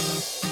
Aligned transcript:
Bye. 0.00 0.49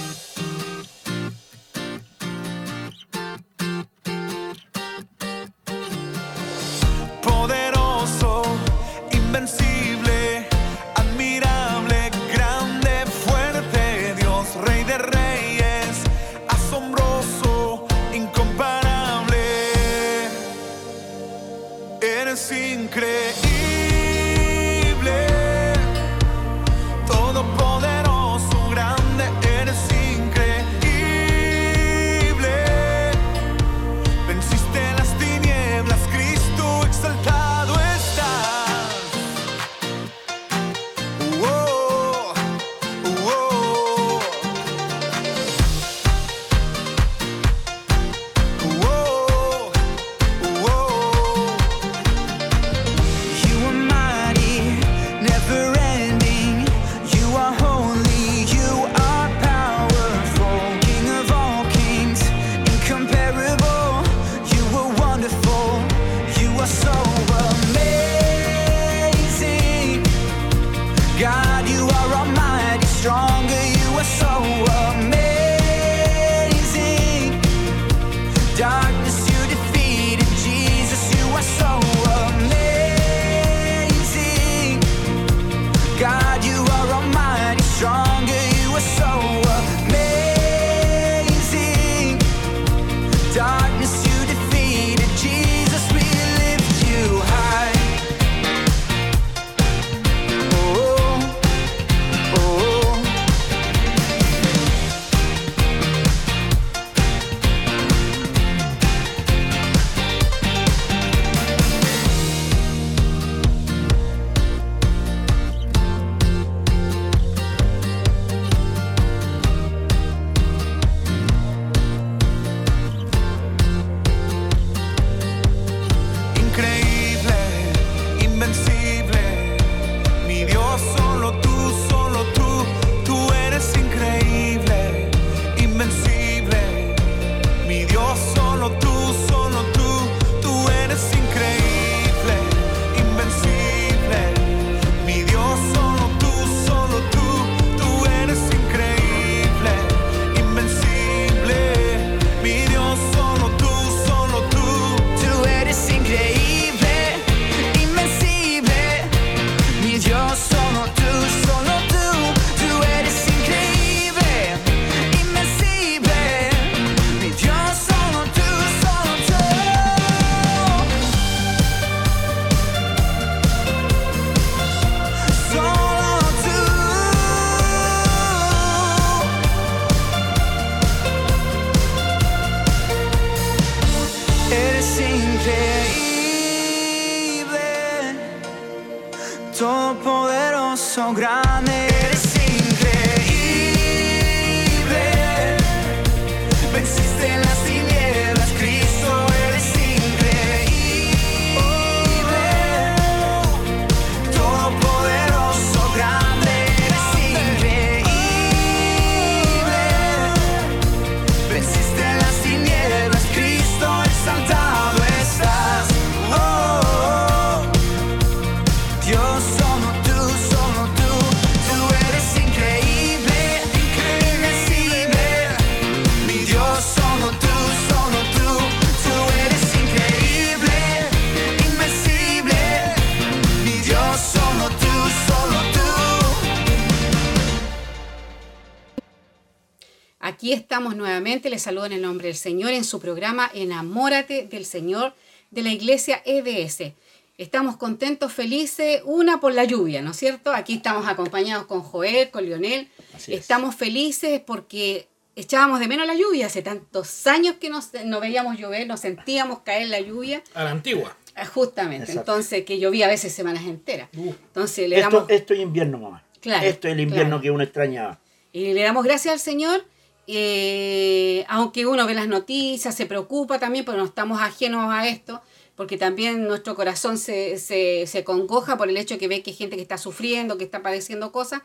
Estamos 240.78 240.94
nuevamente, 240.94 241.50
les 241.50 241.62
saludo 241.62 241.87
en 241.87 241.93
el 241.94 242.03
nombre 242.03 242.28
del 242.28 242.37
Señor 242.37 242.71
en 242.71 242.84
su 242.84 243.00
programa 243.00 243.50
Enamórate 243.53 244.47
del 244.47 244.65
Señor 244.65 245.12
de 245.50 245.62
la 245.62 245.71
iglesia 245.71 246.22
EBS. 246.25 246.93
Estamos 247.37 247.77
contentos, 247.77 248.33
felices, 248.33 249.03
una 249.05 249.41
por 249.41 249.53
la 249.53 249.65
lluvia, 249.65 250.03
¿no 250.03 250.12
es 250.12 250.19
cierto? 250.19 250.55
Aquí 250.55 250.75
estamos 250.75 251.09
acompañados 251.09 251.67
con 251.67 251.81
Joel, 251.81 252.31
con 252.31 252.47
Lionel. 252.47 252.88
estamos 253.27 253.75
felices 253.75 254.41
porque 254.47 255.08
echábamos 255.35 255.81
de 255.81 255.88
menos 255.88 256.06
la 256.06 256.14
lluvia. 256.14 256.47
Hace 256.47 256.62
tantos 256.62 257.26
años 257.26 257.56
que 257.56 257.70
nos, 257.70 257.91
no 258.05 258.20
veíamos 258.20 258.56
llover, 258.56 258.87
nos 258.87 259.00
sentíamos 259.00 259.58
caer 259.62 259.88
la 259.88 259.99
lluvia. 259.99 260.44
A 260.55 260.62
la 260.62 260.70
antigua. 260.70 261.17
Ah, 261.35 261.44
justamente, 261.44 262.12
entonces 262.12 262.64
que 262.64 262.79
llovía 262.79 263.06
a 263.06 263.08
veces 263.08 263.32
semanas 263.32 263.64
enteras. 263.64 264.11
Uh. 264.17 264.29
entonces 264.29 264.88
le 264.88 265.00
damos... 265.00 265.29
Esto, 265.29 265.55
es 265.55 265.58
invierno, 265.58 265.99
mamá. 265.99 266.23
Claro, 266.41 266.64
esto 266.64 266.87
es 266.87 266.94
el 266.94 267.00
invierno 267.00 267.41
que 267.41 267.50
uno 267.50 267.64
extrañaba. 267.64 268.20
Y 268.52 268.75
le 268.75 268.82
damos 268.85 269.02
gracias 269.02 269.32
al 269.32 269.41
Señor 269.41 269.85
eh, 270.30 271.46
aunque 271.48 271.86
uno 271.86 272.06
ve 272.06 272.12
las 272.12 272.28
noticias, 272.28 272.94
se 272.94 273.06
preocupa 273.06 273.58
también, 273.58 273.86
pero 273.86 273.96
no 273.96 274.04
estamos 274.04 274.42
ajenos 274.42 274.92
a 274.92 275.08
esto, 275.08 275.40
porque 275.75 275.96
también 275.96 276.46
nuestro 276.46 276.75
corazón 276.75 277.16
se, 277.16 277.56
se, 277.56 278.25
congoja 278.25 278.76
por 278.76 278.90
el 278.90 278.98
hecho 278.98 279.14
de 279.14 279.19
que 279.19 279.26
ve 279.26 279.42
que 279.42 279.52
hay 279.52 279.56
gente 279.56 279.76
que 279.76 279.82
está 279.82 279.96
sufriendo, 279.96 280.58
que 280.58 280.64
está 280.64 280.82
padeciendo 280.82 281.32
cosas, 281.32 281.62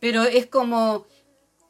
pero 0.00 0.24
es 0.24 0.46
como, 0.46 1.06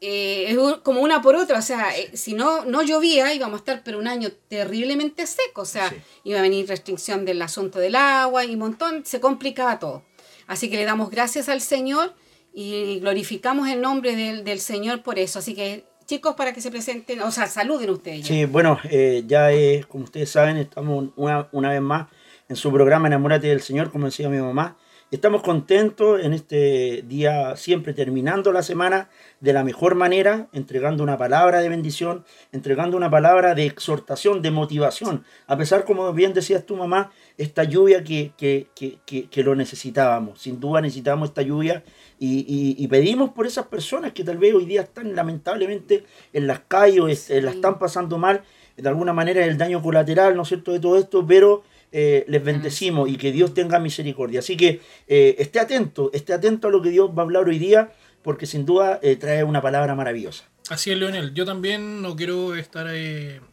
eh, 0.01 0.45
es 0.47 0.57
como 0.81 1.01
una 1.01 1.21
por 1.21 1.35
otra, 1.35 1.59
o 1.59 1.61
sea, 1.61 1.95
eh, 1.95 2.09
si 2.17 2.33
no, 2.33 2.65
no 2.65 2.81
llovía 2.81 3.31
íbamos 3.35 3.59
a 3.59 3.61
estar 3.61 3.83
pero 3.83 3.99
un 3.99 4.07
año 4.07 4.31
terriblemente 4.47 5.27
seco, 5.27 5.61
o 5.61 5.65
sea, 5.65 5.93
iba 6.23 6.39
a 6.39 6.41
venir 6.41 6.67
restricción 6.67 7.23
del 7.23 7.39
asunto 7.43 7.77
del 7.77 7.95
agua 7.95 8.45
y 8.45 8.53
un 8.53 8.61
montón, 8.61 9.05
se 9.05 9.19
complicaba 9.19 9.77
todo. 9.77 10.03
Así 10.47 10.71
que 10.71 10.77
le 10.77 10.85
damos 10.85 11.11
gracias 11.11 11.49
al 11.49 11.61
Señor 11.61 12.15
y 12.51 12.99
glorificamos 12.99 13.69
el 13.69 13.79
nombre 13.79 14.15
del, 14.15 14.43
del 14.43 14.59
Señor 14.59 15.03
por 15.03 15.19
eso. 15.19 15.37
Así 15.37 15.53
que 15.53 15.90
chicos, 16.11 16.35
para 16.35 16.51
que 16.51 16.59
se 16.59 16.69
presenten, 16.69 17.21
o 17.21 17.31
sea, 17.31 17.47
saluden 17.47 17.89
ustedes. 17.89 18.27
Sí, 18.27 18.43
bueno, 18.43 18.77
eh, 18.89 19.23
ya 19.25 19.53
es, 19.53 19.85
como 19.85 20.03
ustedes 20.03 20.29
saben, 20.29 20.57
estamos 20.57 21.05
una, 21.15 21.47
una 21.53 21.69
vez 21.69 21.79
más 21.79 22.07
en 22.49 22.57
su 22.57 22.69
programa 22.69 23.07
Enamórate 23.07 23.47
del 23.47 23.61
Señor, 23.61 23.91
como 23.93 24.07
decía 24.07 24.27
mi 24.27 24.37
mamá. 24.37 24.75
Estamos 25.11 25.41
contentos 25.43 26.23
en 26.23 26.31
este 26.31 27.03
día, 27.05 27.57
siempre 27.57 27.93
terminando 27.93 28.53
la 28.53 28.63
semana 28.63 29.09
de 29.41 29.51
la 29.51 29.61
mejor 29.61 29.95
manera, 29.95 30.47
entregando 30.53 31.03
una 31.03 31.17
palabra 31.17 31.59
de 31.59 31.67
bendición, 31.67 32.23
entregando 32.53 32.95
una 32.95 33.11
palabra 33.11 33.53
de 33.53 33.65
exhortación, 33.65 34.41
de 34.41 34.51
motivación. 34.51 35.25
A 35.47 35.57
pesar, 35.57 35.83
como 35.83 36.13
bien 36.13 36.33
decías 36.33 36.65
tu 36.65 36.77
mamá, 36.77 37.11
esta 37.37 37.65
lluvia 37.65 38.05
que, 38.05 38.31
que, 38.37 38.69
que, 38.73 39.01
que 39.29 39.43
lo 39.43 39.53
necesitábamos. 39.53 40.39
Sin 40.39 40.61
duda 40.61 40.79
necesitábamos 40.79 41.27
esta 41.27 41.41
lluvia 41.41 41.83
y, 42.17 42.45
y, 42.81 42.87
pedimos 42.87 43.31
por 43.31 43.45
esas 43.45 43.65
personas 43.65 44.13
que 44.13 44.23
tal 44.23 44.37
vez 44.37 44.53
hoy 44.53 44.63
día 44.63 44.83
están 44.83 45.13
lamentablemente 45.13 46.05
en 46.31 46.47
las 46.47 46.61
calles, 46.61 47.19
sí. 47.19 47.41
la 47.41 47.51
están 47.51 47.79
pasando 47.79 48.17
mal. 48.17 48.43
De 48.77 48.87
alguna 48.87 49.11
manera 49.11 49.43
el 49.43 49.57
daño 49.57 49.81
colateral, 49.81 50.37
¿no 50.37 50.43
es 50.43 50.47
cierto?, 50.47 50.71
de 50.71 50.79
todo 50.79 50.97
esto, 50.97 51.27
pero 51.27 51.63
eh, 51.93 52.23
les 52.29 52.41
bendecimos 52.41 53.09
y 53.09 53.17
que 53.17 53.33
Dios 53.33 53.53
tenga 53.53 53.77
misericordia. 53.77 54.39
Así 54.39 54.55
que 54.55 54.79
eh, 55.07 55.35
esté 55.39 55.59
atento, 55.59 56.09
esté 56.13 56.31
atento 56.31 56.69
a 56.69 56.71
lo 56.71 56.81
que 56.81 56.89
Dios 56.89 57.09
va 57.09 57.23
a 57.23 57.25
hablar 57.25 57.49
hoy 57.49 57.59
día, 57.59 57.91
porque 58.21 58.45
sin 58.45 58.65
duda 58.65 58.99
eh, 59.01 59.17
trae 59.17 59.43
una 59.43 59.61
palabra 59.61 59.93
maravillosa. 59.93 60.45
Así 60.69 60.89
es, 60.91 60.97
Leonel. 60.97 61.33
Yo 61.33 61.43
también 61.43 62.01
no 62.01 62.15
quiero 62.15 62.55
estar 62.55 62.87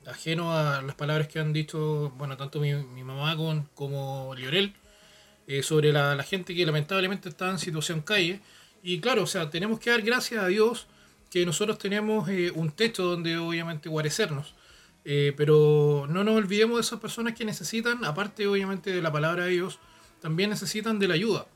ajeno 0.06 0.56
a 0.56 0.82
las 0.82 0.94
palabras 0.94 1.26
que 1.26 1.40
han 1.40 1.52
dicho, 1.52 2.12
bueno, 2.16 2.36
tanto 2.36 2.60
mi, 2.60 2.74
mi 2.74 3.02
mamá 3.02 3.36
con, 3.36 3.68
como 3.74 4.34
Leonel, 4.36 4.74
sobre 5.62 5.92
la, 5.92 6.14
la, 6.14 6.22
gente 6.22 6.54
que 6.54 6.64
lamentablemente 6.66 7.28
está 7.30 7.50
en 7.50 7.58
situación 7.58 8.02
calle. 8.02 8.40
Y 8.84 9.00
claro, 9.00 9.22
o 9.22 9.26
sea, 9.26 9.50
tenemos 9.50 9.80
que 9.80 9.90
dar 9.90 10.02
gracias 10.02 10.44
a 10.44 10.46
Dios 10.46 10.86
que 11.30 11.44
nosotros 11.44 11.78
tenemos 11.78 12.28
un 12.54 12.70
techo 12.70 13.02
donde 13.02 13.36
obviamente 13.36 13.88
guarecernos. 13.88 14.54
Eh, 15.10 15.32
pero 15.38 16.06
no 16.10 16.22
nos 16.22 16.36
olvidemos 16.36 16.76
de 16.76 16.82
esas 16.82 17.00
personas 17.00 17.32
que 17.32 17.46
necesitan, 17.46 18.04
aparte 18.04 18.46
obviamente 18.46 18.92
de 18.92 19.00
la 19.00 19.10
palabra 19.10 19.44
de 19.44 19.52
Dios, 19.52 19.78
también 20.20 20.50
necesitan 20.50 20.98
de 20.98 21.08
la 21.08 21.14
ayuda. 21.14 21.46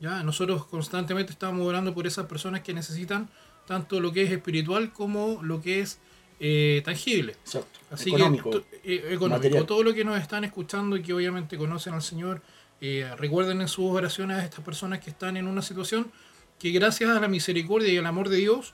¿ya? 0.00 0.22
Nosotros 0.22 0.64
constantemente 0.64 1.32
estamos 1.32 1.66
orando 1.66 1.92
por 1.92 2.06
esas 2.06 2.24
personas 2.24 2.62
que 2.62 2.72
necesitan 2.72 3.28
tanto 3.66 4.00
lo 4.00 4.12
que 4.12 4.22
es 4.22 4.30
espiritual 4.30 4.94
como 4.94 5.42
lo 5.42 5.60
que 5.60 5.80
es 5.80 5.98
eh, 6.40 6.80
tangible. 6.86 7.32
Exacto. 7.32 7.78
Así 7.90 8.10
económico. 8.10 8.50
Que, 8.50 8.94
eh, 8.94 9.14
económico. 9.14 9.64
Todo 9.66 9.82
lo 9.82 9.92
que 9.92 10.02
nos 10.02 10.18
están 10.18 10.44
escuchando 10.44 10.96
y 10.96 11.02
que 11.02 11.12
obviamente 11.12 11.58
conocen 11.58 11.92
al 11.92 12.02
Señor, 12.02 12.40
eh, 12.80 13.10
recuerden 13.18 13.60
en 13.60 13.68
sus 13.68 13.90
oraciones 13.90 14.38
a 14.38 14.44
estas 14.44 14.64
personas 14.64 15.00
que 15.00 15.10
están 15.10 15.36
en 15.36 15.46
una 15.46 15.60
situación 15.60 16.10
que 16.58 16.70
gracias 16.70 17.10
a 17.10 17.20
la 17.20 17.28
misericordia 17.28 17.92
y 17.92 17.98
al 17.98 18.06
amor 18.06 18.30
de 18.30 18.38
Dios 18.38 18.72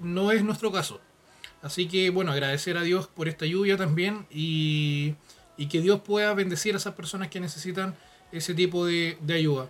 no 0.00 0.32
es 0.32 0.42
nuestro 0.42 0.72
caso. 0.72 1.00
Así 1.62 1.88
que 1.88 2.10
bueno, 2.10 2.32
agradecer 2.32 2.76
a 2.78 2.82
Dios 2.82 3.06
por 3.06 3.28
esta 3.28 3.44
lluvia 3.46 3.76
también 3.76 4.26
y, 4.30 5.14
y 5.56 5.66
que 5.66 5.80
Dios 5.80 6.00
pueda 6.00 6.32
bendecir 6.34 6.74
a 6.74 6.78
esas 6.78 6.94
personas 6.94 7.28
que 7.28 7.40
necesitan 7.40 7.94
ese 8.32 8.54
tipo 8.54 8.86
de, 8.86 9.18
de 9.20 9.34
ayuda. 9.34 9.68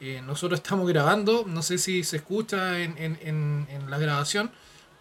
Eh, 0.00 0.20
nosotros 0.24 0.60
estamos 0.60 0.88
grabando, 0.88 1.44
no 1.46 1.62
sé 1.62 1.78
si 1.78 2.04
se 2.04 2.16
escucha 2.16 2.80
en, 2.80 2.96
en, 2.98 3.18
en, 3.22 3.66
en 3.70 3.90
la 3.90 3.98
grabación, 3.98 4.50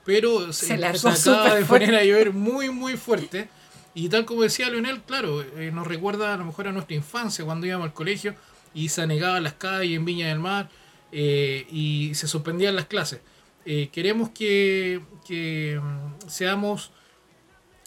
pero 0.05 0.51
se, 0.53 0.77
se, 0.77 1.15
se 1.15 1.29
acaba 1.31 1.55
de 1.55 1.65
poner 1.65 1.93
a 1.95 2.03
llover 2.03 2.33
muy, 2.33 2.69
muy 2.69 2.97
fuerte. 2.97 3.49
Y 3.93 4.09
tal 4.09 4.25
como 4.25 4.43
decía 4.43 4.69
Leonel, 4.69 5.01
claro, 5.01 5.41
eh, 5.41 5.69
nos 5.73 5.85
recuerda 5.85 6.33
a 6.33 6.37
lo 6.37 6.45
mejor 6.45 6.67
a 6.67 6.71
nuestra 6.71 6.95
infancia 6.95 7.43
cuando 7.45 7.67
íbamos 7.67 7.85
al 7.85 7.93
colegio 7.93 8.35
y 8.73 8.89
se 8.89 9.01
anegaban 9.01 9.43
las 9.43 9.53
calles 9.53 9.97
en 9.97 10.05
Viña 10.05 10.29
del 10.29 10.39
Mar 10.39 10.69
eh, 11.11 11.67
y 11.69 12.15
se 12.15 12.27
suspendían 12.27 12.75
las 12.75 12.85
clases. 12.85 13.19
Eh, 13.65 13.89
queremos 13.91 14.29
que, 14.29 15.01
que, 15.25 15.79
mm, 15.81 16.29
seamos 16.29 16.91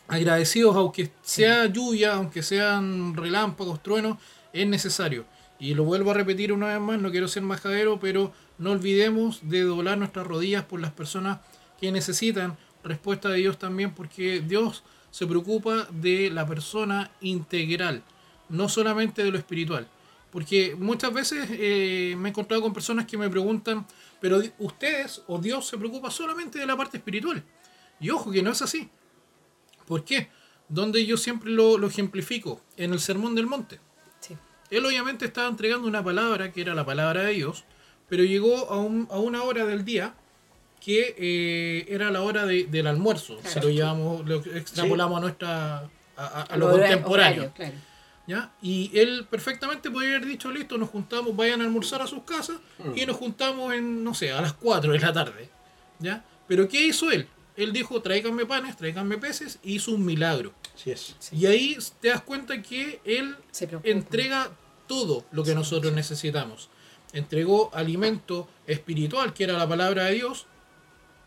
agradecidos, 0.09 0.76
aunque 0.76 1.11
sea 1.23 1.67
lluvia, 1.67 2.15
aunque 2.15 2.43
sean 2.43 3.15
relámpagos, 3.15 3.82
truenos, 3.82 4.19
es 4.53 4.67
necesario. 4.67 5.25
Y 5.59 5.75
lo 5.75 5.85
vuelvo 5.85 6.11
a 6.11 6.15
repetir 6.15 6.53
una 6.53 6.69
vez 6.69 6.81
más, 6.81 7.00
no 7.00 7.11
quiero 7.11 7.29
ser 7.29 7.43
majadero, 7.43 7.99
pero 7.99 8.32
no 8.59 8.73
olvidemos 8.73 9.49
de 9.49 9.62
doblar 9.62 9.99
nuestras 9.99 10.26
rodillas 10.26 10.65
por 10.65 10.81
las 10.81 10.93
personas 10.93 11.38
que 11.81 11.91
necesitan 11.91 12.56
respuesta 12.82 13.29
de 13.31 13.38
Dios 13.38 13.59
también, 13.59 13.93
porque 13.94 14.41
Dios 14.41 14.85
se 15.11 15.27
preocupa 15.27 15.87
de 15.91 16.31
la 16.31 16.47
persona 16.47 17.11
integral, 17.20 18.03
no 18.49 18.69
solamente 18.69 19.25
de 19.25 19.31
lo 19.31 19.38
espiritual. 19.38 19.88
Porque 20.34 20.75
muchas 20.76 21.14
veces 21.14 21.46
eh, 21.52 22.16
me 22.19 22.28
he 22.28 22.31
encontrado 22.31 22.60
con 22.60 22.72
personas 22.72 23.06
que 23.06 23.16
me 23.16 23.31
preguntan, 23.31 23.86
pero 24.20 24.42
ustedes 24.58 25.22
o 25.28 25.38
Dios 25.38 25.64
se 25.69 25.78
preocupa 25.78 26.10
solamente 26.10 26.58
de 26.58 26.66
la 26.66 26.76
parte 26.76 26.96
espiritual. 26.96 27.44
Y 28.00 28.10
ojo 28.10 28.32
que 28.32 28.42
no 28.42 28.50
es 28.50 28.60
así. 28.60 28.90
¿Por 29.86 30.04
qué? 30.04 30.31
Donde 30.69 31.06
yo 31.06 31.16
siempre 31.16 31.50
lo, 31.50 31.78
lo 31.78 31.86
ejemplifico, 31.86 32.60
en 32.76 32.92
el 32.92 32.98
Sermón 32.98 33.36
del 33.36 33.46
Monte. 33.46 33.78
Sí. 34.19 34.36
Él 34.70 34.84
obviamente 34.84 35.25
estaba 35.25 35.46
entregando 35.46 35.86
una 35.86 36.02
palabra 36.02 36.50
que 36.50 36.62
era 36.62 36.75
la 36.75 36.84
palabra 36.84 37.22
de 37.22 37.34
Dios, 37.34 37.62
pero 38.08 38.25
llegó 38.25 38.70
a, 38.72 38.81
un, 38.81 39.06
a 39.12 39.20
una 39.20 39.44
hora 39.44 39.64
del 39.64 39.84
día 39.84 40.16
que 40.81 41.14
eh, 41.16 41.86
era 41.88 42.10
la 42.10 42.22
hora 42.22 42.44
de, 42.44 42.64
del 42.64 42.88
almuerzo, 42.88 43.38
claro. 43.38 43.54
si 43.54 43.60
lo 43.60 43.70
llevamos, 43.70 44.26
lo 44.26 44.36
extrapolamos 44.38 45.14
sí. 45.14 45.19
a 45.19 45.20
nuestra 45.20 45.90
a, 46.16 46.42
a 46.42 46.56
lo, 46.56 46.70
lo 46.70 46.78
contemporáneo. 46.78 47.42
Horario, 47.44 47.52
claro. 47.54 47.94
¿Ya? 48.26 48.53
Y 48.62 48.91
él 48.99 49.26
perfectamente 49.29 49.91
podría 49.91 50.17
haber 50.17 50.26
dicho, 50.26 50.50
listo, 50.50 50.79
nos 50.79 50.88
juntamos, 50.88 51.37
vayan 51.37 51.61
a 51.61 51.65
almorzar 51.65 52.00
a 52.00 52.06
sus 52.06 52.23
casas 52.23 52.56
mm. 52.79 52.97
y 52.97 53.05
nos 53.05 53.17
juntamos 53.17 53.75
en, 53.75 54.03
no 54.03 54.15
sé, 54.15 54.32
a 54.32 54.41
las 54.41 54.55
4 54.55 54.93
de 54.93 54.99
la 54.99 55.12
tarde. 55.12 55.50
¿Ya? 55.99 56.25
Pero 56.49 56.69
¿qué 56.69 56.87
hizo 56.87 57.11
él? 57.11 57.29
Él 57.56 57.73
dijo, 57.73 58.00
tráiganme 58.03 58.47
panes, 58.47 58.76
tráiganme 58.76 59.19
peces, 59.19 59.59
y 59.62 59.75
hizo 59.75 59.93
un 59.93 60.05
milagro. 60.05 60.53
Sí 60.75 60.91
es. 60.91 61.15
Sí. 61.19 61.37
Y 61.37 61.47
ahí 61.47 61.79
te 62.00 62.09
das 62.09 62.23
cuenta 62.23 62.61
que 62.62 63.00
él 63.05 63.37
entrega 63.85 64.50
todo 64.87 65.25
lo 65.31 65.44
que 65.44 65.50
sí, 65.50 65.56
nosotros 65.56 65.93
sí. 65.93 65.97
necesitamos. 65.97 66.70
Entregó 67.12 67.70
alimento 67.75 68.49
espiritual, 68.67 69.32
que 69.35 69.44
era 69.44 69.53
la 69.56 69.69
palabra 69.69 70.06
de 70.06 70.15
Dios, 70.15 70.47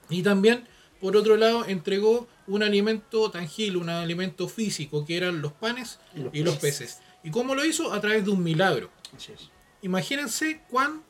y 0.09 0.21
también, 0.21 0.67
por 0.99 1.15
otro 1.15 1.37
lado, 1.37 1.65
entregó 1.65 2.27
un 2.47 2.63
alimento 2.63 3.29
tangible, 3.29 3.77
un 3.77 3.89
alimento 3.89 4.47
físico, 4.47 5.05
que 5.05 5.17
eran 5.17 5.41
los 5.41 5.53
panes 5.53 5.99
y 6.15 6.19
los, 6.19 6.35
y 6.35 6.43
los 6.43 6.55
peces. 6.57 6.99
¿Y 7.23 7.31
cómo 7.31 7.55
lo 7.55 7.65
hizo? 7.65 7.93
A 7.93 8.01
través 8.01 8.23
de 8.25 8.31
un 8.31 8.43
milagro. 8.43 8.89
Así 9.15 9.33
es. 9.33 9.49
Imagínense 9.81 10.61
cuán 10.69 11.03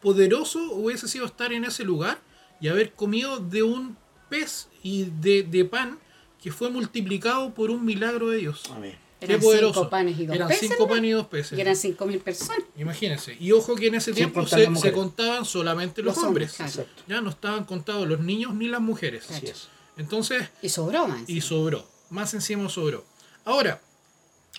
poderoso 0.00 0.72
hubiese 0.72 1.08
sido 1.08 1.26
estar 1.26 1.52
en 1.52 1.64
ese 1.64 1.84
lugar 1.84 2.20
y 2.60 2.68
haber 2.68 2.92
comido 2.92 3.38
de 3.38 3.62
un 3.62 3.96
pez 4.28 4.68
y 4.82 5.04
de, 5.20 5.42
de 5.42 5.64
pan 5.64 5.98
que 6.42 6.50
fue 6.52 6.70
multiplicado 6.70 7.54
por 7.54 7.70
un 7.70 7.84
milagro 7.84 8.30
de 8.30 8.38
Dios. 8.38 8.62
Amén. 8.70 8.96
Eran 9.20 9.38
Qué 9.38 9.44
poderoso. 9.44 9.74
cinco 9.74 9.90
panes 9.90 10.18
y 10.18 10.26
dos 10.26 10.34
eran 10.34 10.48
peces. 10.48 10.68
cinco 10.68 10.88
panes 10.88 11.04
y 11.04 11.10
dos 11.12 11.26
peces. 11.28 11.56
Y 11.56 11.60
eran 11.60 11.76
cinco 11.76 12.06
mil 12.06 12.18
personas. 12.18 12.64
Imagínense. 12.76 13.36
Y 13.38 13.52
ojo 13.52 13.76
que 13.76 13.86
en 13.86 13.94
ese 13.94 14.12
tiempo 14.12 14.44
se, 14.46 14.74
se, 14.76 14.92
contaban 14.92 15.44
solamente 15.44 16.02
los, 16.02 16.16
los 16.16 16.24
hombres. 16.24 16.58
hombres. 16.58 16.86
Ya 17.06 17.20
no 17.20 17.30
estaban 17.30 17.64
contados 17.64 18.08
los 18.08 18.18
niños 18.18 18.54
ni 18.54 18.66
las 18.66 18.80
mujeres. 18.80 19.30
Así 19.30 19.46
es. 19.46 19.68
Entonces. 20.02 20.48
Y 20.60 20.68
sobró 20.68 21.06
más. 21.06 21.22
Y 21.28 21.40
sobró. 21.40 21.86
Más 22.10 22.34
encima 22.34 22.68
sobró. 22.68 23.04
Ahora, 23.44 23.80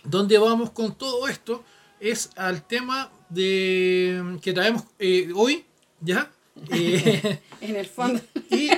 ¿dónde 0.03 0.38
vamos 0.38 0.71
con 0.71 0.97
todo 0.97 1.27
esto? 1.27 1.63
Es 2.00 2.31
al 2.35 2.65
tema 2.65 3.12
de 3.29 4.39
que 4.41 4.53
traemos 4.53 4.83
eh, 5.00 5.31
hoy, 5.35 5.65
¿ya? 6.01 6.31
Eh, 6.71 7.39
en 7.62 7.75
el 7.75 7.88
fondo. 7.88 8.21
Y, 8.51 8.65
y 8.65 8.71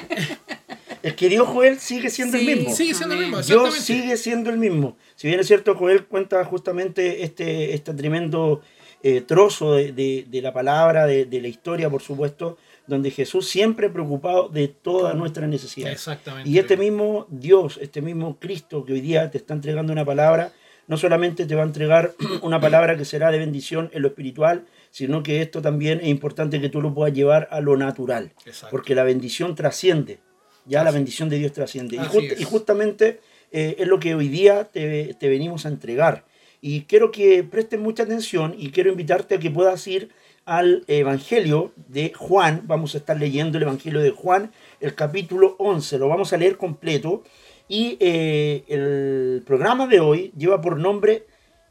el 1.04 1.14
querido 1.16 1.46
Joel 1.46 1.78
sigue 1.78 2.10
siendo 2.10 2.38
sí, 2.38 2.48
el 2.48 2.58
mismo. 2.58 2.76
Sigue 2.76 2.94
siendo 2.94 3.16
Amén. 3.16 3.28
el 3.28 3.36
mismo. 3.36 3.46
Dios 3.46 3.76
sigue 3.76 4.16
siendo 4.16 4.50
el 4.50 4.58
mismo. 4.58 4.98
Si 5.16 5.28
bien 5.28 5.40
es 5.40 5.48
cierto, 5.48 5.76
Joel 5.76 6.06
cuenta 6.06 6.44
justamente 6.46 7.24
este, 7.24 7.74
este 7.74 7.94
tremendo 7.94 8.62
eh, 9.04 9.22
trozo 9.22 9.74
de, 9.74 9.92
de, 9.92 10.26
de, 10.28 10.42
la 10.42 10.54
palabra, 10.54 11.06
de, 11.06 11.26
de, 11.26 11.42
la 11.42 11.48
historia, 11.48 11.90
por 11.90 12.02
supuesto, 12.02 12.58
donde 12.88 13.12
Jesús 13.12 13.48
siempre 13.48 13.90
preocupado 13.90 14.50
de 14.50 14.68
todas 14.68 15.16
nuestras 15.16 15.50
necesidades. 15.50 15.96
Exactamente. 15.96 16.50
Y 16.50 16.60
este 16.60 16.78
mismo 16.78 17.28
Dios, 17.30 17.80
este 17.82 18.02
mismo 18.02 18.38
Cristo 18.40 18.86
que 18.86 18.94
hoy 18.94 19.02
día 19.02 19.32
te 19.32 19.38
está 19.38 19.54
entregando 19.54 19.92
una 19.92 20.06
palabra, 20.06 20.52
no 20.88 20.98
solamente 20.98 21.46
te 21.46 21.56
va 21.56 21.64
a 21.64 21.66
entregar 21.66 22.14
una 22.42 22.60
palabra 22.60 22.98
que 22.98 23.06
será 23.06 23.32
de 23.32 23.40
bendición 23.40 23.90
en 23.94 24.02
lo 24.02 24.10
espiritual, 24.10 24.66
sino 24.92 25.24
que 25.24 25.42
esto 25.42 25.62
también 25.62 26.00
es 26.00 26.08
importante 26.08 26.62
que 26.62 26.70
tú 26.70 26.82
lo 26.82 26.94
puedas 26.94 27.14
llevar 27.14 27.48
a 27.52 27.60
lo 27.60 27.76
natural. 27.76 28.32
Exacto. 28.46 28.72
Porque 28.72 28.96
la 28.96 29.04
bendición 29.04 29.56
trasciende, 29.56 30.20
ya 30.66 30.80
Así. 30.80 30.86
la 30.86 30.92
bendición 30.92 31.30
de 31.30 31.40
Dios 31.40 31.54
trasciende. 31.54 31.98
Y, 31.98 32.00
just, 32.00 32.40
y, 32.40 32.44
justamente 32.44 33.20
eh, 33.52 33.76
es 33.80 33.88
lo 33.88 34.00
que 34.00 34.16
hoy 34.16 34.28
día 34.28 34.66
te, 34.66 35.16
te 35.16 35.30
venimos 35.30 35.66
a 35.66 35.70
entregar. 35.70 36.26
Y 36.62 36.82
quiero 36.84 37.12
que 37.12 37.44
presten 37.44 37.82
mucha 37.82 38.04
atención 38.04 38.56
y 38.58 38.72
quiero 38.72 38.90
invitarte 38.90 39.36
a 39.36 39.40
que 39.40 39.52
puedas 39.52 39.86
ir 39.88 40.10
al 40.46 40.84
Evangelio 40.88 41.72
de 41.76 42.14
Juan. 42.14 42.64
Vamos 42.66 42.96
a 42.96 43.00
estar 43.00 43.18
leyendo 43.18 43.58
el 43.58 43.64
Evangelio 43.64 44.00
de 44.00 44.12
Juan, 44.12 44.52
el 44.80 44.96
capítulo 44.96 45.56
11. 45.60 45.98
Lo 46.00 46.08
vamos 46.08 46.32
a 46.34 46.38
leer 46.38 46.58
completo. 46.58 47.24
Y 47.68 47.98
eh, 48.00 48.64
el 48.68 49.44
programa 49.46 49.88
de 49.88 50.00
hoy 50.00 50.32
lleva 50.38 50.62
por 50.62 50.78
nombre 50.78 51.26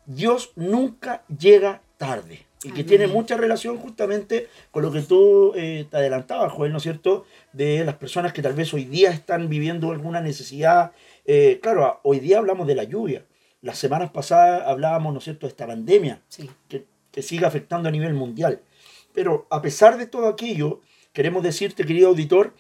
Dios 0.07 0.53
nunca 0.57 1.25
llega 1.29 1.83
tarde. 1.97 2.47
y 2.63 2.73
que 2.73 2.83
tiene 2.83 3.07
mucha 3.07 3.37
relación 3.37 3.77
justamente 3.77 4.49
con 4.71 4.83
lo 4.83 4.91
que 4.91 5.03
tú 5.03 5.53
eh, 5.55 5.87
te 5.91 5.99
adelantabas, 5.99 6.51
Joel, 6.51 6.73
¿no 6.73 6.79
es 6.79 6.83
cierto? 6.83 7.27
De 7.53 7.85
las 7.85 7.97
personas 7.97 8.33
que 8.33 8.41
tal 8.41 8.55
vez 8.55 8.73
hoy 8.73 8.87
día 8.87 9.11
están 9.11 9.51
viviendo 9.51 9.93
alguna 9.93 10.23
necesidad. 10.23 10.93
Eh, 11.27 11.61
claro, 11.63 12.01
hoy 12.05 12.21
día 12.21 12.39
hablamos 12.39 12.67
de 12.67 12.75
la 12.75 12.85
lluvia. 12.85 13.27
Las 13.61 13.77
semanas 13.77 14.13
pasadas 14.13 14.63
hablábamos, 14.67 15.13
¿no 15.13 15.19
es 15.19 15.25
cierto?, 15.25 15.47
de 15.47 15.51
esta 15.51 15.67
pandemia 15.67 16.23
que, 16.69 16.87
que 17.15 17.23
sigue 17.23 17.47
afectando 17.47 17.89
a 17.89 17.93
nivel 17.93 18.13
mundial. 18.13 18.61
Pero 19.13 19.47
a 19.49 19.63
pesar 19.63 19.97
de 19.99 20.09
todo 20.09 20.27
aquello, 20.27 20.81
queremos 21.13 21.45
decirte, 21.45 21.87
querido 21.87 22.09
auditor, 22.09 22.55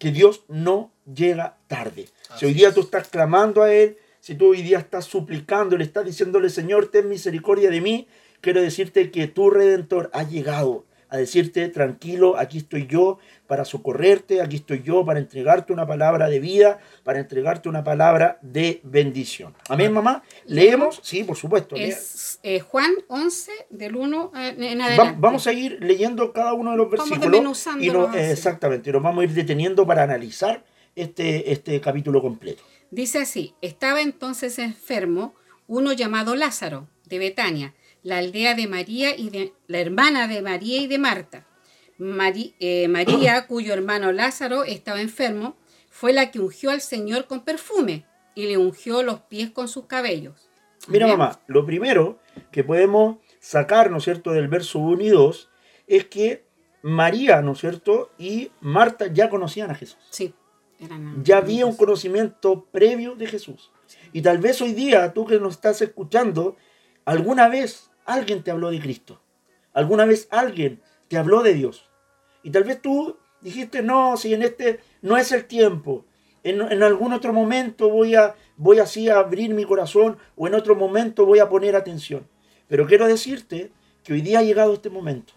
que 0.00 0.10
Dios 0.10 0.42
no 0.48 0.92
llega 1.06 1.56
tarde. 1.68 2.08
si 2.36 2.46
hoy 2.46 2.54
día 2.54 2.74
tú 2.74 2.80
estás 2.80 3.06
clamando 3.08 3.62
a 3.62 3.72
Él, 3.72 3.96
si 4.18 4.34
tú 4.34 4.48
hoy 4.50 4.62
día 4.62 4.78
estás 4.78 5.04
suplicando, 5.04 5.76
le 5.76 5.84
estás 5.84 6.04
diciéndole, 6.04 6.50
Señor, 6.50 6.88
ten 6.88 7.08
misericordia 7.08 7.70
de 7.70 7.80
mí, 7.80 8.08
quiero 8.40 8.60
decirte 8.60 9.12
que 9.12 9.28
tu 9.28 9.50
redentor 9.50 10.10
ha 10.12 10.24
llegado 10.24 10.84
a 11.14 11.16
decirte, 11.16 11.68
tranquilo, 11.68 12.36
aquí 12.36 12.58
estoy 12.58 12.88
yo 12.88 13.18
para 13.46 13.64
socorrerte, 13.64 14.42
aquí 14.42 14.56
estoy 14.56 14.82
yo 14.82 15.04
para 15.04 15.20
entregarte 15.20 15.72
una 15.72 15.86
palabra 15.86 16.28
de 16.28 16.40
vida, 16.40 16.80
para 17.04 17.20
entregarte 17.20 17.68
una 17.68 17.84
palabra 17.84 18.40
de 18.42 18.80
bendición. 18.82 19.54
Amén, 19.68 19.92
mamá. 19.92 20.24
¿Leemos? 20.46 20.98
Sí, 21.04 21.22
por 21.22 21.36
supuesto. 21.36 21.76
Es 21.76 22.40
eh, 22.42 22.58
Juan 22.58 22.90
11, 23.06 23.52
del 23.70 23.94
1 23.94 24.32
en 24.34 24.80
adelante. 24.80 25.16
vamos 25.20 25.46
a 25.46 25.52
ir 25.52 25.78
leyendo 25.80 26.32
cada 26.32 26.52
uno 26.52 26.72
de 26.72 26.78
los 26.78 26.90
versículos. 26.90 27.68
Y 27.78 27.90
exactamente, 28.18 28.90
y 28.90 28.92
nos 28.92 29.02
vamos 29.02 29.22
a 29.22 29.24
ir 29.24 29.34
deteniendo 29.34 29.86
para 29.86 30.02
analizar 30.02 30.64
este, 30.96 31.52
este 31.52 31.80
capítulo 31.80 32.20
completo. 32.20 32.64
Dice 32.90 33.18
así, 33.18 33.54
estaba 33.60 34.02
entonces 34.02 34.58
enfermo 34.58 35.36
uno 35.68 35.92
llamado 35.92 36.34
Lázaro, 36.34 36.88
de 37.04 37.18
Betania 37.20 37.72
la 38.04 38.18
aldea 38.18 38.54
de 38.54 38.68
María 38.68 39.16
y 39.16 39.30
de 39.30 39.52
la 39.66 39.80
hermana 39.80 40.28
de 40.28 40.42
María 40.42 40.80
y 40.80 40.86
de 40.86 40.98
Marta. 40.98 41.46
Eh, 41.98 42.86
María, 42.88 43.46
cuyo 43.48 43.72
hermano 43.72 44.12
Lázaro 44.12 44.62
estaba 44.62 45.00
enfermo, 45.00 45.56
fue 45.90 46.12
la 46.12 46.30
que 46.30 46.38
ungió 46.38 46.70
al 46.70 46.80
Señor 46.80 47.26
con 47.26 47.44
perfume 47.44 48.04
y 48.34 48.46
le 48.46 48.58
ungió 48.58 49.02
los 49.02 49.20
pies 49.20 49.50
con 49.50 49.68
sus 49.68 49.86
cabellos. 49.86 50.48
Mira, 50.86 51.06
mamá, 51.06 51.40
lo 51.46 51.64
primero 51.64 52.18
que 52.52 52.62
podemos 52.62 53.16
sacar, 53.40 53.90
¿no 53.90 53.98
es 53.98 54.04
cierto?, 54.04 54.32
del 54.32 54.48
verso 54.48 54.78
1 54.80 55.02
y 55.02 55.08
2 55.08 55.50
es 55.86 56.04
que 56.04 56.44
María, 56.82 57.40
¿no 57.40 57.52
es 57.52 57.60
cierto?, 57.60 58.10
y 58.18 58.50
Marta 58.60 59.06
ya 59.06 59.30
conocían 59.30 59.70
a 59.70 59.74
Jesús. 59.74 59.98
Sí. 60.10 60.34
ya 61.22 61.38
había 61.38 61.64
un 61.64 61.76
conocimiento 61.76 62.66
previo 62.70 63.14
de 63.14 63.28
Jesús. 63.28 63.70
Y 64.12 64.20
tal 64.20 64.38
vez 64.38 64.60
hoy 64.60 64.74
día, 64.74 65.14
tú 65.14 65.24
que 65.24 65.40
nos 65.40 65.54
estás 65.54 65.80
escuchando, 65.80 66.56
alguna 67.06 67.48
vez 67.48 67.90
alguien 68.04 68.42
te 68.42 68.50
habló 68.50 68.70
de 68.70 68.80
Cristo. 68.80 69.20
Alguna 69.72 70.04
vez 70.04 70.28
alguien 70.30 70.80
te 71.08 71.16
habló 71.16 71.42
de 71.42 71.54
Dios. 71.54 71.88
Y 72.42 72.50
tal 72.50 72.64
vez 72.64 72.80
tú 72.80 73.16
dijiste, 73.40 73.82
no, 73.82 74.16
si 74.16 74.34
en 74.34 74.42
este 74.42 74.80
no 75.02 75.16
es 75.16 75.32
el 75.32 75.44
tiempo. 75.46 76.04
En, 76.42 76.82
algún 76.82 77.12
otro 77.14 77.32
momento 77.32 77.88
voy 77.88 78.14
a, 78.14 78.34
voy 78.56 78.78
así 78.78 79.08
a 79.08 79.18
abrir 79.18 79.54
mi 79.54 79.64
corazón 79.64 80.18
o 80.36 80.46
en 80.46 80.54
otro 80.54 80.74
momento 80.74 81.24
voy 81.24 81.38
a 81.38 81.48
poner 81.48 81.74
atención. 81.74 82.26
Pero 82.68 82.86
quiero 82.86 83.06
decirte 83.06 83.72
que 84.02 84.12
hoy 84.12 84.20
día 84.20 84.40
ha 84.40 84.42
llegado 84.42 84.74
este 84.74 84.90
momento 84.90 85.32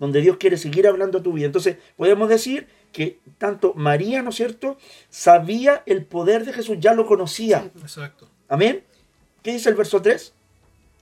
donde 0.00 0.22
Dios 0.22 0.38
quiere 0.38 0.56
seguir 0.56 0.86
hablando 0.86 1.18
a 1.18 1.22
tu 1.22 1.34
vida. 1.34 1.46
Entonces 1.46 1.76
podemos 1.96 2.28
decir 2.28 2.66
que 2.90 3.20
tanto 3.36 3.74
María, 3.74 4.22
¿no 4.22 4.30
es 4.30 4.36
cierto?, 4.36 4.78
sabía 5.10 5.82
el 5.84 6.06
poder 6.06 6.46
de 6.46 6.54
Jesús, 6.54 6.78
ya 6.80 6.94
lo 6.94 7.06
conocía. 7.06 7.70
Exacto. 7.80 8.26
Amén. 8.48 8.82
¿Qué 9.42 9.52
dice 9.52 9.68
el 9.68 9.74
verso 9.74 10.00
3? 10.00 10.32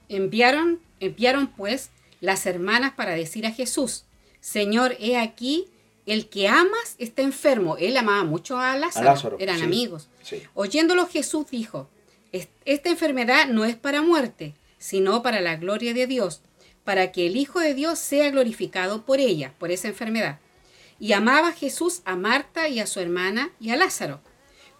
Enviaron 0.09 0.79
Enviaron 0.99 1.47
pues 1.47 1.89
las 2.21 2.45
hermanas 2.45 2.93
para 2.93 3.11
decir 3.11 3.45
a 3.45 3.51
Jesús, 3.51 4.05
Señor, 4.41 4.95
he 4.99 5.17
aquí, 5.17 5.67
el 6.05 6.29
que 6.29 6.47
amas 6.47 6.95
está 6.97 7.21
enfermo. 7.21 7.77
Él 7.77 7.95
amaba 7.97 8.23
mucho 8.23 8.57
a 8.57 8.75
Lázaro, 8.75 9.37
eran 9.39 9.61
amigos. 9.61 10.09
Oyéndolo 10.53 11.07
Jesús 11.07 11.45
dijo, 11.49 11.89
esta 12.31 12.89
enfermedad 12.89 13.47
no 13.47 13.65
es 13.65 13.75
para 13.75 14.01
muerte, 14.01 14.55
sino 14.77 15.21
para 15.21 15.41
la 15.41 15.55
gloria 15.57 15.93
de 15.93 16.07
Dios, 16.07 16.41
para 16.83 17.11
que 17.11 17.27
el 17.27 17.37
Hijo 17.37 17.59
de 17.59 17.73
Dios 17.73 17.99
sea 17.99 18.31
glorificado 18.31 19.05
por 19.05 19.19
ella, 19.19 19.53
por 19.59 19.71
esa 19.71 19.87
enfermedad. 19.87 20.39
Y 20.99 21.13
amaba 21.13 21.51
Jesús 21.51 22.01
a 22.05 22.15
Marta 22.15 22.67
y 22.67 22.79
a 22.79 22.87
su 22.87 22.99
hermana 22.99 23.51
y 23.59 23.69
a 23.69 23.75
Lázaro. 23.75 24.21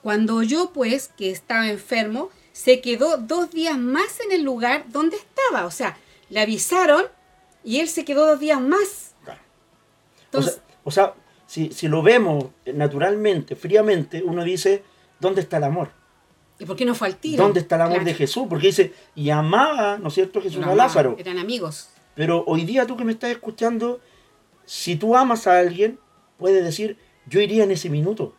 Cuando 0.01 0.35
oyó 0.35 0.71
pues 0.71 1.09
que 1.09 1.29
estaba 1.29 1.69
enfermo, 1.69 2.29
se 2.53 2.81
quedó 2.81 3.17
dos 3.17 3.51
días 3.51 3.77
más 3.77 4.19
en 4.19 4.31
el 4.31 4.43
lugar 4.43 4.85
donde 4.89 5.17
estaba. 5.17 5.65
O 5.65 5.71
sea, 5.71 5.97
le 6.29 6.39
avisaron 6.39 7.03
y 7.63 7.79
él 7.79 7.87
se 7.87 8.05
quedó 8.05 8.25
dos 8.25 8.39
días 8.39 8.61
más. 8.61 9.15
o 10.83 10.91
sea, 10.91 11.13
si, 11.45 11.87
lo 11.87 12.01
vemos 12.01 12.45
naturalmente, 12.73 13.55
fríamente, 13.55 14.21
uno 14.23 14.43
dice, 14.43 14.83
¿dónde 15.19 15.41
está 15.41 15.57
el 15.57 15.63
amor? 15.63 15.89
¿Y 16.59 16.65
por 16.65 16.75
qué 16.75 16.85
no 16.85 16.93
fue 16.93 17.07
al 17.07 17.15
tiro? 17.15 17.43
¿Dónde 17.43 17.61
está 17.61 17.75
el 17.75 17.81
amor 17.83 18.03
de 18.03 18.13
Jesús? 18.13 18.45
Porque 18.49 18.67
dice, 18.67 18.93
y 19.15 19.29
amaba, 19.29 19.97
¿no 19.97 20.09
es 20.09 20.13
cierto?, 20.13 20.41
Jesús 20.41 20.63
a 20.65 20.75
Lázaro. 20.75 21.15
Eran 21.17 21.37
amigos. 21.37 21.89
Pero 22.15 22.43
hoy 22.45 22.65
día 22.65 22.85
tú 22.85 22.97
que 22.97 23.05
me 23.05 23.13
estás 23.13 23.31
escuchando, 23.31 23.99
si 24.65 24.95
tú 24.95 25.15
amas 25.15 25.47
a 25.47 25.57
alguien, 25.57 25.99
puedes 26.37 26.63
decir, 26.63 26.97
yo 27.27 27.39
iría 27.39 27.63
en 27.63 27.71
ese 27.71 27.89
minuto, 27.89 28.33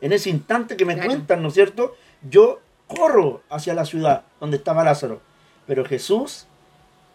en 0.00 0.12
ese 0.12 0.30
instante 0.30 0.76
que 0.76 0.84
me 0.84 0.96
cuentan, 0.96 1.42
¿no 1.42 1.48
es 1.48 1.54
cierto? 1.54 1.94
Yo 2.28 2.60
corro 2.86 3.42
hacia 3.50 3.74
la 3.74 3.84
ciudad 3.84 4.24
donde 4.40 4.56
estaba 4.56 4.84
Lázaro. 4.84 5.20
Pero 5.66 5.84
Jesús 5.84 6.46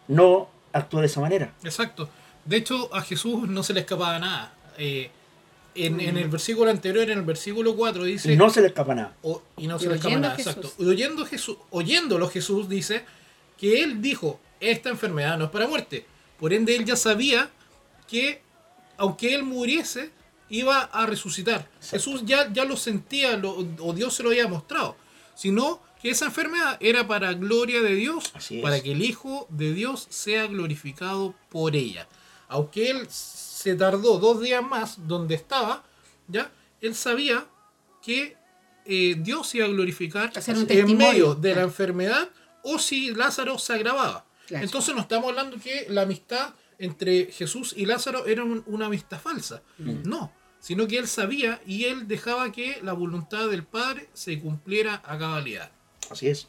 no 0.08 0.50
actuó 0.74 1.02
de 1.02 1.08
esa 1.08 1.22
manera. 1.22 1.54
Exacto. 1.64 2.10
De 2.46 2.58
hecho, 2.58 2.94
a 2.94 3.02
Jesús 3.02 3.48
no 3.48 3.64
se 3.64 3.74
le 3.74 3.82
escapaba 3.82 4.20
nada. 4.20 4.54
Eh, 4.78 5.10
en, 5.76 6.00
el 6.00 6.30
versículo 6.30 6.70
anterior, 6.70 7.10
en 7.10 7.20
el 7.20 7.24
versículo 7.24 7.76
4, 7.76 8.04
dice... 8.04 8.34
Y 8.34 8.36
no 8.36 8.50
se 8.50 8.62
le 8.62 8.68
escapa 8.68 8.94
nada. 8.94 9.16
y 9.58 9.68
no 9.68 9.80
se 9.80 9.88
le 9.88 9.96
escapa 9.96 10.18
nada, 10.18 10.36
exacto. 10.36 10.72
oyendo 10.80 11.26
Jesús, 11.26 11.58
oyéndolo 11.70 12.30
Jesús 12.30 12.68
dice 12.68 13.06
que 13.58 13.84
él 13.84 14.02
dijo, 14.02 14.40
esta 14.60 14.90
enfermedad 14.90 15.38
no 15.38 15.46
es 15.46 15.52
para 15.52 15.68
muerte. 15.68 16.06
Por 16.40 16.54
ende, 16.54 16.76
él 16.76 16.84
ya 16.84 16.96
sabía 16.96 17.50
que 18.08 18.42
aunque 18.98 19.34
él 19.34 19.44
muriese, 19.44 20.12
iba 20.50 20.82
a 20.82 21.06
resucitar. 21.06 21.68
Jesús 21.82 22.24
ya, 22.26 22.52
ya 22.52 22.66
lo 22.66 22.78
sentía, 22.78 23.42
o 23.44 23.94
Dios 23.94 24.14
se 24.14 24.22
lo 24.22 24.30
había 24.30 24.48
mostrado. 24.48 24.96
Sino 25.34 25.82
que 26.02 26.10
esa 26.10 26.26
enfermedad 26.26 26.78
era 26.80 27.08
para 27.08 27.34
gloria 27.34 27.82
de 27.82 27.96
Dios, 27.96 28.34
para 28.62 28.82
que 28.82 28.94
el 28.94 29.04
Hijo 29.04 29.48
de 29.50 29.74
Dios 29.74 30.08
sea 30.10 30.48
glorificado 30.48 31.36
por 31.50 31.76
ella. 31.76 32.08
Aunque 32.48 32.90
él 32.90 33.08
se 33.10 33.76
tardó 33.76 34.18
dos 34.18 34.42
días 34.42 34.64
más 34.64 35.08
donde 35.08 35.36
estaba, 35.36 35.84
ya 36.28 36.52
él 36.82 36.96
sabía 36.96 37.46
que 38.02 38.36
eh, 38.86 39.16
Dios 39.20 39.54
iba 39.56 39.66
a 39.66 39.70
glorificar 39.70 40.32
en 40.48 40.98
medio 40.98 41.36
de 41.36 41.56
la 41.56 41.62
enfermedad 41.62 42.30
o 42.64 42.80
si 42.80 43.14
Lázaro 43.14 43.58
se 43.60 43.74
agravaba. 43.74 44.26
Entonces 44.50 44.94
no 44.94 45.02
estamos 45.02 45.30
hablando 45.30 45.58
que 45.58 45.86
la 45.90 46.02
amistad 46.02 46.54
entre 46.78 47.28
Jesús 47.28 47.74
y 47.78 47.86
Lázaro 47.86 48.26
era 48.26 48.44
una 48.44 48.88
amistad 48.88 49.20
falsa. 49.22 49.62
Mm. 49.78 50.02
No, 50.04 50.34
sino 50.60 50.88
que 50.88 50.98
él 50.98 51.08
sabía 51.08 51.62
y 51.66 51.86
él 51.86 52.08
dejaba 52.08 52.52
que 52.52 52.80
la 52.82 52.94
voluntad 52.94 53.50
del 53.50 53.64
Padre 53.64 54.10
se 54.14 54.40
cumpliera 54.40 55.02
a 55.06 55.18
cabalidad. 55.18 55.72
Así 56.12 56.28
es. 56.28 56.48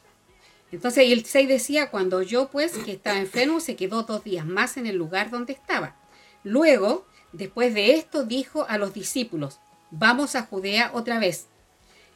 Entonces 0.72 1.04
el 1.10 1.24
6 1.24 1.48
decía, 1.48 1.90
cuando 1.90 2.22
yo 2.22 2.48
pues 2.48 2.72
que 2.72 2.92
estaba 2.92 3.18
enfermo, 3.18 3.60
se 3.60 3.76
quedó 3.76 4.04
dos 4.04 4.24
días 4.24 4.46
más 4.46 4.76
en 4.76 4.86
el 4.86 4.96
lugar 4.96 5.30
donde 5.30 5.52
estaba. 5.52 5.96
Luego, 6.44 7.06
después 7.32 7.74
de 7.74 7.94
esto, 7.94 8.24
dijo 8.24 8.66
a 8.68 8.78
los 8.78 8.94
discípulos, 8.94 9.60
vamos 9.90 10.34
a 10.34 10.42
Judea 10.42 10.90
otra 10.94 11.18
vez. 11.18 11.46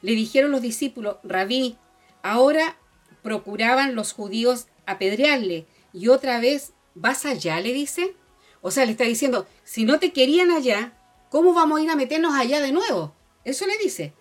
Le 0.00 0.12
dijeron 0.12 0.50
los 0.50 0.62
discípulos, 0.62 1.16
rabí, 1.22 1.76
ahora 2.22 2.76
procuraban 3.22 3.94
los 3.94 4.12
judíos 4.12 4.68
apedrearle 4.86 5.66
y 5.92 6.08
otra 6.08 6.40
vez, 6.40 6.72
¿vas 6.94 7.26
allá? 7.26 7.60
le 7.60 7.72
dice. 7.72 8.14
O 8.62 8.70
sea, 8.70 8.84
le 8.84 8.92
está 8.92 9.04
diciendo, 9.04 9.46
si 9.64 9.84
no 9.84 9.98
te 9.98 10.12
querían 10.12 10.50
allá, 10.50 10.94
¿cómo 11.30 11.52
vamos 11.52 11.78
a 11.78 11.82
ir 11.82 11.90
a 11.90 11.96
meternos 11.96 12.34
allá 12.34 12.60
de 12.60 12.72
nuevo? 12.72 13.14
Eso 13.44 13.66
le 13.66 13.76
dice. 13.78 14.12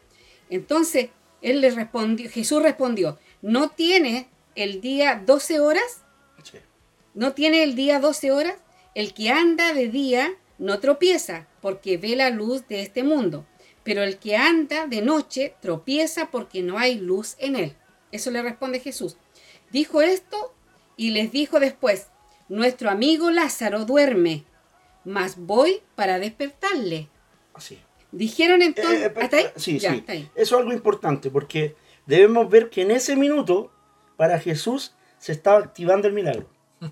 Entonces, 0.49 1.09
él 1.45 1.61
le 1.61 1.69
respondió, 1.69 2.27
Jesús 2.27 2.63
respondió, 2.63 3.19
¿no 3.43 3.69
tiene 3.69 4.27
el 4.55 4.81
día 4.81 5.21
12 5.23 5.59
horas? 5.59 6.01
¿No 7.13 7.33
tiene 7.33 7.61
el 7.61 7.75
día 7.75 7.99
12 7.99 8.31
horas? 8.31 8.55
El 8.95 9.13
que 9.13 9.29
anda 9.29 9.71
de 9.73 9.87
día 9.89 10.33
no 10.57 10.79
tropieza 10.79 11.47
porque 11.61 11.97
ve 11.97 12.15
la 12.15 12.31
luz 12.31 12.67
de 12.67 12.81
este 12.81 13.03
mundo, 13.03 13.45
pero 13.83 14.01
el 14.01 14.17
que 14.17 14.35
anda 14.35 14.87
de 14.87 15.03
noche 15.03 15.55
tropieza 15.61 16.31
porque 16.31 16.63
no 16.63 16.79
hay 16.79 16.95
luz 16.95 17.35
en 17.37 17.55
él. 17.55 17.75
Eso 18.11 18.31
le 18.31 18.41
responde 18.41 18.79
Jesús. 18.79 19.15
Dijo 19.71 20.01
esto 20.01 20.55
y 20.97 21.11
les 21.11 21.31
dijo 21.31 21.59
después, 21.59 22.07
nuestro 22.49 22.89
amigo 22.89 23.29
Lázaro 23.29 23.85
duerme, 23.85 24.45
mas 25.03 25.37
voy 25.37 25.83
para 25.93 26.17
despertarle. 26.17 27.07
Así. 27.53 27.79
Dijeron 28.15 28.61
entonces. 28.61 29.01
Eh, 29.01 29.13
eh, 29.13 29.19
¿Hasta 29.21 29.37
ahí? 29.37 29.45
Sí, 29.57 29.79
sí. 29.79 30.03
Eso 30.07 30.29
es 30.35 30.53
algo 30.53 30.71
importante 30.71 31.29
porque 31.29 31.75
debemos 32.05 32.49
ver 32.49 32.69
que 32.69 32.81
en 32.83 32.91
ese 32.91 33.17
minuto, 33.17 33.71
para 34.15 34.39
Jesús, 34.39 34.95
se 35.17 35.33
estaba 35.33 35.59
activando 35.59 36.07
el 36.07 36.13
milagro. 36.13 36.49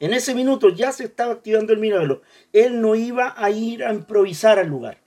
En 0.00 0.14
ese 0.14 0.32
minuto 0.32 0.68
ya 0.68 0.92
se 0.92 1.02
estaba 1.02 1.32
activando 1.32 1.72
el 1.72 1.80
milagro. 1.80 2.22
Él 2.52 2.80
no 2.80 2.94
iba 2.94 3.34
a 3.36 3.50
ir 3.50 3.82
a 3.82 3.92
improvisar 3.92 4.60
al 4.60 4.68
lugar. 4.68 5.02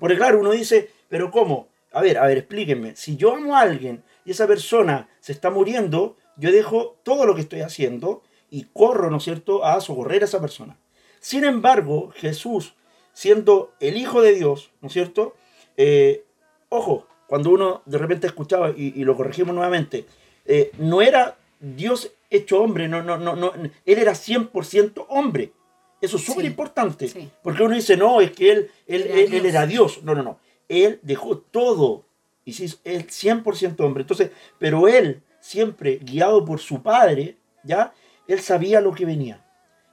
Porque 0.00 0.16
claro, 0.16 0.40
uno 0.40 0.50
dice, 0.50 0.90
pero 1.08 1.30
¿cómo? 1.30 1.68
A 1.92 2.02
ver, 2.02 2.18
a 2.18 2.26
ver, 2.26 2.38
explíquenme. 2.38 2.96
Si 2.96 3.16
yo 3.16 3.36
amo 3.36 3.54
a 3.54 3.60
alguien 3.60 4.02
y 4.24 4.32
esa 4.32 4.48
persona 4.48 5.08
se 5.20 5.30
está 5.30 5.50
muriendo, 5.50 6.16
yo 6.36 6.50
dejo 6.50 6.98
todo 7.04 7.26
lo 7.26 7.36
que 7.36 7.42
estoy 7.42 7.60
haciendo 7.60 8.24
y 8.50 8.64
corro, 8.64 9.08
¿no 9.08 9.18
es 9.18 9.22
cierto?, 9.22 9.64
a 9.64 9.80
socorrer 9.80 10.22
a 10.22 10.24
esa 10.24 10.40
persona. 10.40 10.76
Sin 11.20 11.44
embargo, 11.44 12.10
Jesús, 12.16 12.74
siendo 13.18 13.72
el 13.80 13.96
Hijo 13.96 14.22
de 14.22 14.32
Dios, 14.32 14.70
¿no 14.80 14.86
es 14.86 14.92
cierto? 14.92 15.34
Eh, 15.76 16.22
ojo, 16.68 17.08
cuando 17.26 17.50
uno 17.50 17.82
de 17.84 17.98
repente 17.98 18.28
escuchaba, 18.28 18.70
y, 18.70 19.02
lo 19.02 19.16
corregimos 19.16 19.56
nuevamente, 19.56 20.04
eh, 20.46 20.70
no 20.78 21.02
era 21.02 21.36
Dios 21.58 22.12
hecho 22.30 22.62
hombre, 22.62 22.86
no, 22.86 23.02
no, 23.02 23.18
no, 23.18 23.34
no, 23.34 23.52
él 23.54 23.72
era 23.98 24.12
100% 24.12 25.06
hombre. 25.08 25.52
Eso 26.00 26.16
es 26.16 26.22
súper 26.22 26.44
importante, 26.44 27.10
porque 27.42 27.64
uno 27.64 27.74
dice, 27.74 27.96
no, 27.96 28.20
es 28.20 28.30
que 28.30 28.52
él, 28.52 28.70
él, 28.86 29.02
él, 29.02 29.46
era 29.46 29.66
Dios. 29.66 30.04
No, 30.04 30.14
no, 30.14 30.22
no. 30.22 30.38
Él 30.68 31.00
dejó 31.02 31.38
todo 31.38 32.04
y 32.44 32.52
sí, 32.52 32.72
él 32.84 33.08
100% 33.08 33.80
hombre. 33.80 34.02
Entonces, 34.02 34.30
pero 34.60 34.86
él, 34.86 35.22
siempre 35.40 35.98
guiado 36.00 36.44
por 36.44 36.60
su 36.60 36.84
padre, 36.84 37.36
¿ya? 37.64 37.92
Él 38.28 38.38
sabía 38.38 38.80
lo 38.80 38.94
que 38.94 39.06
venía. 39.06 39.44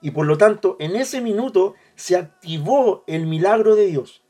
Y 0.06 0.12
por 0.12 0.28
lo 0.28 0.38
tanto, 0.38 0.78
en 0.80 0.96
ese 0.96 1.20
minuto 1.20 1.74
se 1.96 2.16
activó 2.16 3.04
el 3.08 3.26
milagro 3.26 3.76
de 3.76 3.88
Dios. 3.88 4.22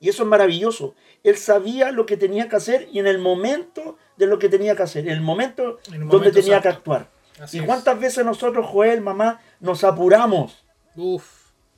Y 0.00 0.08
eso 0.08 0.24
es 0.24 0.28
maravilloso. 0.28 0.96
Él 1.22 1.36
sabía 1.36 1.92
lo 1.92 2.04
que 2.04 2.16
tenía 2.16 2.48
que 2.48 2.56
hacer 2.56 2.88
y 2.90 2.98
en 2.98 3.06
el 3.06 3.20
momento 3.20 3.96
de 4.16 4.26
lo 4.26 4.40
que 4.40 4.48
tenía 4.48 4.74
que 4.74 4.82
hacer, 4.82 5.06
en 5.06 5.12
el 5.12 5.20
momento, 5.20 5.78
donde 6.08 6.32
tenía 6.32 6.60
que 6.60 6.66
actuar. 6.66 7.12
¿Y 7.52 7.60
cuántas 7.60 8.00
veces 8.00 8.24
nosotros, 8.24 8.66
Joel, 8.66 9.02
mamá, 9.02 9.40
nos 9.60 9.84
apuramos? 9.84 10.64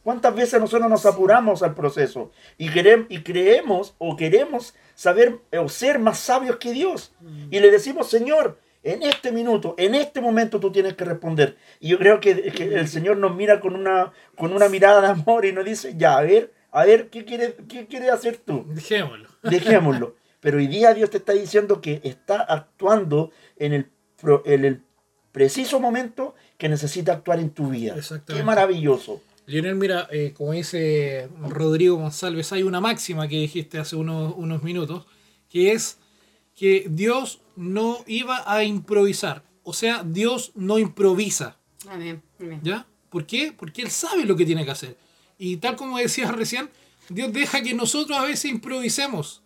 ¿Cuántas 0.02 0.34
veces 0.34 0.58
nosotros 0.58 0.88
nos 0.88 1.04
apuramos 1.04 1.62
al 1.62 1.74
proceso 1.74 2.30
y, 2.56 2.70
queremos, 2.70 3.06
y 3.10 3.22
creemos 3.22 3.94
o 3.98 4.16
queremos 4.16 4.74
saber 4.94 5.40
o 5.60 5.68
ser 5.68 5.98
más 5.98 6.18
sabios 6.18 6.56
que 6.56 6.72
Dios? 6.72 7.12
Mm. 7.20 7.48
Y 7.50 7.60
le 7.60 7.70
decimos, 7.70 8.08
Señor, 8.08 8.58
en 8.82 9.02
este 9.02 9.30
minuto, 9.30 9.74
en 9.78 9.94
este 9.94 10.20
momento 10.20 10.58
tú 10.58 10.72
tienes 10.72 10.94
que 10.94 11.04
responder. 11.04 11.56
Y 11.80 11.88
yo 11.88 11.98
creo 11.98 12.20
que, 12.20 12.30
el 12.30 12.88
Señor 12.88 13.16
nos 13.16 13.34
mira 13.34 13.60
con 13.60 13.74
una, 13.74 14.12
con 14.36 14.52
una 14.52 14.68
mirada 14.68 15.00
de 15.00 15.08
amor 15.08 15.44
y 15.44 15.52
nos 15.52 15.64
dice, 15.64 15.94
ya, 15.96 16.18
a 16.18 16.22
ver, 16.22 16.52
a 16.72 16.84
ver, 16.84 17.08
¿qué 17.10 17.24
quieres 17.24 17.54
qué 17.68 17.86
quiere 17.86 18.10
hacer 18.10 18.38
tú? 18.38 18.64
Dejémoslo. 18.68 19.28
Dejémoslo. 19.42 20.16
Pero 20.40 20.58
hoy 20.58 20.66
día 20.66 20.94
Dios 20.94 21.10
te 21.10 21.18
está 21.18 21.32
diciendo 21.32 21.80
que 21.80 22.00
está 22.02 22.40
actuando 22.40 23.30
en 23.56 23.72
el, 23.72 23.90
en 24.44 24.64
el 24.64 24.82
preciso 25.30 25.78
momento 25.78 26.34
que 26.58 26.68
necesita 26.68 27.12
actuar 27.12 27.38
en 27.38 27.50
tu 27.50 27.68
vida. 27.68 27.94
Qué 28.26 28.42
maravilloso. 28.42 29.20
Lionel, 29.46 29.74
mira, 29.74 30.08
eh, 30.10 30.32
como 30.36 30.52
dice 30.52 31.28
Rodrigo 31.48 31.96
González, 31.96 32.52
hay 32.52 32.62
una 32.62 32.80
máxima 32.80 33.28
que 33.28 33.36
dijiste 33.36 33.78
hace 33.78 33.96
unos, 33.96 34.34
unos 34.36 34.62
minutos, 34.62 35.06
que 35.48 35.72
es 35.72 35.98
que 36.54 36.86
Dios 36.88 37.41
no 37.56 38.04
iba 38.06 38.42
a 38.46 38.64
improvisar. 38.64 39.44
O 39.62 39.72
sea, 39.72 40.02
Dios 40.04 40.52
no 40.54 40.78
improvisa. 40.78 41.58
Amén. 41.88 42.22
¿Ya? 42.62 42.86
¿Por 43.10 43.26
qué? 43.26 43.52
Porque 43.56 43.82
Él 43.82 43.90
sabe 43.90 44.24
lo 44.24 44.36
que 44.36 44.46
tiene 44.46 44.64
que 44.64 44.70
hacer. 44.70 44.96
Y 45.38 45.56
tal 45.58 45.76
como 45.76 45.98
decías 45.98 46.32
recién, 46.36 46.70
Dios 47.08 47.32
deja 47.32 47.62
que 47.62 47.74
nosotros 47.74 48.18
a 48.18 48.24
veces 48.24 48.50
improvisemos. 48.50 49.42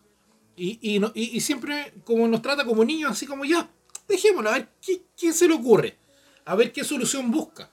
Y, 0.58 0.78
y, 1.14 1.40
siempre 1.40 1.92
como 2.04 2.26
nos 2.28 2.40
trata 2.40 2.64
como 2.64 2.82
niños, 2.82 3.10
así 3.10 3.26
como 3.26 3.44
ya, 3.44 3.70
dejémoslo, 4.08 4.48
a 4.48 4.54
ver 4.54 4.70
qué, 4.80 5.02
qué 5.14 5.34
se 5.34 5.48
le 5.48 5.54
ocurre. 5.54 5.98
A 6.46 6.54
ver 6.54 6.72
qué 6.72 6.82
solución 6.82 7.30
busca. 7.30 7.70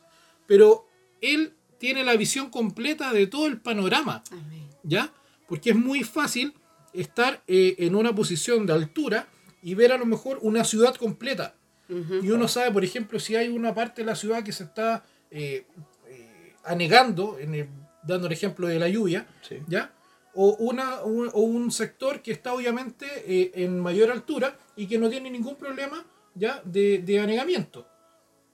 Pero 0.47 0.85
Él 1.21 1.53
tiene 1.77 2.03
la 2.03 2.17
visión 2.17 2.49
completa 2.49 3.13
de 3.13 3.27
todo 3.27 3.47
el 3.47 3.61
panorama. 3.61 4.23
¿Ya? 4.83 5.13
Porque 5.47 5.69
es 5.69 5.75
muy 5.77 6.03
fácil 6.03 6.53
estar 6.93 7.43
eh, 7.47 7.75
en 7.79 7.95
una 7.95 8.13
posición 8.13 8.65
de 8.65 8.73
altura 8.73 9.27
y 9.63 9.73
ver 9.75 9.91
a 9.91 9.97
lo 9.97 10.05
mejor 10.05 10.39
una 10.41 10.63
ciudad 10.63 10.95
completa. 10.95 11.55
Y 11.89 12.29
uno 12.31 12.47
sabe, 12.47 12.71
por 12.71 12.83
ejemplo, 12.83 13.19
si 13.19 13.35
hay 13.35 13.49
una 13.49 13.73
parte 13.73 14.01
de 14.01 14.07
la 14.07 14.15
ciudad 14.15 14.43
que 14.43 14.51
se 14.51 14.63
está 14.63 15.05
eh, 15.29 15.65
eh, 16.07 16.55
anegando, 16.63 17.37
en 17.37 17.69
dando 18.03 18.27
el 18.27 18.33
ejemplo 18.33 18.67
de 18.67 18.79
la 18.79 18.89
lluvia, 18.89 19.27
¿ya? 19.67 19.93
O, 20.33 20.55
una, 20.55 21.03
un, 21.03 21.29
o 21.33 21.41
un 21.41 21.71
sector 21.71 22.21
que 22.21 22.31
está 22.31 22.53
obviamente 22.53 23.05
en 23.63 23.79
mayor 23.79 24.11
altura 24.11 24.57
y 24.75 24.87
que 24.87 24.97
no 24.97 25.09
tiene 25.09 25.29
ningún 25.29 25.55
problema 25.55 26.03
ya 26.33 26.61
de, 26.65 26.99
de 26.99 27.19
anegamiento. 27.19 27.87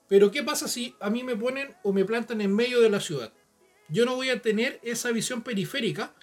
Pero 0.07 0.31
¿qué 0.31 0.43
pasa 0.43 0.67
si 0.67 0.95
a 0.99 1.09
mí 1.09 1.23
me 1.23 1.35
ponen 1.35 1.73
o 1.83 1.93
me 1.93 2.03
plantan 2.03 2.41
en 2.41 2.53
medio 2.53 2.81
de 2.81 2.89
la 2.89 2.99
ciudad? 2.99 3.31
Yo 3.87 4.05
no 4.05 4.15
voy 4.15 4.29
a 4.29 4.41
tener 4.41 4.79
esa 4.83 5.11
visión 5.11 5.41
periférica, 5.41 6.13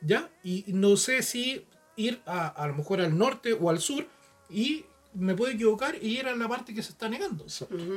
¿ya? 0.00 0.30
Y 0.44 0.64
no 0.68 0.96
sé 0.96 1.22
si 1.22 1.66
ir 1.96 2.20
a, 2.24 2.46
a 2.48 2.68
lo 2.68 2.74
mejor 2.74 3.00
al 3.00 3.18
norte 3.18 3.52
o 3.52 3.68
al 3.68 3.80
sur 3.80 4.06
y 4.50 4.84
me 5.14 5.34
puedo 5.34 5.52
equivocar 5.52 5.96
y 6.00 6.18
ir 6.18 6.26
a 6.26 6.36
la 6.36 6.48
parte 6.48 6.74
que 6.74 6.82
se 6.82 6.92
está 6.92 7.08
negando. 7.08 7.46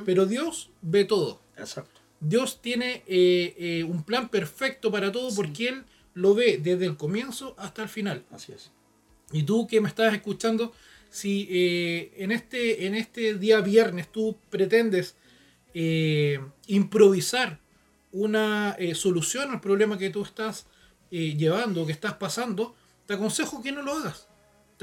Pero 0.06 0.26
Dios 0.26 0.70
ve 0.82 1.06
todo. 1.06 1.42
Exacto. 1.58 2.02
Dios 2.20 2.62
tiene 2.62 3.04
eh, 3.06 3.56
eh, 3.58 3.84
un 3.84 4.04
plan 4.04 4.30
perfecto 4.30 4.92
para 4.92 5.12
todo 5.12 5.34
porque 5.36 5.70
Él 5.70 5.84
lo 6.13 6.34
ve 6.34 6.58
desde 6.62 6.86
el 6.86 6.98
comienzo 6.98 7.54
hasta 7.58 7.84
el 7.84 7.89
final. 7.89 8.24
Así 8.32 8.52
es. 8.52 8.72
Y 9.32 9.44
tú 9.44 9.68
que 9.68 9.82
me 9.82 9.89
estás 9.89 10.13
escuchando, 10.13 10.74
si 11.10 11.48
eh, 11.50 12.13
en, 12.18 12.32
este, 12.32 12.86
en 12.86 12.96
este 12.96 13.36
día 13.36 13.62
viernes 13.62 14.12
tú 14.12 14.38
pretendes 14.50 15.16
improvisar 16.68 17.60
una 18.12 18.78
solución 18.94 19.50
al 19.50 19.60
problema 19.60 19.98
que 19.98 20.12
tú 20.12 20.22
estás 20.22 20.68
llevando, 21.10 21.88
que 21.88 21.92
estás 21.92 22.13
pasando, 22.13 22.76
te 23.08 23.16
aconsejo 23.16 23.63
que 23.63 23.72
no 23.72 23.82
lo 23.82 23.94
hagas 23.94 24.28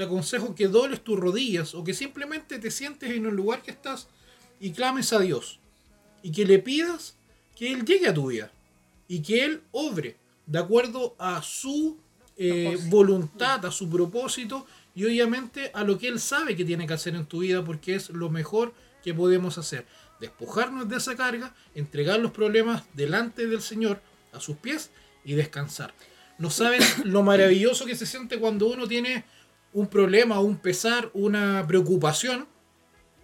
te 0.01 0.05
aconsejo 0.05 0.55
que 0.55 0.67
dobles 0.67 1.03
tus 1.03 1.19
rodillas 1.19 1.75
o 1.75 1.83
que 1.83 1.93
simplemente 1.93 2.57
te 2.57 2.71
sientes 2.71 3.11
en 3.11 3.27
el 3.27 3.35
lugar 3.35 3.61
que 3.61 3.69
estás 3.69 4.07
y 4.59 4.71
clames 4.71 5.13
a 5.13 5.19
Dios. 5.19 5.59
Y 6.23 6.31
que 6.31 6.43
le 6.43 6.57
pidas 6.57 7.17
que 7.55 7.71
Él 7.71 7.85
llegue 7.85 8.07
a 8.07 8.13
tu 8.15 8.31
vida 8.31 8.51
y 9.07 9.21
que 9.21 9.45
Él 9.45 9.61
obre 9.69 10.17
de 10.47 10.57
acuerdo 10.57 11.15
a 11.19 11.43
su 11.43 11.99
eh, 12.35 12.79
voluntad, 12.87 13.63
a 13.63 13.69
su 13.69 13.91
propósito 13.91 14.65
y 14.95 15.05
obviamente 15.05 15.69
a 15.71 15.83
lo 15.83 15.99
que 15.99 16.07
Él 16.07 16.19
sabe 16.19 16.55
que 16.55 16.65
tiene 16.65 16.87
que 16.87 16.93
hacer 16.93 17.13
en 17.13 17.27
tu 17.27 17.41
vida 17.41 17.63
porque 17.63 17.93
es 17.93 18.09
lo 18.09 18.31
mejor 18.31 18.73
que 19.03 19.13
podemos 19.13 19.59
hacer. 19.59 19.85
Despojarnos 20.19 20.89
de 20.89 20.97
esa 20.97 21.15
carga, 21.15 21.53
entregar 21.75 22.19
los 22.19 22.31
problemas 22.31 22.85
delante 22.95 23.45
del 23.45 23.61
Señor 23.61 24.01
a 24.33 24.39
sus 24.39 24.57
pies 24.57 24.89
y 25.23 25.33
descansar. 25.33 25.93
No 26.39 26.49
saben 26.49 26.81
lo 27.03 27.21
maravilloso 27.21 27.85
que 27.85 27.95
se 27.95 28.07
siente 28.07 28.39
cuando 28.39 28.65
uno 28.65 28.87
tiene 28.87 29.25
un 29.73 29.87
problema, 29.87 30.39
un 30.39 30.57
pesar, 30.57 31.09
una 31.13 31.65
preocupación, 31.67 32.47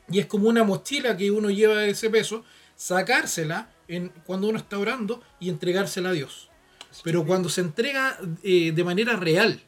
y 0.10 0.20
es 0.20 0.26
como 0.26 0.48
una 0.48 0.64
mochila 0.64 1.18
que 1.18 1.32
uno 1.32 1.50
lleva 1.50 1.78
de 1.78 1.90
ese 1.90 2.10
peso, 2.10 2.44
sacársela 2.76 3.74
en, 3.88 4.10
cuando 4.26 4.48
uno 4.48 4.58
está 4.58 4.78
orando 4.78 5.22
y 5.40 5.50
entregársela 5.50 6.10
a 6.10 6.14
Dios. 6.14 6.50
Pero 7.04 7.26
cuando 7.26 7.50
se 7.50 7.62
entrega 7.62 8.18
eh, 8.44 8.72
de 8.72 8.84
manera 8.84 9.18
real, 9.18 9.62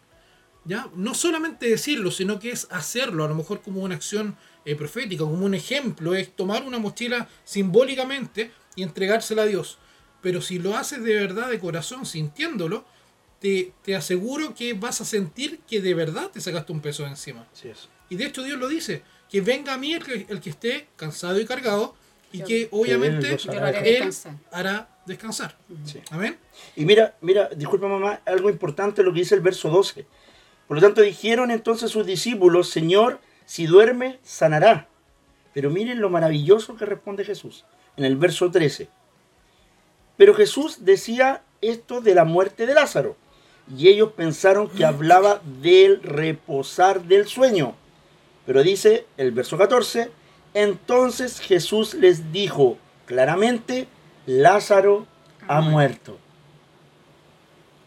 ¿ya? 0.65 0.89
no 0.95 1.13
solamente 1.13 1.69
decirlo, 1.69 2.11
sino 2.11 2.39
que 2.39 2.51
es 2.51 2.67
hacerlo, 2.71 3.25
a 3.25 3.27
lo 3.27 3.35
mejor 3.35 3.61
como 3.61 3.81
una 3.81 3.95
acción 3.95 4.37
eh, 4.65 4.75
profética, 4.75 5.23
como 5.23 5.45
un 5.45 5.53
ejemplo, 5.53 6.15
es 6.15 6.35
tomar 6.35 6.63
una 6.63 6.79
mochila 6.79 7.27
simbólicamente 7.43 8.51
y 8.75 8.83
entregársela 8.83 9.43
a 9.43 9.47
Dios. 9.47 9.77
Pero 10.21 10.41
si 10.41 10.59
lo 10.59 10.75
haces 10.75 11.03
de 11.03 11.15
verdad, 11.15 11.49
de 11.49 11.59
corazón, 11.59 12.05
sintiéndolo, 12.05 12.85
te, 13.39 13.73
aseguro 13.95 14.53
que 14.53 14.73
vas 14.73 15.01
a 15.01 15.05
sentir 15.05 15.59
que 15.67 15.81
de 15.81 15.93
verdad 15.93 16.29
te 16.31 16.41
sacaste 16.41 16.71
un 16.71 16.81
peso 16.81 17.03
de 17.03 17.09
encima. 17.09 17.47
Y 18.09 18.15
de 18.15 18.25
hecho 18.25 18.43
Dios 18.43 18.59
lo 18.59 18.67
dice, 18.67 19.03
que 19.29 19.41
venga 19.41 19.73
a 19.73 19.77
mí 19.77 19.93
el 19.93 20.03
que, 20.03 20.49
esté 20.49 20.87
cansado 20.95 21.39
y 21.39 21.45
cargado 21.45 21.95
y 22.31 22.43
que 22.43 22.67
obviamente 22.71 23.37
él, 23.83 24.13
hará 24.51 24.89
descansar. 25.05 25.57
Amén. 26.11 26.37
Y 26.75 26.85
mira, 26.85 27.15
mira, 27.21 27.49
disculpa 27.55 27.87
mamá, 27.87 28.21
algo 28.25 28.49
importante 28.49 29.03
lo 29.03 29.13
que 29.13 29.19
dice 29.19 29.35
el 29.35 29.41
verso 29.41 29.69
12. 29.69 30.05
Por 30.67 30.77
lo 30.77 30.81
tanto 30.81 31.01
dijeron 31.01 31.49
entonces 31.49 31.89
sus 31.89 32.05
discípulos, 32.05 32.69
Señor, 32.69 33.19
si 33.45 33.65
duerme, 33.65 34.19
sanará. 34.23 34.87
Pero 35.53 35.71
miren 35.71 35.99
lo 35.99 36.09
maravilloso 36.09 36.75
que 36.75 36.85
responde 36.85 37.25
Jesús 37.25 37.65
en 37.97 38.05
el 38.05 38.17
verso 38.17 38.51
13. 38.51 38.89
Pero 40.17 40.35
Jesús 40.35 40.85
decía 40.85 41.43
esto 41.61 42.01
de 42.01 42.13
la 42.13 42.25
muerte 42.25 42.65
de 42.65 42.73
Lázaro 42.73 43.17
y 43.75 43.87
ellos 43.87 44.11
pensaron 44.13 44.67
que 44.69 44.85
hablaba 44.85 45.41
del 45.61 46.01
reposar 46.01 47.03
del 47.03 47.27
sueño. 47.27 47.75
Pero 48.45 48.63
dice 48.63 49.05
el 49.17 49.31
verso 49.31 49.57
14, 49.57 50.09
entonces 50.53 51.39
Jesús 51.39 51.93
les 51.93 52.31
dijo 52.31 52.77
claramente, 53.05 53.87
Lázaro 54.25 55.05
ha 55.47 55.61
muerto. 55.61 56.17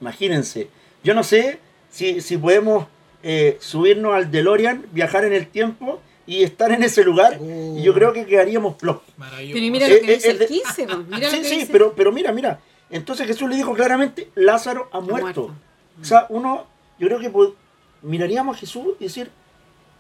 Imagínense, 0.01 0.68
yo 1.03 1.14
no 1.14 1.25
sé 1.25 1.59
si, 1.90 2.21
si 2.21 2.37
podemos 2.37 2.87
eh, 3.23 3.57
subirnos 3.61 4.14
al 4.14 4.31
DeLorean, 4.31 4.87
viajar 4.92 5.25
en 5.25 5.33
el 5.33 5.47
tiempo 5.49 6.01
y 6.27 6.42
estar 6.42 6.73
en 6.73 6.83
ese 6.83 7.05
lugar. 7.05 7.38
Y 7.40 7.83
yo 7.83 7.92
oh. 7.92 7.95
creo 7.95 8.12
que 8.12 8.27
quedaríamos 8.27 8.77
plop. 8.77 9.03
Pero 9.16 9.73
mira 9.73 9.88
lo 9.88 10.01
que 10.01 10.14
dice 10.14 10.31
el 10.31 10.47
15, 10.47 10.87
sí, 11.31 11.45
sí, 11.45 11.68
Pero, 11.71 11.95
pero 11.95 12.12
mira, 12.12 12.33
mira. 12.33 12.61
Entonces 12.90 13.27
Jesús 13.27 13.49
le 13.49 13.57
dijo 13.57 13.75
claramente, 13.75 14.31
Lázaro 14.35 14.88
ha 14.92 15.01
muerto. 15.01 15.55
O 16.03 16.05
sea, 16.05 16.27
uno, 16.29 16.67
yo 16.99 17.07
creo 17.07 17.21
que 17.21 17.55
miraríamos 18.03 18.57
a 18.57 18.59
Jesús 18.59 18.97
y 18.99 19.05
decir, 19.05 19.31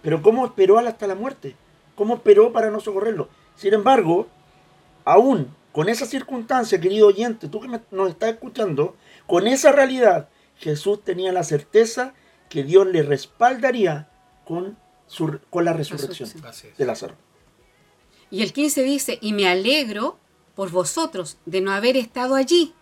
pero 0.02 0.20
¿cómo 0.20 0.44
esperó 0.44 0.78
hasta 0.78 1.06
la 1.06 1.14
muerte? 1.14 1.54
¿Cómo 1.94 2.14
esperó 2.14 2.52
para 2.52 2.70
no 2.70 2.80
socorrerlo? 2.80 3.28
Sin 3.54 3.72
embargo, 3.72 4.26
aún 5.04 5.54
con 5.70 5.88
esa 5.88 6.04
circunstancia, 6.04 6.80
querido 6.80 7.06
oyente, 7.06 7.48
tú 7.48 7.60
que 7.60 7.80
nos 7.90 8.10
estás 8.10 8.30
escuchando, 8.30 8.96
con 9.26 9.46
esa 9.46 9.72
realidad, 9.72 10.28
Jesús 10.58 11.02
tenía 11.02 11.32
la 11.32 11.44
certeza 11.44 12.14
que 12.50 12.64
Dios 12.64 12.86
le 12.86 13.02
respaldaría 13.02 14.10
con, 14.44 14.76
su, 15.06 15.38
con 15.48 15.64
la 15.64 15.72
resurrección 15.72 16.30
de 16.76 16.84
Lázaro. 16.84 17.14
Y 18.30 18.42
el 18.42 18.52
15 18.52 18.82
dice, 18.82 19.18
y 19.22 19.32
me 19.32 19.48
alegro 19.48 20.18
por 20.54 20.70
vosotros 20.70 21.38
de 21.46 21.60
no 21.60 21.72
haber 21.72 21.96
estado 21.96 22.34
allí, 22.34 22.74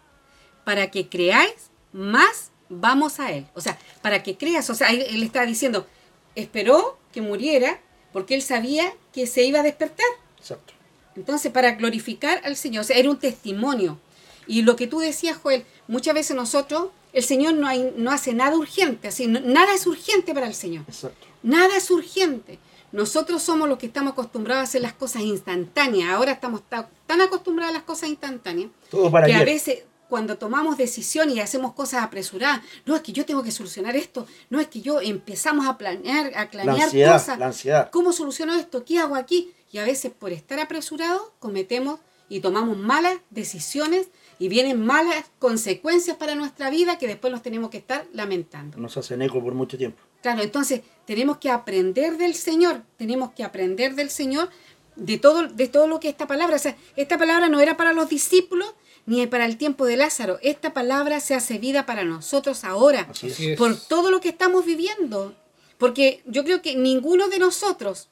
para 0.64 0.90
que 0.90 1.09
creáis, 1.09 1.70
más 1.92 2.49
vamos 2.70 3.20
a 3.20 3.33
Él. 3.33 3.46
O 3.54 3.61
sea, 3.61 3.78
para 4.00 4.22
que 4.22 4.38
creas, 4.38 4.70
o 4.70 4.74
sea, 4.74 4.88
Él 4.88 5.22
está 5.22 5.44
diciendo, 5.44 5.87
esperó 6.35 6.96
que 7.12 7.20
muriera 7.20 7.78
porque 8.12 8.35
Él 8.35 8.42
sabía 8.42 8.94
que 9.12 9.26
se 9.26 9.44
iba 9.44 9.61
a 9.61 9.62
despertar. 9.62 10.06
Exacto. 10.38 10.72
Entonces, 11.16 11.52
para 11.52 11.72
glorificar 11.72 12.40
al 12.44 12.56
Señor, 12.56 12.83
o 12.83 12.85
sea, 12.85 12.96
era 12.96 13.11
un 13.11 13.18
testimonio. 13.18 13.98
Y 14.46 14.62
lo 14.62 14.76
que 14.76 14.87
tú 14.87 15.00
decías, 15.00 15.37
Joel, 15.37 15.64
muchas 15.87 16.14
veces 16.14 16.35
nosotros, 16.35 16.88
el 17.12 17.22
Señor 17.22 17.54
no, 17.54 17.66
hay, 17.66 17.92
no 17.96 18.11
hace 18.11 18.33
nada 18.33 18.56
urgente, 18.56 19.09
así, 19.09 19.26
nada 19.26 19.74
es 19.74 19.87
urgente 19.87 20.33
para 20.33 20.46
el 20.46 20.54
Señor. 20.54 20.85
Exacto. 20.88 21.26
Nada 21.42 21.76
es 21.76 21.90
urgente. 21.90 22.59
Nosotros 22.92 23.42
somos 23.42 23.68
los 23.68 23.78
que 23.78 23.87
estamos 23.87 24.12
acostumbrados 24.12 24.62
a 24.62 24.64
hacer 24.64 24.83
las 24.83 24.94
cosas 24.94 25.22
instantáneas. 25.22 26.11
Ahora 26.11 26.33
estamos 26.33 26.62
tan 26.68 27.20
acostumbrados 27.20 27.70
a 27.70 27.78
las 27.78 27.85
cosas 27.85 28.09
instantáneas 28.09 28.70
que 28.90 29.35
a 29.35 29.44
veces 29.44 29.85
cuando 30.11 30.37
tomamos 30.37 30.77
decisiones 30.77 31.37
y 31.37 31.40
hacemos 31.40 31.73
cosas 31.73 32.03
apresuradas, 32.03 32.61
no 32.85 32.94
es 32.94 33.01
que 33.01 33.12
yo 33.12 33.25
tengo 33.25 33.42
que 33.42 33.53
solucionar 33.53 33.96
esto, 33.96 34.27
no 34.51 34.61
es 34.61 34.66
que 34.66 34.83
yo 34.83 35.01
empezamos 35.01 35.66
a 35.66 35.79
planear, 35.79 36.37
a 36.37 36.51
planear 36.51 36.90
cosas. 36.90 37.38
La 37.38 37.46
ansiedad. 37.46 37.88
¿Cómo 37.90 38.12
soluciono 38.12 38.55
esto? 38.55 38.85
¿Qué 38.85 38.99
hago 38.99 39.14
aquí? 39.16 39.55
Y 39.73 39.79
a 39.79 39.85
veces 39.85 40.12
por 40.12 40.33
estar 40.33 40.59
apresurados 40.61 41.23
cometemos 41.38 42.01
y 42.29 42.40
tomamos 42.40 42.77
malas 42.77 43.18
decisiones 43.31 44.09
y 44.38 44.49
vienen 44.49 44.85
malas 44.85 45.25
consecuencias 45.38 46.16
para 46.16 46.35
nuestra 46.35 46.70
vida 46.70 46.99
que 46.99 47.07
después 47.07 47.33
nos 47.33 47.42
tenemos 47.42 47.70
que 47.70 47.79
estar 47.79 48.07
lamentando. 48.12 48.79
Nos 48.79 48.96
hacen 48.96 49.23
eco 49.23 49.42
por 49.42 49.55
mucho 49.55 49.79
tiempo. 49.79 50.03
Claro, 50.23 50.42
entonces 50.42 50.83
tenemos 51.07 51.38
que 51.38 51.51
aprender 51.51 52.18
del 52.18 52.35
Señor, 52.35 52.83
tenemos 52.96 53.31
que 53.33 53.44
aprender 53.44 53.94
del 53.94 54.11
Señor 54.11 54.51
de 54.96 55.18
todo, 55.18 55.46
de 55.46 55.68
todo 55.68 55.87
lo 55.87 56.01
que 56.01 56.09
esta 56.09 56.27
palabra, 56.27 56.57
o 56.57 56.59
sea, 56.59 56.77
esta 56.96 57.16
palabra 57.16 57.49
no 57.49 57.61
era 57.61 57.77
para 57.77 57.92
los 57.92 58.09
discípulos 58.09 58.75
ni 59.06 59.26
para 59.26 59.46
el 59.46 59.56
tiempo 59.56 59.86
de 59.86 59.96
Lázaro, 59.96 60.38
esta 60.42 60.72
palabra 60.72 61.20
se 61.20 61.34
hace 61.34 61.58
vida 61.58 61.86
para 61.86 62.04
nosotros 62.04 62.64
ahora, 62.64 63.08
por 63.56 63.76
todo 63.76 64.10
lo 64.10 64.20
que 64.20 64.28
estamos 64.28 64.64
viviendo, 64.64 65.34
porque 65.78 66.22
yo 66.26 66.44
creo 66.44 66.62
que 66.62 66.76
ninguno 66.76 67.28
de 67.28 67.38
nosotros, 67.38 68.08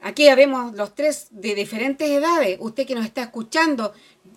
aquí 0.00 0.24
vemos 0.34 0.74
los 0.74 0.94
tres 0.94 1.28
de 1.30 1.54
diferentes 1.54 2.08
edades, 2.08 2.58
usted 2.60 2.86
que 2.86 2.94
nos 2.94 3.04
está 3.04 3.22
escuchando, 3.22 3.92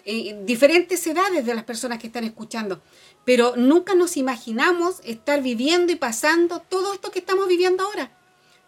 eh, 0.06 0.40
diferentes 0.44 1.06
edades 1.08 1.46
de 1.46 1.56
las 1.56 1.64
personas 1.64 2.00
que 2.00 2.08
están 2.08 2.24
escuchando, 2.24 2.82
pero 3.24 3.56
nunca 3.56 3.96
nos 3.96 4.18
imaginamos 4.18 5.02
estar 5.04 5.42
viviendo 5.42 5.92
y 5.92 5.96
pasando 5.96 6.60
todo 6.60 6.94
esto 6.94 7.10
que 7.10 7.20
estamos 7.20 7.48
viviendo 7.48 7.84
ahora. 7.84 8.12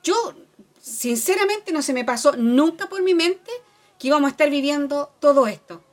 Yo, 0.03 0.33
sinceramente, 0.81 1.71
no 1.71 1.81
se 1.81 1.93
me 1.93 2.03
pasó 2.03 2.35
nunca 2.35 2.89
por 2.89 3.03
mi 3.03 3.13
mente 3.13 3.51
que 3.99 4.07
íbamos 4.07 4.29
a 4.29 4.31
estar 4.31 4.49
viviendo 4.49 5.11
todo 5.19 5.47
esto. 5.47 5.83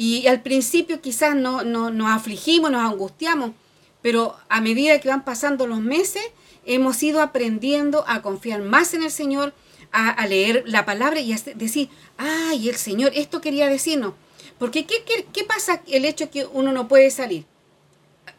Y 0.00 0.26
al 0.28 0.40
principio 0.40 1.02
quizás 1.02 1.36
no, 1.36 1.62
nos 1.62 2.10
afligimos, 2.10 2.70
nos 2.70 2.90
angustiamos, 2.90 3.50
pero 4.00 4.34
a 4.48 4.62
medida 4.62 4.98
que 4.98 5.10
van 5.10 5.26
pasando 5.26 5.66
los 5.66 5.80
meses, 5.80 6.22
hemos 6.64 7.02
ido 7.02 7.20
aprendiendo 7.20 8.02
a 8.08 8.22
confiar 8.22 8.62
más 8.62 8.94
en 8.94 9.02
el 9.02 9.10
Señor, 9.10 9.52
a, 9.92 10.26
leer 10.26 10.62
la 10.64 10.86
palabra 10.86 11.20
y 11.20 11.34
a 11.34 11.38
decir, 11.54 11.90
ay, 12.16 12.70
el 12.70 12.76
Señor, 12.76 13.12
esto 13.14 13.42
quería 13.42 13.68
decirnos. 13.68 14.14
Porque 14.58 14.86
¿qué, 14.86 15.04
qué, 15.34 15.44
pasa 15.44 15.82
el 15.86 16.06
hecho 16.06 16.30
que 16.30 16.46
uno 16.46 16.72
no 16.72 16.88
puede 16.88 17.10
salir? 17.10 17.44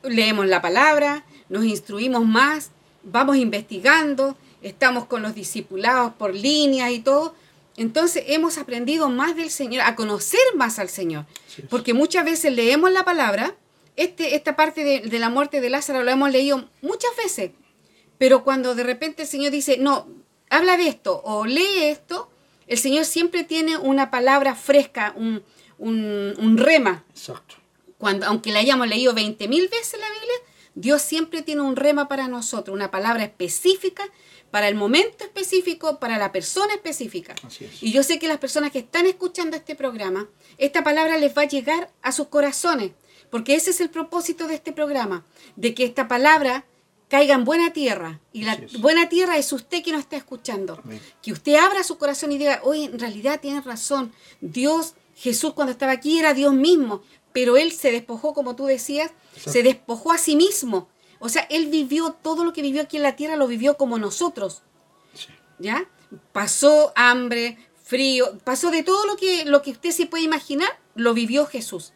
Leemos 0.02 0.48
la 0.48 0.64
palabra, 0.64 1.26
nos 1.48 1.64
instruimos 1.64 2.26
más, 2.26 2.72
vamos 3.04 3.38
investigando, 3.38 4.36
estamos 4.64 5.06
con 5.06 5.22
los 5.22 5.36
discipulados 5.36 6.14
por 6.14 6.34
líneas 6.34 6.90
y 6.90 7.02
todo. 7.02 7.36
Entonces 7.82 8.26
hemos 8.28 8.60
aprendido 8.60 9.10
más 9.10 9.36
del 9.36 9.50
Señor, 9.50 9.82
a 9.82 9.96
conocer 9.96 10.40
más 10.56 10.78
al 10.78 10.88
Señor. 10.88 11.26
Porque 11.68 11.96
muchas 11.96 12.24
veces 12.24 12.54
leemos 12.56 12.92
la 12.92 13.04
palabra, 13.04 13.56
este, 13.96 14.36
esta 14.36 14.56
parte 14.56 14.84
de, 14.84 15.00
de, 15.00 15.18
la 15.18 15.30
muerte 15.30 15.62
de 15.62 15.72
Lázaro 15.72 16.04
lo 16.04 16.12
hemos 16.12 16.32
leído 16.32 16.70
muchas 16.84 17.10
veces, 17.18 17.52
pero 18.20 18.44
cuando 18.44 18.76
de 18.76 18.84
repente 18.84 19.24
el 19.24 19.28
Señor 19.28 19.52
dice, 19.52 19.78
no, 19.80 20.08
habla 20.52 20.78
de 20.78 20.90
esto 20.90 21.24
o 21.26 21.48
lee 21.48 21.86
esto, 21.86 22.30
el 22.68 22.78
Señor 22.78 23.06
siempre 23.06 23.44
tiene 23.44 23.78
una 23.78 24.12
palabra 24.12 24.54
fresca, 24.54 25.16
un, 25.18 25.44
un, 25.80 26.58
rema. 26.60 27.04
Exacto. 27.10 27.56
Cuando, 27.98 28.28
aunque 28.28 28.52
la 28.52 28.60
hayamos 28.60 28.88
leído 28.90 29.16
20 29.16 29.48
mil 29.48 29.68
veces 29.70 30.00
la 30.00 30.08
Biblia, 30.08 30.36
Dios 30.76 31.02
siempre 31.02 31.42
tiene 31.42 31.62
un 31.62 31.76
rema 31.76 32.08
para 32.08 32.28
nosotros, 32.28 32.76
una 32.76 32.92
palabra 32.92 33.24
específica 33.24 34.04
para 34.52 34.68
el 34.68 34.76
momento 34.76 35.24
específico, 35.24 36.00
para 36.00 36.18
la 36.18 36.32
persona 36.32 36.74
específica. 36.74 37.36
Y 37.80 37.92
yo 37.92 38.04
sé 38.04 38.20
que 38.20 38.28
las 38.28 38.38
personas 38.38 38.72
que 38.72 38.80
están 38.80 39.06
escuchando 39.06 39.58
este 39.58 39.76
programa, 39.76 40.30
esta 40.58 40.84
palabra 40.84 41.18
les 41.18 41.36
va 41.36 41.44
a 41.44 41.48
llegar 41.48 41.90
a 42.02 42.12
sus 42.12 42.28
corazones, 42.28 42.92
porque 43.30 43.56
ese 43.56 43.72
es 43.72 43.82
el 43.82 43.90
propósito 43.90 44.48
de 44.48 44.56
este 44.56 44.74
programa, 44.74 45.26
de 45.56 45.74
que 45.74 45.86
esta 45.86 46.08
palabra 46.08 46.66
caiga 47.08 47.36
en 47.36 47.46
buena 47.46 47.74
tierra. 47.74 48.20
Y 48.34 48.44
la 48.44 48.60
buena 48.80 49.10
tierra 49.10 49.38
es 49.38 49.52
usted 49.52 49.84
que 49.84 49.92
nos 49.92 50.02
está 50.02 50.18
escuchando. 50.18 50.82
Que 51.22 51.32
usted 51.32 51.56
abra 51.56 51.84
su 51.84 51.98
corazón 51.98 52.32
y 52.32 52.38
diga, 52.38 52.62
oye, 52.64 52.86
en 52.86 53.00
realidad 53.00 53.40
tiene 53.42 53.62
razón. 53.62 54.14
Dios 54.40 54.96
Jesús 55.16 55.54
cuando 55.54 55.72
estaba 55.72 55.92
aquí 55.92 56.18
era 56.18 56.34
Dios 56.34 56.54
mismo, 56.54 57.04
pero 57.32 57.58
Él 57.58 57.72
se 57.72 57.92
despojó, 57.92 58.34
como 58.34 58.56
tú 58.56 58.66
decías, 58.66 59.12
se 59.38 59.62
despojó 59.62 60.12
a 60.12 60.18
sí 60.18 60.36
mismo. 60.36 60.90
O 61.22 61.30
sea, 61.30 61.44
Él 61.52 61.68
vivió 61.68 62.14
todo 62.14 62.44
lo 62.44 62.52
que 62.52 62.64
vivió 62.64 62.82
aquí 62.82 62.98
en 62.98 63.04
la 63.04 63.16
tierra, 63.16 63.36
lo 63.36 63.48
vivió 63.48 63.78
como 63.78 64.00
nosotros. 64.00 64.64
¿Ya? 65.60 65.88
Pasó 66.34 66.92
hambre, 66.96 67.60
frío, 67.84 68.40
pasó 68.44 68.72
de 68.72 68.82
todo 68.82 69.06
lo 69.06 69.16
que, 69.16 69.46
lo 69.46 69.62
que 69.62 69.72
usted 69.72 69.92
se 69.92 70.08
puede 70.08 70.24
imaginar, 70.24 70.80
lo 70.96 71.14
vivió 71.14 71.46
Jesús. 71.46 71.94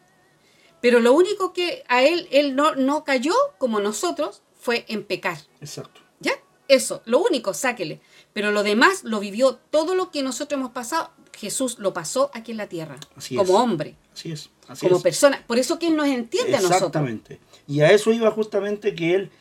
Pero 0.79 0.99
lo 0.99 1.13
único 1.13 1.53
que 1.53 1.83
a 1.87 2.03
Él, 2.03 2.27
Él 2.31 2.55
no, 2.55 2.75
no 2.75 3.03
cayó 3.03 3.33
como 3.57 3.79
nosotros 3.79 4.43
fue 4.53 4.85
en 4.87 5.03
pecar. 5.03 5.39
Exacto. 5.59 6.01
¿Ya? 6.19 6.33
Eso, 6.67 7.01
lo 7.05 7.19
único, 7.19 7.55
sáquele. 7.55 8.01
Pero 8.31 8.51
lo 8.51 8.61
demás 8.61 9.03
lo 9.03 9.19
vivió, 9.19 9.55
todo 9.55 9.95
lo 9.95 10.11
que 10.11 10.21
nosotros 10.21 10.59
hemos 10.59 10.71
pasado, 10.71 11.09
Jesús 11.33 11.79
lo 11.79 11.93
pasó 11.93 12.29
aquí 12.35 12.51
en 12.51 12.57
la 12.57 12.67
tierra, 12.67 12.97
como 13.35 13.55
hombre. 13.55 13.97
Así 14.15 14.31
es. 14.31 14.49
como 14.79 15.01
persona. 15.01 15.43
Por 15.45 15.59
eso 15.59 15.77
que 15.77 15.87
Él 15.87 15.95
nos 15.95 16.07
entiende 16.07 16.55
a 16.55 16.57
nosotros. 16.57 16.77
Exactamente. 16.77 17.39
Y 17.67 17.81
a 17.81 17.91
eso 17.91 18.11
iba 18.11 18.31
justamente 18.31 18.95
que 18.95 19.15
Él, 19.15 19.31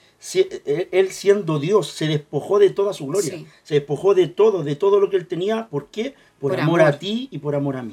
él 0.91 1.13
siendo 1.13 1.59
Dios, 1.59 1.89
se 1.89 2.07
despojó 2.07 2.59
de 2.59 2.71
toda 2.71 2.93
su 2.93 3.07
gloria. 3.07 3.45
Se 3.63 3.75
despojó 3.75 4.15
de 4.15 4.27
todo, 4.29 4.65
de 4.65 4.77
todo 4.77 5.01
lo 5.01 5.11
que 5.11 5.17
Él 5.17 5.27
tenía. 5.27 5.69
¿Por 5.69 5.87
qué? 5.89 6.15
Por, 6.41 6.59
amor, 6.61 6.83
a 6.83 6.99
ti 6.99 7.29
y 7.31 7.39
por 7.39 7.55
amor 7.55 7.77
a 7.77 7.83
mí. 7.83 7.93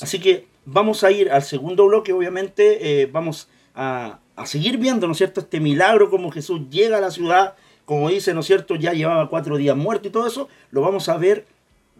Así 0.00 0.18
que 0.18 0.46
vamos 0.64 1.04
a 1.04 1.10
ir 1.10 1.30
al 1.30 1.42
segundo 1.42 1.86
bloque, 1.86 2.12
obviamente. 2.12 3.02
Eh, 3.02 3.06
vamos 3.06 3.48
a, 3.74 4.18
a 4.36 4.46
seguir 4.46 4.78
viendo, 4.78 5.06
¿no 5.06 5.12
es 5.12 5.18
cierto?, 5.18 5.40
este 5.40 5.60
milagro, 5.60 6.10
como 6.10 6.30
Jesús 6.30 6.62
llega 6.70 6.98
a 6.98 7.00
la 7.00 7.10
ciudad, 7.10 7.54
como 7.84 8.08
dice, 8.08 8.34
¿no 8.34 8.40
es 8.40 8.46
cierto?, 8.46 8.74
ya 8.74 8.92
llevaba 8.92 9.28
cuatro 9.28 9.56
días 9.56 9.76
muerto 9.76 10.08
y 10.08 10.10
todo 10.10 10.26
eso, 10.26 10.48
lo 10.70 10.80
vamos 10.80 11.08
a 11.08 11.16
ver 11.16 11.46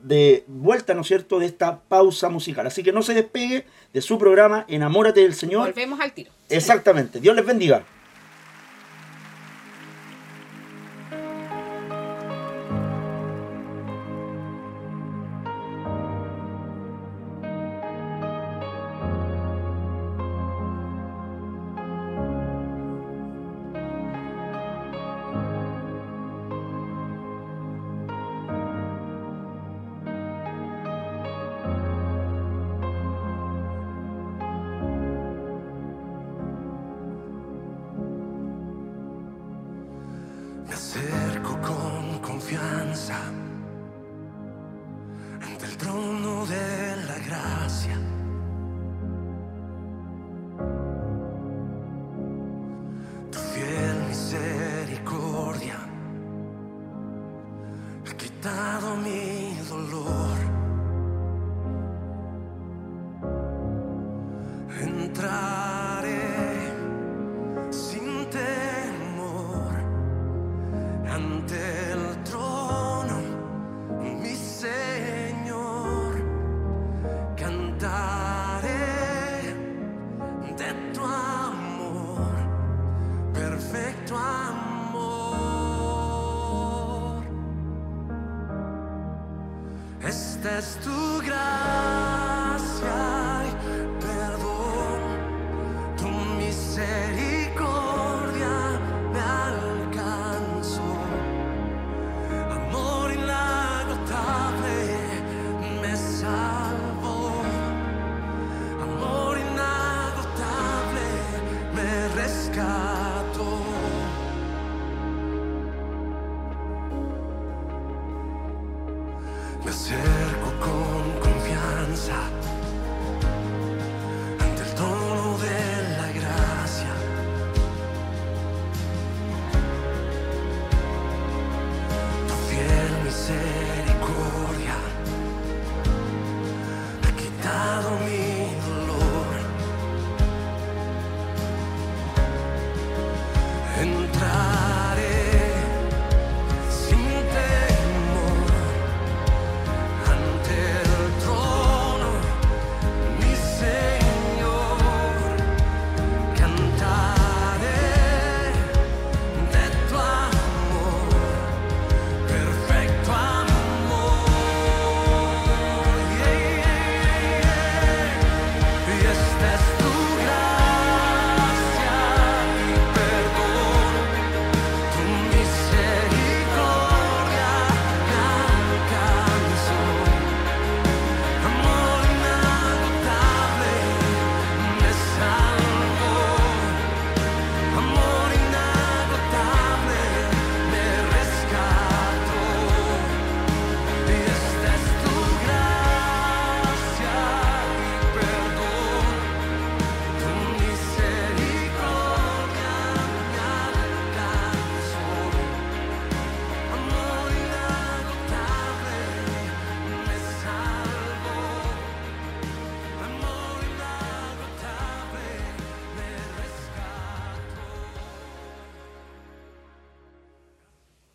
de 0.05 0.45
vuelta, 0.47 0.93
¿no 0.95 1.01
es 1.01 1.07
cierto?, 1.07 1.39
de 1.39 1.47
esta 1.47 1.81
pausa 1.81 2.29
musical. 2.29 2.67
Así 2.67 2.83
que 2.83 2.93
no 2.93 3.03
se 3.03 3.15
despegue 3.15 3.65
de 3.93 4.03
su 4.03 4.19
programa 4.19 4.67
Enamórate 4.69 5.21
del 5.21 5.35
Señor. 5.35 5.67
Volvemos 5.67 5.99
al 5.99 6.13
tiro. 6.13 6.31
Exactamente. 6.51 7.21
Dios 7.21 7.35
les 7.35 7.47
bendiga. 7.47 7.85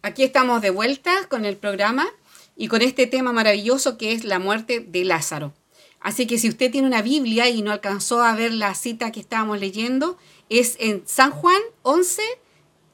Aquí 0.10 0.24
estamos 0.24 0.64
de 0.64 0.72
vuelta 0.72 1.14
con 1.30 1.46
el 1.46 1.56
programa 1.56 2.08
y 2.58 2.68
con 2.68 2.82
este 2.82 3.06
tema 3.06 3.32
maravilloso 3.32 3.96
que 4.00 4.12
es 4.12 4.24
la 4.24 4.40
muerte 4.40 4.80
de 4.80 5.06
Lázaro. 5.06 5.54
Así 6.00 6.26
que 6.26 6.40
si 6.40 6.50
usted 6.50 6.72
tiene 6.72 6.88
una 6.88 7.04
Biblia 7.04 7.48
y 7.48 7.62
no 7.62 7.72
alcanzó 7.72 8.24
a 8.24 8.34
ver 8.34 8.52
la 8.52 8.74
cita 8.74 9.12
que 9.12 9.20
estábamos 9.20 9.60
leyendo, 9.60 10.18
es 10.50 10.78
en 10.80 11.04
San 11.06 11.30
Juan 11.30 11.62
11, 11.84 12.24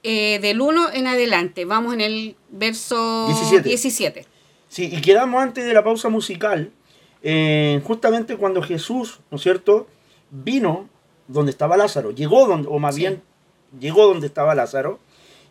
eh, 0.03 0.39
del 0.41 0.59
1 0.59 0.91
en 0.91 1.07
adelante. 1.07 1.63
Vamos 1.63 1.93
en 1.93 2.01
el 2.01 2.35
verso 2.49 3.29
17. 3.63 4.25
Sí, 4.67 4.89
y 4.91 4.99
quedamos 4.99 5.41
antes 5.41 5.63
de 5.63 5.73
la 5.73 5.85
pausa 5.85 6.09
musical, 6.09 6.73
eh, 7.23 7.79
justamente 7.85 8.35
cuando 8.35 8.61
Jesús, 8.61 9.21
¿no 9.31 9.37
es 9.37 9.41
cierto?, 9.41 9.87
vino 10.31 10.89
donde 11.29 11.51
estaba 11.51 11.77
Lázaro, 11.77 12.11
llegó 12.11 12.45
donde, 12.45 12.67
o 12.69 12.77
más 12.77 12.97
bien 12.97 13.23
llegó 13.79 14.05
donde 14.05 14.27
estaba 14.27 14.53
Lázaro, 14.53 14.99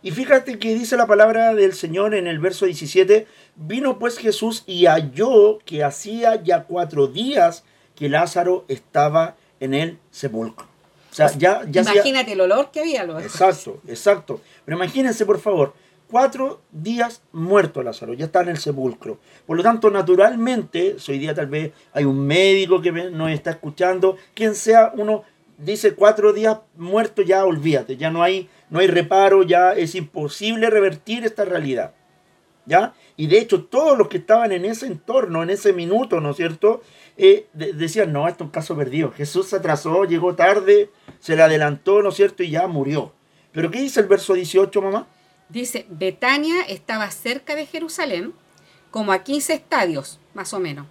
y 0.05 0.11
fíjate 0.11 0.59
que 0.59 0.75
dice 0.75 0.99
la 0.99 1.07
palabra 1.07 1.55
del 1.55 1.73
Señor 1.73 2.15
en 2.15 2.27
el 2.27 2.39
verso 2.39 2.67
17, 2.67 3.27
vino 3.57 3.99
pues 3.99 4.19
Jesús 4.19 4.63
y 4.67 4.85
halló 4.85 5.61
que 5.65 5.83
hacía 5.83 6.43
ya 6.43 6.65
cuatro 6.65 7.07
días 7.07 7.65
que 7.97 8.11
Lázaro 8.11 8.67
estaba 8.69 9.37
en 9.61 9.73
el 9.73 9.99
sepulcro. 10.11 10.67
O 11.11 11.15
sea, 11.15 11.33
ya, 11.39 11.63
ya 11.71 11.81
Imagínate 11.81 12.33
el 12.33 12.43
olor 12.43 12.71
que 12.71 12.81
había. 12.81 13.05
Lo 13.05 13.19
exacto, 13.19 13.81
exacto. 13.89 14.43
Pero 14.67 14.77
imagínense, 14.77 15.25
por 15.25 15.41
favor, 15.41 15.73
cuatro 16.11 16.61
días 16.71 17.23
muerto 17.33 17.83
Lázaro, 17.83 18.13
ya 18.13 18.27
está 18.27 18.43
en 18.43 18.51
el 18.51 18.59
sepulcro. 18.59 19.19
Por 19.47 19.57
lo 19.57 19.63
tanto, 19.63 19.91
naturalmente, 19.91 20.97
hoy 21.09 21.19
día 21.19 21.35
tal 21.35 21.47
vez 21.47 21.73
hay 21.95 22.05
un 22.05 22.27
médico 22.27 22.83
que 22.83 22.93
nos 22.93 23.31
está 23.31 23.53
escuchando, 23.53 24.19
quien 24.35 24.55
sea 24.55 24.93
uno, 24.99 25.25
dice 25.57 25.95
cuatro 25.95 26.35
días 26.35 26.59
muerto, 26.77 27.23
ya 27.23 27.47
olvídate, 27.47 27.97
ya 27.97 28.11
no 28.11 28.23
hay 28.23 28.51
no 28.75 28.81
hay 28.81 28.89
reparo, 28.89 29.45
ya 29.45 29.73
es 29.73 29.95
imposible 29.95 30.69
revertir 30.69 31.25
esta 31.25 31.45
realidad. 31.45 31.95
¿Ya? 32.67 32.93
Y 33.17 33.29
de 33.29 33.39
hecho, 33.39 33.67
todos 33.67 33.97
los 33.97 34.09
que 34.09 34.17
estaban 34.17 34.51
en 34.51 34.65
ese 34.65 34.87
entorno, 34.87 35.45
en 35.45 35.51
ese 35.51 35.73
minuto, 35.73 36.21
¿no 36.21 36.31
es 36.33 36.37
cierto? 36.37 36.83
Eh, 37.17 37.47
decían, 37.53 38.13
no, 38.13 38.27
esto 38.27 38.43
es 38.43 38.49
un 38.49 38.51
caso 38.51 38.77
perdido. 38.77 39.13
Jesús 39.13 39.47
se 39.47 39.57
atrasó, 39.57 40.07
llegó 40.07 40.35
tarde, 40.35 40.91
se 41.21 41.37
le 41.37 41.43
adelantó, 41.43 42.03
¿no 42.03 42.09
es 42.09 42.17
cierto? 42.17 42.43
Y 42.43 42.51
ya 42.51 42.67
murió. 42.67 43.13
Pero 43.53 43.71
¿qué 43.71 43.81
dice 43.81 44.01
el 44.01 44.09
verso 44.09 44.35
18, 44.35 44.83
mamá? 44.83 45.07
Dice, 45.49 45.87
Betania 45.89 46.63
estaba 46.63 47.09
cerca 47.13 47.55
de 47.55 47.67
Jerusalén, 47.67 48.33
como 48.91 49.13
a 49.13 49.23
15 49.23 49.55
estadios, 49.55 50.19
más 50.35 50.53
o 50.53 50.59
menos. 50.59 50.89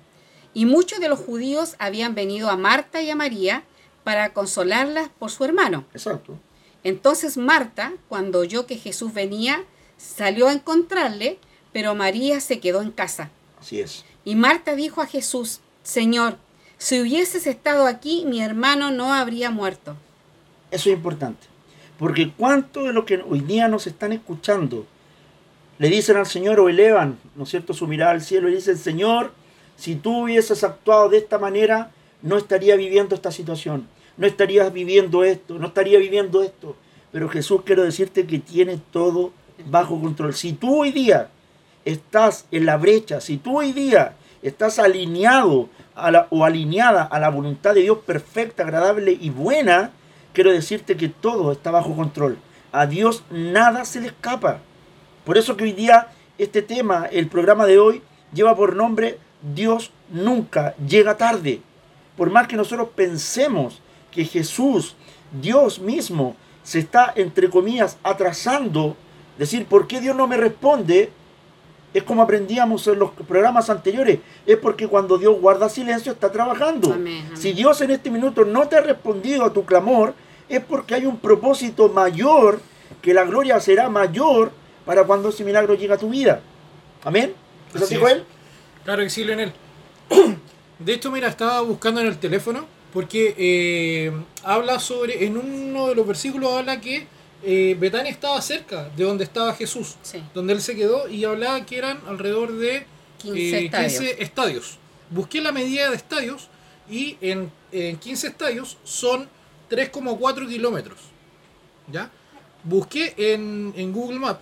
Y 0.54 0.66
muchos 0.66 1.02
de 1.02 1.10
los 1.10 1.20
judíos 1.20 1.76
habían 1.80 2.16
venido 2.16 2.50
a 2.50 2.56
Marta 2.56 3.02
y 3.02 3.10
a 3.10 3.16
María 3.18 3.66
para 4.06 4.32
consolarlas 4.32 5.10
por 5.20 5.32
su 5.32 5.44
hermano. 5.44 5.84
Exacto. 5.92 6.40
Entonces 6.84 7.38
Marta, 7.38 7.94
cuando 8.10 8.40
oyó 8.40 8.66
que 8.66 8.78
Jesús 8.78 9.14
venía, 9.14 9.64
salió 9.98 10.48
a 10.48 10.54
encontrarle, 10.54 11.40
pero 11.72 11.96
María 11.96 12.40
se 12.40 12.60
quedó 12.60 12.82
en 12.82 12.92
casa. 12.92 13.30
Así 13.60 13.80
es. 13.80 14.04
Y 14.26 14.36
Marta 14.36 14.76
dijo 14.76 15.02
a 15.02 15.08
Jesús, 15.08 15.62
Señor, 15.84 16.38
si 16.78 17.02
hubieses 17.02 17.48
estado 17.48 17.88
aquí, 17.88 18.26
mi 18.26 18.42
hermano 18.42 18.92
no 18.92 19.14
habría 19.14 19.50
muerto. 19.50 19.96
Eso 20.72 20.90
es 20.90 20.96
importante, 20.96 21.48
porque 21.98 22.32
cuánto 22.36 22.84
de 22.84 22.94
lo 22.94 23.06
que 23.06 23.24
hoy 23.28 23.40
día 23.42 23.68
nos 23.68 23.88
están 23.88 24.12
escuchando 24.12 24.86
le 25.80 25.90
dicen 25.90 26.18
al 26.18 26.28
Señor 26.28 26.60
o 26.60 26.70
elevan, 26.70 27.18
¿no 27.36 27.44
es 27.44 27.50
cierto?, 27.50 27.74
su 27.74 27.88
mirada 27.88 28.12
al 28.12 28.22
cielo 28.22 28.50
y 28.50 28.56
dicen, 28.56 28.78
Señor, 28.78 29.32
si 29.76 29.96
tú 29.96 30.24
hubieses 30.24 30.64
actuado 30.64 31.10
de 31.10 31.18
esta 31.18 31.40
manera, 31.40 31.92
no 32.22 32.38
estaría 32.38 32.76
viviendo 32.76 33.16
esta 33.16 33.32
situación 33.32 33.88
no 34.18 34.28
estarías 34.28 34.72
viviendo 34.72 35.24
esto, 35.24 35.58
no 35.60 35.68
estaría 35.68 36.00
viviendo 36.00 36.44
esto. 36.44 36.76
Pero 37.12 37.30
Jesús 37.30 37.62
quiero 37.66 37.84
decirte 37.84 38.26
que 38.26 38.40
tiene 38.40 38.80
todo 38.92 39.32
bajo 39.66 40.00
control. 40.00 40.34
Si 40.34 40.54
tú 40.54 40.82
hoy 40.82 40.92
día 40.92 41.30
estás 41.86 42.48
en 42.52 42.66
la 42.66 42.78
brecha, 42.78 43.22
si 43.22 43.38
tú 43.38 43.60
hoy 43.60 43.72
día 43.72 44.16
estás 44.42 44.80
alineado 44.80 45.70
a 45.96 46.12
la, 46.12 46.28
o 46.30 46.44
alineada 46.44 47.04
a 47.04 47.20
la 47.20 47.30
voluntad 47.30 47.74
de 47.76 47.82
Dios 47.82 48.00
perfecta, 48.00 48.64
agradable 48.64 49.18
y 49.20 49.30
buena, 49.30 49.92
quiero 50.34 50.52
decirte 50.52 50.98
que 50.98 51.10
todo 51.10 51.52
está 51.52 51.72
bajo 51.72 51.96
control. 51.96 52.38
A 52.72 52.88
Dios 52.88 53.24
nada 53.30 53.86
se 53.86 54.02
le 54.02 54.08
escapa. 54.08 54.60
Por 55.24 55.38
eso 55.38 55.56
que 55.56 55.66
hoy 55.66 55.74
día 55.74 56.08
este 56.38 56.62
tema, 56.62 57.06
el 57.12 57.28
programa 57.28 57.66
de 57.66 57.78
hoy, 57.78 58.02
lleva 58.34 58.56
por 58.56 58.76
nombre 58.76 59.20
Dios 59.54 59.92
nunca 60.10 60.76
llega 60.78 61.18
tarde. 61.18 61.62
Por 62.16 62.32
más 62.32 62.48
que 62.48 62.56
nosotros 62.56 62.90
pensemos 62.96 63.82
que 64.14 64.26
Jesús, 64.26 64.96
Dios 65.42 65.80
mismo, 65.80 66.36
se 66.64 66.80
está, 66.80 67.12
entre 67.16 67.50
comillas, 67.50 67.98
atrasando, 68.04 68.96
decir, 69.38 69.66
¿por 69.66 69.88
qué 69.88 70.00
Dios 70.00 70.16
no 70.16 70.28
me 70.28 70.38
responde? 70.38 71.12
Es 71.94 72.04
como 72.04 72.22
aprendíamos 72.22 72.88
en 72.88 73.00
los 73.00 73.12
programas 73.12 73.70
anteriores. 73.70 74.20
Es 74.46 74.58
porque 74.58 74.88
cuando 74.88 75.18
Dios 75.18 75.40
guarda 75.40 75.70
silencio 75.70 76.14
está 76.14 76.32
trabajando. 76.32 76.96
Si 77.36 77.54
Dios 77.54 77.82
en 77.82 77.92
este 77.92 78.10
minuto 78.10 78.46
no 78.46 78.68
te 78.68 78.78
ha 78.78 78.82
respondido 78.82 79.46
a 79.46 79.54
tu 79.54 79.66
clamor, 79.66 80.14
es 80.50 80.64
porque 80.64 80.96
hay 80.96 81.06
un 81.06 81.18
propósito 81.18 81.90
mayor, 81.90 82.60
que 83.02 83.14
la 83.14 83.26
gloria 83.26 83.60
será 83.60 83.90
mayor 83.90 84.52
para 84.86 85.04
cuando 85.04 85.30
ese 85.30 85.44
milagro 85.44 85.76
llegue 85.76 85.94
a 85.94 85.98
tu 85.98 86.10
vida. 86.10 86.42
Amén. 87.04 87.34
¿Eso 87.74 87.86
dijo 87.88 88.08
él? 88.08 88.24
Claro 88.84 89.04
que 89.04 89.10
sí, 89.10 89.24
Leonel. 89.24 89.54
De 90.80 90.94
hecho, 90.94 91.12
mira, 91.12 91.28
estaba 91.28 91.62
buscando 91.62 92.02
en 92.02 92.08
el 92.08 92.18
teléfono 92.18 92.66
porque 92.94 93.34
eh, 93.38 94.12
habla 94.44 94.80
sobre, 94.80 95.26
en 95.26 95.36
uno 95.36 95.88
de 95.88 95.96
los 95.96 96.06
versículos 96.06 96.54
habla 96.54 96.80
que 96.80 97.08
eh, 97.42 97.76
Betania 97.80 98.12
estaba 98.12 98.40
cerca 98.40 98.90
de 98.96 99.04
donde 99.04 99.24
estaba 99.24 99.54
Jesús, 99.56 99.96
donde 100.34 100.54
él 100.54 100.62
se 100.62 100.76
quedó 100.76 101.10
y 101.10 101.26
hablaba 101.26 101.66
que 101.66 101.80
eran 101.80 102.00
alrededor 102.08 102.56
de 102.56 102.86
15, 103.18 103.66
eh, 103.66 104.16
estadios. 104.20 104.78
Busqué 105.10 105.42
la 105.42 105.52
medida 105.52 105.90
de 105.90 105.96
estadios 105.96 106.50
y 106.90 107.18
en, 107.20 107.52
15 107.72 108.28
estadios 108.28 108.78
son 108.84 109.28
3,4 109.72 110.48
kilómetros. 110.48 111.00
¿Ya? 111.92 112.12
Busqué 112.64 113.16
en, 113.18 113.74
en, 113.76 113.92
Google 113.92 114.20
Maps 114.20 114.40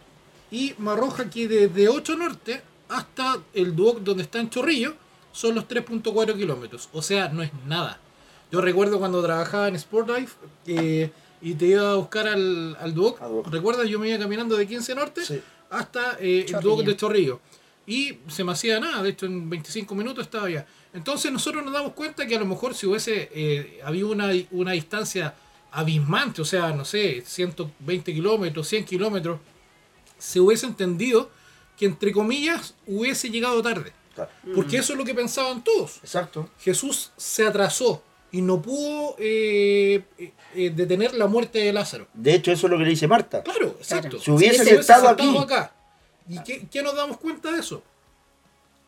y 0.52 0.76
me 0.78 0.92
arroja 0.92 1.30
que 1.30 1.48
desde 1.48 1.88
8 1.88 2.18
Norte 2.18 2.62
hasta 2.90 3.42
el 3.54 3.76
Duoc 3.76 4.02
donde 4.02 4.24
está 4.24 4.40
en 4.40 4.50
Chorrillo 4.50 4.96
son 5.32 5.56
los 5.56 5.68
3.4 5.68 6.36
kilómetros. 6.36 6.90
O 6.92 7.02
sea, 7.02 7.30
no 7.30 7.42
es 7.42 7.52
nada. 7.66 8.00
Yo 8.52 8.60
recuerdo 8.62 9.00
cuando 9.00 9.24
trabajaba 9.24 9.68
en 9.68 9.76
Sport 9.76 10.10
Life 10.10 10.36
eh, 10.68 11.10
y 11.42 11.54
te 11.54 11.68
iba 11.68 11.92
a 11.92 11.96
buscar 11.96 12.28
al, 12.28 12.76
al 12.80 12.94
Duoc. 12.94 13.20
¿Recuerdas? 13.50 13.88
Yo 13.88 13.98
me 13.98 14.10
iba 14.10 14.20
caminando 14.20 14.58
de 14.58 14.68
15 14.68 14.94
Norte 14.96 15.22
hasta 15.70 16.18
eh, 16.20 16.46
el 16.48 16.60
Duoc 16.60 16.84
de 16.84 16.96
Chorrillo. 16.96 17.40
Y 17.88 18.20
se 18.28 18.44
me 18.44 18.52
hacía 18.52 18.80
nada, 18.80 19.02
de 19.02 19.10
hecho 19.10 19.26
en 19.26 19.50
25 19.50 19.96
minutos 19.96 20.26
estaba 20.26 20.50
ya. 20.50 20.66
Entonces 20.94 21.32
nosotros 21.32 21.64
nos 21.64 21.74
damos 21.74 21.94
cuenta 21.94 22.28
que 22.28 22.36
a 22.36 22.40
lo 22.40 22.46
mejor 22.46 22.76
si 22.76 22.86
hubiese 22.86 23.30
eh, 23.34 23.82
habido 23.84 24.12
una, 24.12 24.30
una 24.52 24.74
distancia 24.74 25.34
abismante, 25.72 26.42
o 26.42 26.46
sea, 26.46 26.72
no 26.72 26.84
sé, 26.84 27.24
120 27.26 28.14
kilómetros, 28.14 28.68
100 28.68 28.86
kilómetros, 28.86 29.40
se 30.18 30.40
hubiese 30.40 30.66
entendido 30.66 31.32
que 31.78 31.86
entre 31.86 32.12
comillas 32.12 32.76
hubiese 32.86 33.30
llegado 33.30 33.62
tarde. 33.62 33.94
Porque 34.54 34.78
eso 34.78 34.94
es 34.94 35.00
lo 35.00 35.06
que 35.06 35.16
pensaban 35.16 35.64
todos. 35.64 35.98
Exacto. 36.04 36.50
Jesús 36.60 37.12
se 37.16 37.48
atrasó 37.48 38.04
y 38.32 38.42
no 38.42 38.62
pudo 38.62 39.16
eh, 39.20 40.04
eh, 40.56 40.72
detener 40.74 41.14
la 41.14 41.28
muerte 41.28 41.60
de 41.60 41.74
Lázaro. 41.74 42.08
De 42.14 42.34
hecho, 42.34 42.52
eso 42.52 42.68
es 42.68 42.72
lo 42.72 42.78
que 42.78 42.86
le 42.86 42.90
dice 42.92 43.08
Marta. 43.08 43.44
Claro, 43.44 43.76
exacto. 43.78 44.20
Si 44.20 44.32
hubiese 44.32 44.76
estado 44.76 45.10
aquí. 45.10 45.38
Acá. 45.38 45.74
¿Y 46.28 46.40
qué, 46.40 46.82
nos 46.82 46.96
damos 46.96 47.18
cuenta 47.18 47.52
de 47.52 47.60
eso? 47.60 47.84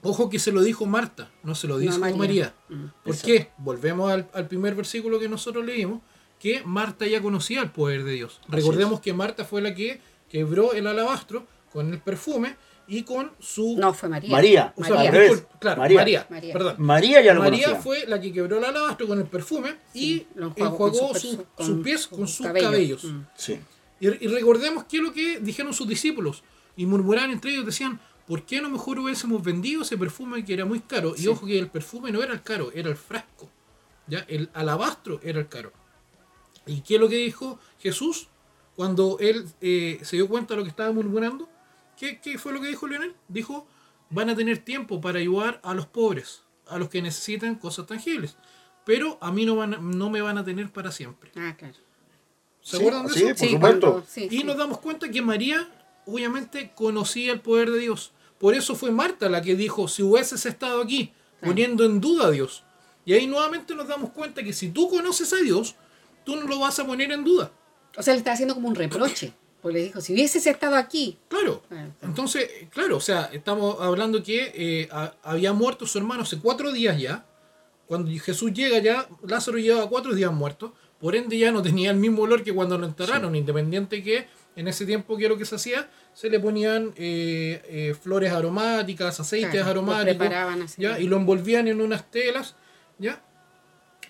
Ojo 0.01 0.29
que 0.29 0.39
se 0.39 0.51
lo 0.51 0.61
dijo 0.61 0.85
Marta, 0.85 1.31
no 1.43 1.55
se 1.55 1.67
lo 1.67 1.77
dijo 1.77 1.97
María. 2.15 2.53
Mm. 2.69 2.85
¿Por 3.03 3.17
qué? 3.17 3.49
Volvemos 3.57 4.11
al, 4.11 4.47
primer 4.47 4.75
versículo 4.75 5.19
que 5.19 5.29
nosotros 5.29 5.65
leímos, 5.65 6.01
que 6.39 6.61
Marta 6.65 7.07
ya 7.07 7.21
conocía 7.21 7.61
el 7.61 7.71
poder 7.71 8.03
de 8.03 8.13
Dios. 8.13 8.41
Recordemos 8.49 8.99
que 8.99 9.13
Marta 9.13 9.45
fue 9.45 9.61
la 9.61 9.73
que 9.73 10.01
quebró 10.29 10.73
el 10.73 10.87
alabastro 10.87 11.47
con 11.71 11.91
el 11.91 11.99
perfume 11.99 12.55
y 12.87 13.03
con 13.03 13.31
su... 13.39 13.77
No, 13.77 13.93
fue 13.93 14.09
María. 14.09 14.31
María. 14.31 14.73
María. 14.77 15.11
claro, 15.59 15.81
María. 15.81 16.27
María. 16.29 16.53
Perdón. 16.53 16.75
María 16.79 17.21
ya 17.21 17.33
lo 17.33 17.41
María 17.41 17.75
fue 17.75 18.05
la 18.07 18.19
que 18.19 18.31
quebró 18.31 18.57
el 18.57 18.65
alabastro 18.65 19.07
con 19.07 19.19
el 19.19 19.25
perfume 19.25 19.75
y 19.93 20.25
enjuagó 20.35 21.13
sus 21.15 21.37
pies 21.83 22.07
con 22.07 22.27
sus 22.27 22.45
cabellos. 22.45 23.05
Mm. 23.05 23.21
Sí. 23.35 23.59
Y, 23.99 24.09
recordemos 24.27 24.83
qué 24.83 24.97
es 24.97 25.03
lo 25.03 25.13
que 25.13 25.39
dijeron 25.39 25.73
sus 25.73 25.87
discípulos. 25.87 26.43
Y 26.75 26.85
murmuraban 26.85 27.31
entre 27.31 27.51
ellos, 27.51 27.65
decían, 27.65 27.99
¿por 28.27 28.43
qué 28.43 28.57
a 28.57 28.61
lo 28.61 28.69
mejor 28.69 28.99
hubiésemos 28.99 29.41
vendido 29.43 29.83
ese 29.83 29.97
perfume 29.97 30.43
que 30.43 30.53
era 30.53 30.65
muy 30.65 30.81
caro? 30.81 31.13
Y 31.17 31.27
ojo 31.27 31.45
que 31.45 31.57
el 31.57 31.67
perfume 31.67 32.11
no 32.11 32.21
era 32.21 32.33
el 32.33 32.41
caro, 32.41 32.71
era 32.73 32.89
el 32.89 32.97
frasco. 32.97 33.49
¿ya? 34.07 34.25
El 34.27 34.49
alabastro 34.53 35.19
era 35.23 35.39
el 35.39 35.47
caro. 35.47 35.71
¿Y 36.65 36.81
qué 36.81 36.95
es 36.95 37.01
lo 37.01 37.07
que 37.09 37.17
dijo 37.17 37.59
Jesús 37.79 38.27
cuando 38.75 39.17
él 39.19 39.45
eh, 39.61 39.99
se 40.01 40.15
dio 40.15 40.27
cuenta 40.27 40.53
de 40.53 40.57
lo 40.57 40.63
que 40.63 40.69
estaba 40.69 40.91
murmurando? 40.91 41.47
¿Qué, 41.97 42.37
fue 42.37 42.53
lo 42.53 42.61
que 42.61 42.67
dijo 42.67 42.87
Leonel? 42.87 43.15
Dijo, 43.27 43.67
van 44.09 44.29
a 44.29 44.35
tener 44.35 44.59
tiempo 44.59 45.01
para 45.01 45.19
ayudar 45.19 45.59
a 45.63 45.73
los 45.73 45.87
pobres, 45.87 46.43
a 46.67 46.77
los 46.77 46.89
que 46.89 47.01
necesitan 47.01 47.55
cosas 47.55 47.87
tangibles. 47.87 48.35
Pero 48.85 49.17
a 49.21 49.31
mí 49.31 49.45
no, 49.45 49.55
van, 49.55 49.97
no 49.97 50.09
me 50.09 50.21
van 50.21 50.37
a 50.37 50.43
tener 50.43 50.71
para 50.71 50.91
siempre. 50.91 51.31
Ah, 51.35 51.55
claro. 51.57 51.75
¿Se 52.61 52.77
acuerdan 52.77 53.07
de 53.07 53.13
eso? 53.13 53.35
Sí, 53.35 53.57
por 53.57 53.71
supuesto. 53.71 54.03
y 54.15 54.43
nos 54.43 54.57
damos 54.57 54.79
cuenta 54.79 55.09
que 55.09 55.21
María, 55.21 55.69
obviamente, 56.05 56.71
conocía 56.75 57.31
el 57.33 57.41
poder 57.41 57.71
de 57.71 57.79
Dios. 57.79 58.11
Por 58.39 58.55
eso 58.55 58.75
fue 58.75 58.91
Marta 58.91 59.29
la 59.29 59.41
que 59.41 59.55
dijo, 59.55 59.87
si 59.87 60.03
hubieses 60.03 60.45
estado 60.45 60.81
aquí, 60.81 61.13
poniendo 61.41 61.85
en 61.85 62.01
duda 62.01 62.27
a 62.27 62.31
Dios. 62.31 62.63
Y 63.05 63.13
ahí 63.13 63.27
nuevamente 63.27 63.75
nos 63.75 63.87
damos 63.87 64.11
cuenta 64.11 64.43
que 64.43 64.53
si 64.53 64.69
tú 64.69 64.89
conoces 64.89 65.31
a 65.33 65.37
Dios, 65.37 65.75
tú 66.23 66.35
no 66.35 66.43
lo 66.43 66.59
vas 66.59 66.79
a 66.79 66.85
poner 66.85 67.11
en 67.11 67.23
duda. 67.23 67.51
O 67.97 68.01
sea, 68.01 68.13
le 68.13 68.19
está 68.19 68.31
haciendo 68.31 68.55
como 68.55 68.69
un 68.69 68.75
reproche. 68.75 69.33
Pues 69.63 69.73
le 69.73 69.83
dijo, 69.83 70.01
si 70.01 70.11
hubieses 70.11 70.45
estado 70.45 70.75
aquí. 70.75 71.17
Claro. 71.29 71.63
Entonces, 72.01 72.49
claro, 72.69 72.97
o 72.97 72.99
sea, 72.99 73.29
estamos 73.31 73.77
hablando 73.79 74.21
que 74.21 74.51
eh, 74.53 74.89
había 75.23 75.53
muerto 75.53 75.87
su 75.87 75.97
hermano 75.97 76.23
hace 76.23 76.37
cuatro 76.37 76.73
días 76.73 76.99
ya. 76.99 77.25
Cuando 77.87 78.11
Jesús 78.19 78.51
llega 78.53 78.79
ya, 78.79 79.07
Lázaro 79.25 79.57
lleva 79.57 79.87
cuatro 79.87 80.13
días 80.13 80.33
muerto. 80.33 80.73
Por 80.99 81.15
ende 81.15 81.37
ya 81.37 81.49
no 81.53 81.61
tenía 81.61 81.91
el 81.91 81.97
mismo 81.97 82.23
olor 82.23 82.43
que 82.43 82.53
cuando 82.53 82.77
lo 82.77 82.85
enterraron, 82.85 83.37
independiente 83.37 84.03
que 84.03 84.27
en 84.57 84.67
ese 84.67 84.85
tiempo 84.85 85.15
que 85.15 85.29
lo 85.29 85.37
que 85.37 85.45
se 85.45 85.55
hacía, 85.55 85.89
se 86.13 86.29
le 86.29 86.41
ponían 86.41 86.93
eh, 86.97 87.61
eh, 87.65 87.95
flores 87.99 88.33
aromáticas, 88.33 89.17
aceites 89.17 89.63
aromáticos. 89.63 90.27
¿ya? 90.77 90.99
Y 90.99 91.07
lo 91.07 91.15
envolvían 91.15 91.69
en 91.69 91.79
unas 91.79 92.11
telas. 92.11 92.55
¿ya? 92.99 93.23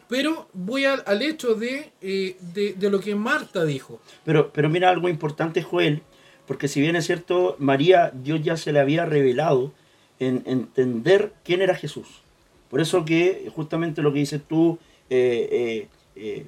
Pero 0.08 0.50
voy 0.54 0.86
al, 0.86 1.22
hecho 1.22 1.58
eh, 1.62 2.38
de, 2.40 2.74
de, 2.74 2.90
lo 2.90 3.00
que 3.00 3.16
Marta 3.16 3.66
dijo. 3.66 4.02
Pero, 4.24 4.52
pero 4.52 4.70
mira 4.70 4.90
algo 4.90 5.10
importante, 5.10 5.62
Joel, 5.62 6.02
porque 6.48 6.68
si 6.68 6.82
bien 6.82 6.96
es 6.96 7.06
cierto, 7.06 7.56
María, 7.60 8.12
Dios 8.14 8.42
ya 8.44 8.58
se 8.58 8.72
le 8.72 8.80
había 8.80 9.06
revelado 9.06 9.72
en 10.20 10.44
entender 10.46 11.34
quién 11.44 11.62
era 11.62 11.76
Jesús. 11.76 12.22
Por 12.70 12.82
eso 12.82 13.06
que 13.06 13.52
justamente 13.56 14.02
lo 14.02 14.14
que 14.14 14.20
dices 14.20 14.42
tú, 14.48 14.80
eh, 15.10 15.88
eh, 16.16 16.46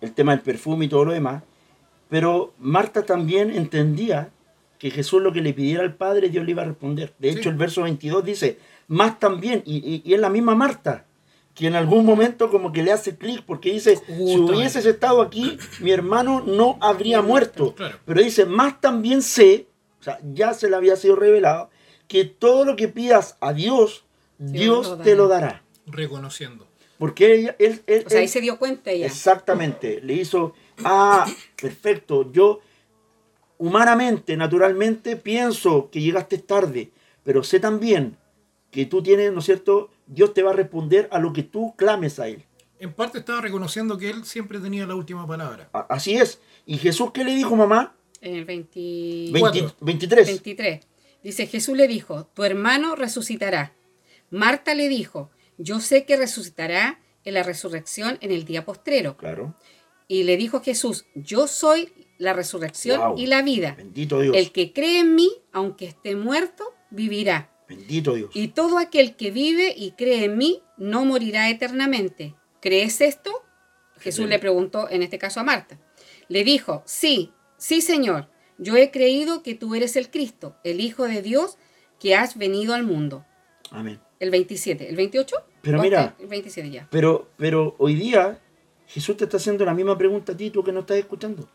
el 0.00 0.12
tema 0.12 0.32
del 0.32 0.42
perfume 0.42 0.84
y 0.84 0.88
todo 0.88 1.06
lo 1.06 1.12
demás, 1.12 1.42
pero 2.08 2.52
Marta 2.58 3.04
también 3.04 3.50
entendía 3.50 4.30
que 4.78 4.90
Jesús 4.90 5.22
lo 5.22 5.32
que 5.32 5.40
le 5.40 5.54
pidiera 5.54 5.82
al 5.82 5.94
Padre, 5.94 6.28
Dios 6.28 6.44
le 6.44 6.50
iba 6.50 6.62
a 6.62 6.66
responder. 6.66 7.14
De 7.18 7.30
hecho, 7.30 7.48
el 7.48 7.56
verso 7.56 7.82
22 7.82 8.24
dice, 8.24 8.58
más 8.88 9.18
también, 9.18 9.62
y, 9.64 10.02
y 10.04 10.14
es 10.14 10.20
la 10.20 10.28
misma 10.28 10.54
Marta, 10.54 11.06
que 11.54 11.68
en 11.68 11.76
algún 11.76 12.04
momento 12.04 12.50
como 12.50 12.72
que 12.72 12.82
le 12.82 12.92
hace 12.92 13.16
clic 13.16 13.44
porque 13.46 13.72
dice, 13.72 13.96
si 13.96 14.36
hubieses 14.36 14.84
estado 14.86 15.22
aquí, 15.22 15.56
mi 15.80 15.92
hermano 15.92 16.40
no 16.40 16.76
habría 16.80 17.22
muerto. 17.22 17.74
Pero 18.04 18.20
dice, 18.20 18.44
más 18.44 18.80
también 18.80 19.22
sé, 19.22 19.68
o 20.00 20.02
sea, 20.02 20.18
ya 20.34 20.52
se 20.52 20.68
le 20.68 20.76
había 20.76 20.96
sido 20.96 21.16
revelado, 21.16 21.70
que 22.08 22.24
todo 22.24 22.64
lo 22.64 22.76
que 22.76 22.88
pidas 22.88 23.36
a 23.40 23.52
Dios, 23.52 24.04
Dios 24.38 24.98
te 25.02 25.14
lo 25.14 25.28
dará. 25.28 25.62
Reconociendo. 25.86 26.66
Porque 26.98 27.34
ella, 27.34 27.56
él, 27.58 27.82
o 28.06 28.10
sea, 28.10 28.20
ahí 28.20 28.28
se 28.28 28.40
dio 28.40 28.58
cuenta 28.58 28.90
ella. 28.90 29.06
Exactamente, 29.06 30.00
le 30.02 30.14
hizo, 30.14 30.54
ah, 30.84 31.26
perfecto, 31.60 32.30
yo 32.32 32.60
humanamente, 33.58 34.36
naturalmente, 34.36 35.16
pienso 35.16 35.88
que 35.90 36.00
llegaste 36.00 36.38
tarde, 36.38 36.90
pero 37.22 37.42
sé 37.42 37.60
también 37.60 38.16
que 38.70 38.86
tú 38.86 39.02
tienes, 39.02 39.32
¿no 39.32 39.38
es 39.38 39.44
cierto?, 39.44 39.90
Dios 40.06 40.34
te 40.34 40.42
va 40.42 40.50
a 40.50 40.54
responder 40.54 41.08
a 41.10 41.18
lo 41.18 41.32
que 41.32 41.42
tú 41.42 41.74
clames 41.76 42.18
a 42.18 42.28
Él. 42.28 42.44
En 42.78 42.92
parte 42.92 43.18
estaba 43.18 43.40
reconociendo 43.40 43.96
que 43.96 44.10
Él 44.10 44.24
siempre 44.24 44.58
tenía 44.58 44.86
la 44.86 44.94
última 44.94 45.26
palabra. 45.26 45.70
así 45.88 46.14
es. 46.16 46.40
¿Y 46.66 46.78
Jesús 46.78 47.10
qué 47.12 47.24
le 47.24 47.34
dijo, 47.34 47.56
mamá? 47.56 47.94
En 48.20 48.34
el 48.34 48.44
23. 48.44 50.26
23. 50.26 50.80
Dice, 51.22 51.46
Jesús 51.46 51.76
le 51.76 51.88
dijo, 51.88 52.26
tu 52.34 52.44
hermano 52.44 52.96
resucitará. 52.96 53.72
Marta 54.30 54.74
le 54.74 54.88
dijo, 54.88 55.30
yo 55.56 55.80
sé 55.80 56.04
que 56.04 56.16
resucitará 56.16 57.00
en 57.24 57.34
la 57.34 57.42
resurrección 57.42 58.18
en 58.20 58.30
el 58.30 58.44
día 58.44 58.64
postrero. 58.64 59.16
Claro. 59.16 59.54
Y 60.08 60.24
le 60.24 60.36
dijo 60.36 60.60
Jesús, 60.60 61.06
yo 61.14 61.46
soy 61.46 61.92
la 62.18 62.32
resurrección 62.32 63.18
y 63.18 63.26
la 63.26 63.42
vida. 63.42 63.74
Bendito 63.76 64.20
Dios. 64.20 64.36
El 64.36 64.52
que 64.52 64.72
cree 64.72 65.00
en 65.00 65.14
mí, 65.14 65.30
aunque 65.52 65.86
esté 65.86 66.14
muerto, 66.14 66.74
vivirá. 66.90 67.50
Bendito 67.68 68.14
Dios. 68.14 68.30
Y 68.34 68.48
todo 68.48 68.78
aquel 68.78 69.16
que 69.16 69.30
vive 69.30 69.74
y 69.76 69.92
cree 69.92 70.24
en 70.24 70.36
mí 70.36 70.62
no 70.76 71.04
morirá 71.04 71.48
eternamente. 71.50 72.34
¿Crees 72.60 73.00
esto? 73.00 73.42
Jesús 73.98 74.28
le 74.28 74.38
preguntó, 74.38 74.88
en 74.90 75.02
este 75.02 75.18
caso 75.18 75.40
a 75.40 75.44
Marta. 75.44 75.78
Le 76.28 76.44
dijo, 76.44 76.82
sí, 76.84 77.32
sí 77.56 77.80
Señor, 77.80 78.28
yo 78.58 78.76
he 78.76 78.90
creído 78.90 79.42
que 79.42 79.54
tú 79.54 79.74
eres 79.74 79.96
el 79.96 80.10
Cristo, 80.10 80.56
el 80.64 80.80
Hijo 80.80 81.04
de 81.04 81.22
Dios, 81.22 81.58
que 81.98 82.14
has 82.14 82.36
venido 82.36 82.74
al 82.74 82.84
mundo. 82.84 83.24
Amén. 83.70 84.00
El 84.20 84.30
27, 84.30 84.88
el 84.88 84.96
28. 84.96 85.36
Pero 85.62 85.80
mira, 85.80 86.14
el 86.18 86.26
27 86.26 86.70
ya. 86.70 86.88
Pero, 86.90 87.30
pero 87.36 87.74
hoy 87.78 87.94
día 87.94 88.38
Jesús 88.86 89.16
te 89.16 89.24
está 89.24 89.38
haciendo 89.38 89.64
la 89.64 89.74
misma 89.74 89.96
pregunta 89.96 90.32
a 90.32 90.36
ti, 90.36 90.50
tú 90.50 90.62
que 90.62 90.72
no 90.72 90.80
estás 90.80 90.98
escuchando. 90.98 91.48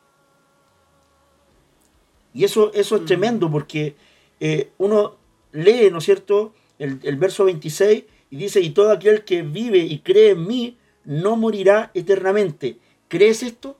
Y 2.34 2.44
eso, 2.44 2.72
eso 2.74 2.96
es 2.96 3.02
mm. 3.04 3.06
tremendo 3.06 3.52
porque 3.52 3.96
eh, 4.40 4.72
uno 4.78 5.19
lee, 5.52 5.90
¿no 5.92 6.00
es 6.00 6.06
cierto?, 6.06 6.54
el, 6.78 7.00
el, 7.04 7.18
verso 7.18 7.46
26 7.46 8.04
y 8.32 8.36
dice, 8.38 8.62
y 8.62 8.70
todo 8.70 8.92
aquel 8.92 9.24
que 9.26 9.42
vive 9.42 9.80
y 9.80 10.00
cree 10.00 10.32
en 10.32 10.48
mí 10.48 10.78
no 11.04 11.36
morirá 11.36 11.92
eternamente. 11.94 12.78
¿Crees 13.08 13.44
esto? 13.44 13.78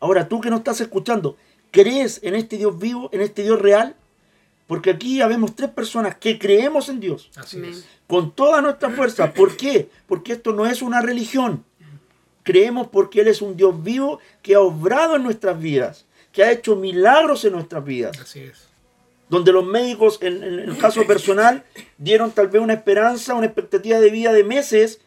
Ahora 0.00 0.28
tú 0.28 0.40
que 0.40 0.50
no 0.50 0.56
estás 0.56 0.80
escuchando, 0.80 1.36
¿crees 1.70 2.20
en 2.22 2.34
este 2.34 2.56
Dios 2.56 2.78
vivo, 2.78 3.08
en 3.12 3.20
este 3.20 3.42
Dios 3.42 3.60
real? 3.60 3.94
Porque 4.66 4.90
aquí 4.90 5.20
habemos 5.20 5.56
tres 5.56 5.70
personas 5.70 6.16
que 6.16 6.38
creemos 6.38 6.88
en 6.88 7.00
Dios. 7.00 7.30
Así 7.36 7.60
es. 7.64 7.86
Con 8.06 8.32
toda 8.32 8.60
nuestra 8.60 8.90
fuerza. 8.90 9.32
¿Por 9.32 9.56
qué? 9.56 9.88
Porque 10.06 10.32
esto 10.32 10.52
no 10.52 10.64
es 10.64 10.80
una 10.80 11.00
religión. 11.00 11.64
Creemos 12.44 12.88
porque 12.88 13.20
Él 13.20 13.28
es 13.28 13.42
un 13.42 13.56
Dios 13.56 13.82
vivo 13.82 14.20
que 14.42 14.54
ha 14.54 14.60
obrado 14.60 15.16
en 15.16 15.22
nuestras 15.22 15.60
vidas, 15.60 16.06
que 16.32 16.42
ha 16.42 16.52
hecho 16.52 16.76
milagros 16.76 17.44
en 17.44 17.52
nuestras 17.52 17.84
vidas. 17.84 18.18
Así 18.20 18.40
es. 18.40 18.69
Donde 19.30 19.52
los 19.52 19.64
médicos, 19.64 20.18
en, 20.20 20.42
el 20.42 20.76
caso 20.76 21.06
personal, 21.06 21.64
dieron 21.96 22.32
tal 22.32 22.48
vez 22.48 22.60
una 22.60 22.74
esperanza, 22.74 23.34
una 23.34 23.46
expectativa 23.46 23.98
de 23.98 24.10
vida 24.10 24.32
de 24.32 24.44
meses 24.44 25.00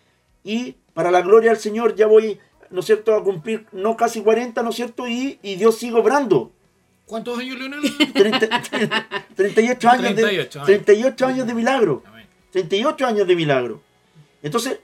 y 0.43 0.77
para 0.93 1.11
la 1.11 1.21
gloria 1.21 1.51
del 1.51 1.59
Señor 1.59 1.95
ya 1.95 2.07
voy, 2.07 2.39
¿no 2.71 2.79
es 2.79 2.85
cierto?, 2.87 3.13
a 3.13 3.23
cumplir 3.23 3.67
no 3.71 3.95
casi 3.95 4.21
40, 4.21 4.63
¿no 4.63 4.71
es 4.71 4.75
cierto? 4.75 5.07
Y, 5.07 5.37
y 5.43 5.55
Dios 5.55 5.77
sigue 5.77 5.95
obrando. 5.95 6.51
¿Cuántos 7.05 7.37
años, 7.37 7.59
Leonel? 7.59 7.81
38, 9.35 9.89
años, 9.89 10.15
de, 10.15 10.49
38 10.65 11.25
años 11.27 11.45
de 11.45 11.53
milagro. 11.53 12.03
38 12.51 13.05
años 13.05 13.27
de 13.27 13.35
milagro. 13.35 13.81
Entonces, 14.41 14.79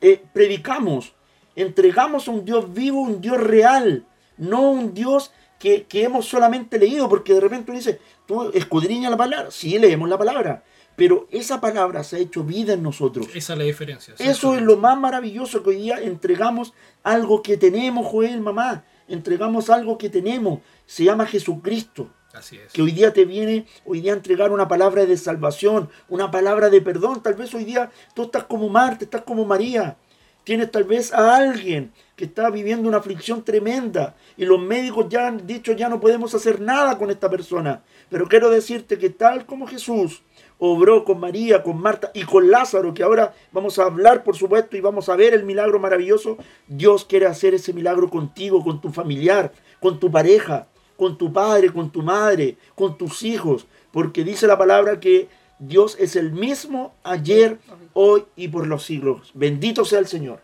eh, 0.00 0.22
predicamos, 0.32 1.14
entregamos 1.54 2.28
a 2.28 2.30
un 2.32 2.44
Dios 2.44 2.72
vivo, 2.72 3.00
un 3.00 3.20
Dios 3.20 3.38
real, 3.38 4.04
no 4.36 4.70
un 4.70 4.94
Dios 4.94 5.32
que, 5.64 5.84
que 5.84 6.04
hemos 6.04 6.26
solamente 6.26 6.78
leído, 6.78 7.08
porque 7.08 7.32
de 7.32 7.40
repente 7.40 7.70
uno 7.70 7.78
dice, 7.78 7.98
tú 8.26 8.50
escudriña 8.52 9.08
la 9.08 9.16
palabra. 9.16 9.50
Sí, 9.50 9.78
leemos 9.78 10.10
la 10.10 10.18
palabra, 10.18 10.62
pero 10.94 11.26
esa 11.30 11.58
palabra 11.58 12.04
se 12.04 12.16
ha 12.16 12.18
hecho 12.18 12.44
vida 12.44 12.74
en 12.74 12.82
nosotros. 12.82 13.28
Esa 13.34 13.54
es 13.54 13.58
la 13.58 13.64
diferencia. 13.64 14.14
Eso 14.18 14.56
es 14.56 14.60
lo 14.60 14.76
más 14.76 14.98
maravilloso 14.98 15.62
que 15.62 15.70
hoy 15.70 15.76
día 15.76 16.02
entregamos 16.02 16.74
algo 17.02 17.40
que 17.40 17.56
tenemos, 17.56 18.06
Joel, 18.06 18.42
mamá. 18.42 18.84
Entregamos 19.08 19.70
algo 19.70 19.96
que 19.96 20.10
tenemos. 20.10 20.60
Se 20.84 21.04
llama 21.04 21.24
Jesucristo. 21.24 22.10
Así 22.34 22.58
es. 22.58 22.70
Que 22.70 22.82
hoy 22.82 22.90
día 22.90 23.14
te 23.14 23.24
viene, 23.24 23.66
hoy 23.86 24.02
día 24.02 24.12
a 24.12 24.16
entregar 24.16 24.52
una 24.52 24.68
palabra 24.68 25.06
de 25.06 25.16
salvación, 25.16 25.88
una 26.10 26.30
palabra 26.30 26.68
de 26.68 26.82
perdón. 26.82 27.22
Tal 27.22 27.34
vez 27.34 27.54
hoy 27.54 27.64
día 27.64 27.90
tú 28.14 28.24
estás 28.24 28.44
como 28.44 28.68
Marta, 28.68 29.04
estás 29.06 29.22
como 29.22 29.46
María. 29.46 29.96
Tienes 30.44 30.70
tal 30.70 30.84
vez 30.84 31.12
a 31.12 31.36
alguien 31.36 31.92
que 32.16 32.26
está 32.26 32.50
viviendo 32.50 32.86
una 32.88 32.98
aflicción 32.98 33.42
tremenda 33.42 34.14
y 34.36 34.44
los 34.44 34.60
médicos 34.60 35.06
ya 35.08 35.26
han 35.26 35.46
dicho 35.46 35.72
ya 35.72 35.88
no 35.88 36.00
podemos 36.00 36.34
hacer 36.34 36.60
nada 36.60 36.98
con 36.98 37.10
esta 37.10 37.30
persona. 37.30 37.82
Pero 38.10 38.28
quiero 38.28 38.50
decirte 38.50 38.98
que 38.98 39.10
tal 39.10 39.46
como 39.46 39.66
Jesús 39.66 40.22
obró 40.58 41.04
con 41.04 41.18
María, 41.18 41.62
con 41.62 41.80
Marta 41.80 42.10
y 42.14 42.24
con 42.24 42.50
Lázaro, 42.50 42.94
que 42.94 43.02
ahora 43.02 43.34
vamos 43.52 43.78
a 43.78 43.84
hablar, 43.84 44.22
por 44.22 44.36
supuesto, 44.36 44.76
y 44.76 44.80
vamos 44.80 45.08
a 45.08 45.16
ver 45.16 45.34
el 45.34 45.44
milagro 45.44 45.80
maravilloso. 45.80 46.36
Dios 46.68 47.04
quiere 47.04 47.26
hacer 47.26 47.54
ese 47.54 47.72
milagro 47.72 48.10
contigo, 48.10 48.62
con 48.62 48.80
tu 48.80 48.90
familiar, 48.90 49.52
con 49.80 49.98
tu 49.98 50.10
pareja, 50.10 50.68
con 50.96 51.18
tu 51.18 51.32
padre, 51.32 51.72
con 51.72 51.90
tu 51.90 52.02
madre, 52.02 52.56
con 52.74 52.96
tus 52.96 53.22
hijos, 53.22 53.66
porque 53.92 54.24
dice 54.24 54.46
la 54.46 54.58
palabra 54.58 55.00
que 55.00 55.28
Dios 55.58 55.96
es 55.98 56.16
el 56.16 56.32
mismo 56.32 56.94
ayer, 57.02 57.58
hoy 57.94 58.24
y 58.36 58.48
por 58.48 58.66
los 58.66 58.84
siglos. 58.84 59.30
Bendito 59.34 59.84
sea 59.84 59.98
el 59.98 60.06
Señor. 60.06 60.40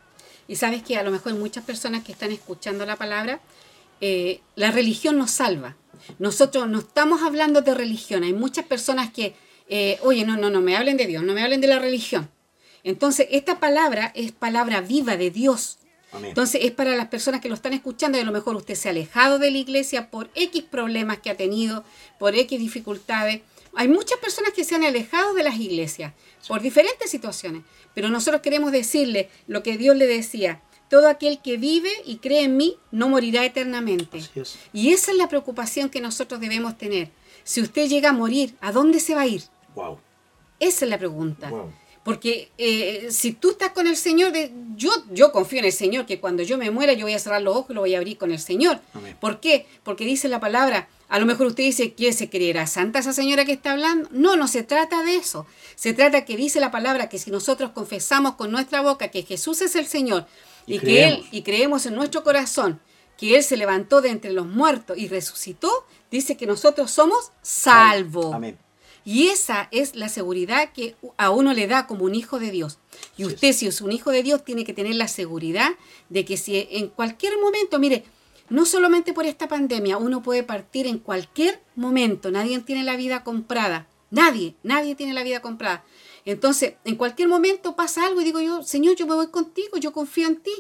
Y 0.49 0.57
sabes 0.57 0.83
que 0.83 0.97
a 0.97 1.03
lo 1.03 1.11
mejor 1.11 1.35
muchas 1.35 1.65
personas 1.65 2.03
que 2.03 2.13
están 2.13 2.33
escuchando 2.33 2.87
la 2.87 2.97
palabra, 2.97 3.41
eh, 4.01 4.41
la 4.57 4.71
religión 4.71 5.19
nos 5.19 5.31
salva. 5.31 5.77
Nosotros 6.19 6.69
no 6.69 6.79
estamos 6.79 7.23
hablando 7.23 7.61
de 7.61 7.75
religión. 7.75 8.25
Hay 8.25 8.33
muchas 8.33 8.65
personas 8.65 9.13
que 9.13 9.35
eh, 9.73 10.01
oye, 10.03 10.27
no, 10.27 10.37
no, 10.37 10.51
no 10.51 10.61
me 10.61 10.77
hablen 10.77 10.97
de 10.97 11.07
Dios, 11.07 11.23
no 11.23 11.33
me 11.33 11.43
hablen 11.43 11.61
de 11.61 11.69
la 11.69 11.79
religión. 11.79 12.29
Entonces, 12.83 13.29
esta 13.31 13.61
palabra 13.61 14.11
es 14.17 14.33
palabra 14.33 14.81
viva 14.81 15.17
de 15.17 15.31
Dios. 15.31 15.79
Entonces, 16.25 16.63
es 16.65 16.73
para 16.73 16.97
las 16.97 17.07
personas 17.07 17.41
que 17.41 17.49
lo 17.49 17.55
están 17.55 17.73
escuchando 17.73 18.19
y 18.19 18.21
a 18.21 18.25
lo 18.25 18.33
mejor 18.33 18.57
usted 18.57 18.75
se 18.75 18.89
ha 18.89 18.91
alejado 18.91 19.39
de 19.39 19.53
la 19.53 19.59
iglesia 19.59 20.11
por 20.11 20.29
X 20.35 20.65
problemas 20.65 21.19
que 21.19 21.31
ha 21.31 21.37
tenido, 21.37 21.85
por 22.19 22.35
X 22.35 22.59
dificultades. 22.59 23.43
Hay 23.77 23.87
muchas 23.87 24.19
personas 24.19 24.53
que 24.55 24.65
se 24.65 24.75
han 24.75 24.83
alejado 24.83 25.35
de 25.35 25.45
las 25.45 25.55
iglesias 25.55 26.15
por 26.49 26.61
diferentes 26.61 27.11
situaciones, 27.11 27.63
pero 27.95 28.09
nosotros 28.09 28.43
queremos 28.43 28.73
decirle 28.73 29.31
lo 29.47 29.63
que 29.63 29.77
Dios 29.77 29.97
le 29.97 30.07
decía, 30.07 30.63
todo 30.89 31.09
aquel 31.09 31.41
que 31.41 31.57
vive 31.57 31.91
y 32.05 32.17
cree 32.17 32.43
en 32.43 32.57
mí 32.57 32.77
no 32.91 33.09
morirá 33.09 33.45
eternamente. 33.45 34.21
Y 34.73 34.93
esa 34.93 35.13
es 35.13 35.17
la 35.17 35.29
preocupación 35.29 35.89
que 35.89 36.01
nosotros 36.01 36.41
debemos 36.41 36.77
tener. 36.77 37.11
Si 37.45 37.61
usted 37.61 37.89
llega 37.89 38.11
a 38.11 38.13
morir, 38.13 38.57
¿a 38.61 38.73
dónde 38.73 39.01
se 39.01 39.15
va 39.15 39.23
a 39.23 39.27
ir? 39.27 39.43
Esa 40.59 40.85
es 40.85 40.91
la 40.91 40.99
pregunta. 40.99 41.51
Porque 42.11 42.51
eh, 42.59 43.07
si 43.13 43.35
tú 43.35 43.51
estás 43.53 43.71
con 43.71 43.87
el 43.87 43.97
Señor, 43.97 44.33
yo, 44.75 44.91
yo 45.13 45.31
confío 45.31 45.61
en 45.61 45.67
el 45.67 45.73
Señor, 45.73 46.07
que 46.07 46.19
cuando 46.19 46.43
yo 46.43 46.59
me 46.59 46.69
muera 46.73 46.93
yo 46.93 47.07
voy 47.07 47.15
a 47.15 47.21
cerrar 47.21 47.41
los 47.41 47.55
ojos 47.55 47.71
y 47.71 47.75
lo 47.75 47.83
voy 47.83 47.95
a 47.95 47.99
abrir 47.99 48.19
con 48.19 48.33
el 48.33 48.41
Señor. 48.41 48.81
¿Por 49.21 49.39
qué? 49.39 49.69
Porque 49.85 50.05
dice 50.05 50.29
la 50.29 50.41
palabra, 50.41 50.89
a 51.09 51.21
lo 51.21 51.27
mejor 51.27 51.47
usted 51.47 51.63
dice, 51.63 51.95
¿quién 51.95 52.13
se 52.13 52.29
creerá 52.29 52.67
santa 52.67 52.99
esa 52.99 53.13
señora 53.13 53.45
que 53.45 53.53
está 53.53 53.71
hablando? 53.71 54.09
No, 54.11 54.35
no 54.35 54.49
se 54.49 54.65
trata 54.65 55.05
de 55.05 55.15
eso. 55.15 55.47
Se 55.77 55.93
trata 55.93 56.25
que 56.25 56.37
dice 56.37 56.59
la 56.59 56.73
palabra 56.73 57.09
que 57.09 57.21
si 57.21 57.31
nosotros 57.31 57.71
confesamos 57.71 58.35
con 58.35 58.51
nuestra 58.51 58.81
boca 58.81 59.07
que 59.07 59.23
Jesús 59.23 59.61
es 59.63 59.77
el 59.77 59.87
Señor 59.87 60.27
y, 60.67 60.81
que 60.81 61.07
Él, 61.07 61.25
y 61.31 61.43
creemos 61.43 61.87
en 61.87 61.95
nuestro 61.95 62.25
corazón 62.25 62.81
que 63.17 63.37
Él 63.37 63.45
se 63.45 63.57
levantó 63.57 64.01
de 64.01 64.09
entre 64.09 64.33
los 64.33 64.49
muertos 64.49 64.99
y 64.99 65.07
resucitó, 65.07 65.87
dice 66.11 66.37
que 66.37 66.47
nosotros 66.47 66.91
somos 66.91 67.31
salvos. 67.41 68.35
Amén. 68.35 68.59
Y 69.05 69.29
esa 69.29 69.69
es 69.71 69.97
la 69.97 70.09
seguridad 70.09 70.73
que 70.73 70.97
a 71.17 71.31
uno 71.31 71.53
le 71.53 71.67
da 71.67 71.87
como 71.87 72.05
un 72.05 72.15
hijo 72.15 72.39
de 72.39 72.51
Dios. 72.51 72.79
Y 73.17 73.25
usted, 73.25 73.53
si 73.53 73.67
es 73.67 73.81
un 73.81 73.93
hijo 73.93 74.11
de 74.11 74.23
Dios, 74.23 74.45
tiene 74.45 74.65
que 74.65 74.75
tener 74.75 74.95
la 74.95 75.09
seguridad 75.09 75.71
de 76.09 76.25
que 76.25 76.37
si 76.37 76.69
en 76.71 76.89
cualquier 76.89 77.39
momento, 77.39 77.79
mire, 77.79 78.05
no 78.51 78.67
solamente 78.67 79.13
por 79.13 79.27
esta 79.27 79.49
pandemia, 79.49 79.97
uno 79.97 80.23
puede 80.23 80.43
partir 80.43 80.87
en 80.87 80.99
cualquier 80.99 81.63
momento. 81.77 82.31
Nadie 82.31 82.59
tiene 82.61 82.85
la 82.85 82.97
vida 82.97 83.25
comprada. 83.25 83.89
Nadie, 84.11 84.57
nadie 84.65 84.97
tiene 84.97 85.15
la 85.15 85.23
vida 85.23 85.41
comprada. 85.41 85.85
Entonces, 86.25 86.75
en 86.85 86.97
cualquier 86.97 87.29
momento 87.29 87.77
pasa 87.77 88.05
algo 88.05 88.21
y 88.21 88.25
digo 88.25 88.41
yo, 88.41 88.63
Señor, 88.63 88.97
yo 88.97 89.07
me 89.07 89.15
voy 89.15 89.29
contigo, 89.29 89.79
yo 89.79 89.93
confío 89.93 90.27
en 90.27 90.37
ti. 90.37 90.53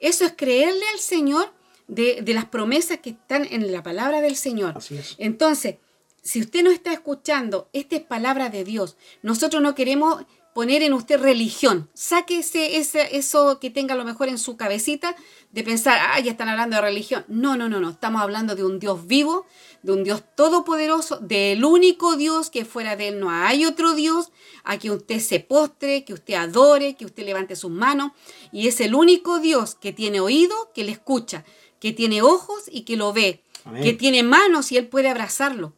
Eso 0.00 0.24
es 0.24 0.32
creerle 0.36 0.84
al 0.94 0.98
Señor 0.98 1.52
de, 1.86 2.22
de 2.22 2.34
las 2.34 2.46
promesas 2.46 2.98
que 2.98 3.10
están 3.10 3.46
en 3.50 3.70
la 3.70 3.82
palabra 3.82 4.22
del 4.22 4.36
Señor. 4.36 4.74
Así 4.76 4.96
es. 4.96 5.14
Entonces, 5.18 5.76
si 6.24 6.40
usted 6.40 6.64
no 6.64 6.70
está 6.70 6.92
escuchando, 6.92 7.68
esta 7.74 7.96
es 7.96 8.02
palabra 8.02 8.48
de 8.48 8.64
Dios. 8.64 8.96
Nosotros 9.22 9.62
no 9.62 9.74
queremos 9.74 10.24
poner 10.54 10.82
en 10.82 10.94
usted 10.94 11.20
religión. 11.20 11.90
Sáquese 11.92 12.78
ese, 12.78 13.18
eso 13.18 13.60
que 13.60 13.68
tenga 13.68 13.92
a 13.92 13.96
lo 13.98 14.04
mejor 14.04 14.28
en 14.28 14.38
su 14.38 14.56
cabecita 14.56 15.14
de 15.50 15.62
pensar, 15.62 15.98
ah, 16.00 16.18
ya 16.20 16.30
están 16.30 16.48
hablando 16.48 16.76
de 16.76 16.82
religión. 16.82 17.26
No, 17.28 17.58
no, 17.58 17.68
no, 17.68 17.78
no. 17.78 17.90
Estamos 17.90 18.22
hablando 18.22 18.54
de 18.54 18.64
un 18.64 18.78
Dios 18.78 19.06
vivo, 19.06 19.44
de 19.82 19.92
un 19.92 20.02
Dios 20.02 20.22
todopoderoso, 20.34 21.18
del 21.18 21.62
único 21.62 22.16
Dios 22.16 22.48
que 22.48 22.64
fuera 22.64 22.96
de 22.96 23.08
él 23.08 23.20
no 23.20 23.30
hay 23.30 23.66
otro 23.66 23.94
Dios, 23.94 24.32
a 24.62 24.78
que 24.78 24.90
usted 24.90 25.20
se 25.20 25.40
postre, 25.40 26.06
que 26.06 26.14
usted 26.14 26.34
adore, 26.34 26.94
que 26.94 27.04
usted 27.04 27.26
levante 27.26 27.54
sus 27.54 27.70
manos. 27.70 28.12
Y 28.50 28.68
es 28.68 28.80
el 28.80 28.94
único 28.94 29.40
Dios 29.40 29.74
que 29.74 29.92
tiene 29.92 30.20
oído, 30.20 30.54
que 30.72 30.84
le 30.84 30.92
escucha, 30.92 31.44
que 31.80 31.92
tiene 31.92 32.22
ojos 32.22 32.62
y 32.70 32.82
que 32.82 32.96
lo 32.96 33.12
ve, 33.12 33.42
que 33.82 33.92
tiene 33.92 34.22
manos 34.22 34.72
y 34.72 34.78
él 34.78 34.88
puede 34.88 35.10
abrazarlo. 35.10 35.74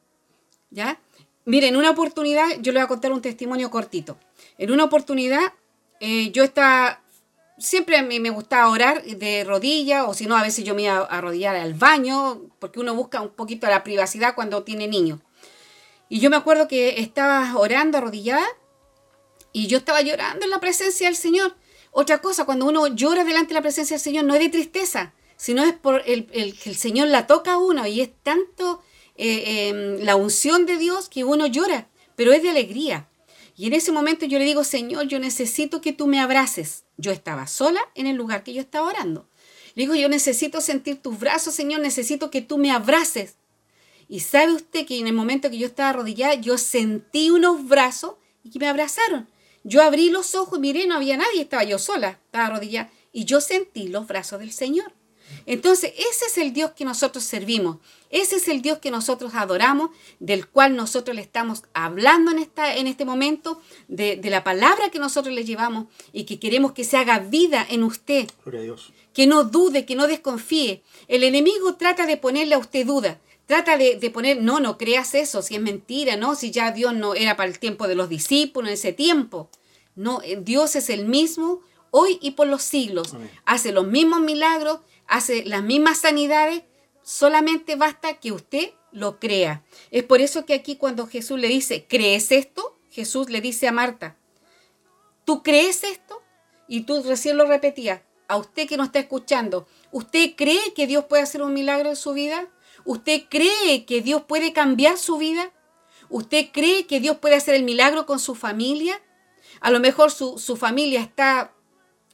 ¿Ya? 0.76 1.00
Mire, 1.46 1.68
en 1.68 1.76
una 1.76 1.88
oportunidad, 1.88 2.46
yo 2.60 2.70
le 2.70 2.80
voy 2.80 2.84
a 2.84 2.88
contar 2.88 3.10
un 3.10 3.22
testimonio 3.22 3.70
cortito. 3.70 4.18
En 4.58 4.70
una 4.70 4.84
oportunidad, 4.84 5.54
eh, 6.00 6.30
yo 6.32 6.44
estaba, 6.44 7.00
siempre 7.56 8.02
mí 8.02 8.20
me 8.20 8.28
gustaba 8.28 8.68
orar 8.68 9.02
de 9.02 9.42
rodillas, 9.44 10.04
o 10.06 10.12
si 10.12 10.26
no, 10.26 10.36
a 10.36 10.42
veces 10.42 10.66
yo 10.66 10.74
me 10.74 10.82
iba 10.82 10.98
a 10.98 11.04
arrodillar 11.04 11.56
al 11.56 11.72
baño, 11.72 12.42
porque 12.58 12.78
uno 12.78 12.94
busca 12.94 13.22
un 13.22 13.30
poquito 13.30 13.66
la 13.68 13.82
privacidad 13.84 14.34
cuando 14.34 14.64
tiene 14.64 14.86
niños. 14.86 15.20
Y 16.10 16.20
yo 16.20 16.28
me 16.28 16.36
acuerdo 16.36 16.68
que 16.68 17.00
estaba 17.00 17.56
orando 17.56 17.96
arrodillada, 17.96 18.46
y 19.54 19.68
yo 19.68 19.78
estaba 19.78 20.02
llorando 20.02 20.44
en 20.44 20.50
la 20.50 20.60
presencia 20.60 21.06
del 21.06 21.16
Señor. 21.16 21.56
Otra 21.90 22.18
cosa, 22.18 22.44
cuando 22.44 22.66
uno 22.66 22.88
llora 22.88 23.24
delante 23.24 23.48
de 23.48 23.54
la 23.54 23.62
presencia 23.62 23.96
del 23.96 24.04
Señor, 24.04 24.24
no 24.24 24.34
es 24.34 24.40
de 24.40 24.50
tristeza, 24.50 25.14
sino 25.38 25.64
es 25.64 25.72
por 25.72 26.02
el, 26.04 26.28
el 26.34 26.58
que 26.58 26.68
el 26.68 26.76
Señor 26.76 27.08
la 27.08 27.26
toca 27.26 27.54
a 27.54 27.58
uno, 27.58 27.86
y 27.86 28.02
es 28.02 28.10
tanto 28.22 28.82
eh, 29.18 29.68
em, 29.68 30.04
la 30.04 30.16
unción 30.16 30.66
de 30.66 30.76
Dios 30.78 31.08
que 31.08 31.24
uno 31.24 31.46
llora, 31.46 31.88
pero 32.14 32.32
es 32.32 32.42
de 32.42 32.50
alegría. 32.50 33.08
Y 33.56 33.66
en 33.66 33.72
ese 33.72 33.90
momento 33.92 34.26
yo 34.26 34.38
le 34.38 34.44
digo, 34.44 34.64
Señor, 34.64 35.08
yo 35.08 35.18
necesito 35.18 35.80
que 35.80 35.92
tú 35.92 36.06
me 36.06 36.20
abraces. 36.20 36.84
Yo 36.98 37.10
estaba 37.10 37.46
sola 37.46 37.80
en 37.94 38.06
el 38.06 38.16
lugar 38.16 38.42
que 38.42 38.52
yo 38.52 38.60
estaba 38.60 38.88
orando. 38.88 39.28
Le 39.74 39.82
digo, 39.82 39.94
yo 39.94 40.08
necesito 40.08 40.60
sentir 40.60 41.00
tus 41.00 41.18
brazos, 41.18 41.54
Señor, 41.54 41.80
necesito 41.80 42.30
que 42.30 42.42
tú 42.42 42.58
me 42.58 42.70
abraces. 42.70 43.36
Y 44.08 44.20
sabe 44.20 44.52
usted 44.52 44.86
que 44.86 44.98
en 44.98 45.06
el 45.06 45.12
momento 45.12 45.50
que 45.50 45.58
yo 45.58 45.66
estaba 45.66 45.90
arrodillada, 45.90 46.34
yo 46.34 46.58
sentí 46.58 47.30
unos 47.30 47.66
brazos 47.66 48.14
y 48.44 48.50
que 48.50 48.58
me 48.58 48.68
abrazaron. 48.68 49.28
Yo 49.64 49.82
abrí 49.82 50.10
los 50.10 50.34
ojos, 50.34 50.60
miré, 50.60 50.86
no 50.86 50.94
había 50.94 51.16
nadie, 51.16 51.42
estaba 51.42 51.64
yo 51.64 51.78
sola, 51.78 52.20
estaba 52.26 52.46
arrodillada. 52.46 52.90
Y 53.12 53.24
yo 53.24 53.40
sentí 53.40 53.88
los 53.88 54.06
brazos 54.06 54.38
del 54.38 54.52
Señor. 54.52 54.92
Entonces, 55.46 55.92
ese 55.96 56.26
es 56.26 56.38
el 56.38 56.52
Dios 56.52 56.72
que 56.72 56.84
nosotros 56.84 57.24
servimos. 57.24 57.78
Ese 58.10 58.36
es 58.36 58.48
el 58.48 58.62
Dios 58.62 58.78
que 58.78 58.90
nosotros 58.90 59.32
adoramos, 59.34 59.90
del 60.20 60.46
cual 60.48 60.76
nosotros 60.76 61.14
le 61.16 61.22
estamos 61.22 61.62
hablando 61.74 62.30
en, 62.30 62.38
esta, 62.38 62.76
en 62.76 62.86
este 62.86 63.04
momento, 63.04 63.60
de, 63.88 64.20
la 64.24 64.44
palabra 64.44 64.90
que 64.90 64.98
nosotros 64.98 65.34
le 65.34 65.44
llevamos 65.44 65.86
y 66.12 66.24
que 66.24 66.38
queremos 66.38 66.72
que 66.72 66.84
se 66.84 66.96
haga 66.96 67.18
vida 67.18 67.66
en 67.68 67.82
usted. 67.82 68.28
Gloria 68.44 68.60
a 68.60 68.64
Dios. 68.64 68.92
Que 69.12 69.26
no 69.26 69.44
dude, 69.44 69.86
que 69.86 69.96
no 69.96 70.06
desconfíe. 70.06 70.82
El 71.08 71.24
enemigo 71.24 71.74
trata 71.74 72.06
de 72.06 72.16
ponerle 72.16 72.54
a 72.54 72.58
usted 72.58 72.86
duda. 72.86 73.20
Trata 73.46 73.76
de, 73.76 73.96
de, 73.96 74.10
poner, 74.10 74.42
no, 74.42 74.58
no 74.58 74.76
creas 74.76 75.14
eso, 75.14 75.40
si 75.40 75.54
es 75.54 75.60
mentira, 75.60 76.16
¿no? 76.16 76.34
Si 76.34 76.50
ya 76.50 76.72
Dios 76.72 76.94
no 76.94 77.14
era 77.14 77.36
para 77.36 77.48
el 77.48 77.60
tiempo 77.60 77.86
de 77.86 77.94
los 77.94 78.08
discípulos 78.08 78.68
en 78.68 78.74
ese 78.74 78.92
tiempo. 78.92 79.48
No, 79.94 80.20
eh, 80.22 80.38
Dios 80.42 80.76
es 80.76 80.90
el 80.90 81.06
mismo 81.06 81.60
hoy 81.90 82.18
y 82.20 82.32
por 82.32 82.46
los 82.46 82.62
siglos. 82.62 83.14
Hace 83.46 83.72
los 83.72 83.86
mismos 83.86 84.20
milagros, 84.20 84.80
hace 85.06 85.44
las 85.44 85.62
mismas 85.62 85.98
sanidades, 85.98 86.62
solamente 87.02 87.76
basta 87.76 88.14
que 88.14 88.32
usted 88.32 88.72
lo 88.92 89.18
crea. 89.18 89.64
Es 89.90 90.04
por 90.04 90.20
eso 90.20 90.46
que 90.46 90.54
aquí 90.54 90.76
cuando 90.76 91.06
Jesús 91.06 91.38
le 91.38 91.48
dice, 91.48 91.86
¿crees 91.88 92.32
esto? 92.32 92.78
Jesús 92.90 93.28
le 93.28 93.40
dice 93.40 93.68
a 93.68 93.72
Marta, 93.72 94.16
¿tú 95.24 95.42
crees 95.42 95.84
esto? 95.84 96.22
Y 96.66 96.82
tú 96.82 97.02
recién 97.02 97.36
lo 97.36 97.46
repetías, 97.46 98.00
a 98.28 98.36
usted 98.36 98.66
que 98.66 98.76
no 98.76 98.84
está 98.84 98.98
escuchando, 98.98 99.68
¿usted 99.92 100.34
cree 100.36 100.72
que 100.74 100.86
Dios 100.86 101.04
puede 101.04 101.22
hacer 101.22 101.42
un 101.42 101.52
milagro 101.52 101.90
en 101.90 101.96
su 101.96 102.12
vida? 102.12 102.48
¿Usted 102.84 103.24
cree 103.28 103.84
que 103.84 104.00
Dios 104.00 104.22
puede 104.22 104.52
cambiar 104.52 104.98
su 104.98 105.18
vida? 105.18 105.52
¿Usted 106.08 106.46
cree 106.52 106.86
que 106.86 107.00
Dios 107.00 107.18
puede 107.18 107.34
hacer 107.34 107.54
el 107.54 107.64
milagro 107.64 108.06
con 108.06 108.18
su 108.18 108.34
familia? 108.34 109.00
A 109.60 109.70
lo 109.70 109.80
mejor 109.80 110.10
su, 110.10 110.56
familia 110.56 111.00
está, 111.00 111.52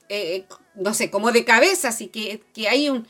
eh, 0.09 0.47
no 0.75 0.95
sé, 0.95 1.11
como 1.11 1.33
de 1.33 1.45
cabeza, 1.45 1.89
así 1.89 2.09
que, 2.09 2.43
que 2.55 2.69
hay 2.69 2.89
un, 2.89 3.07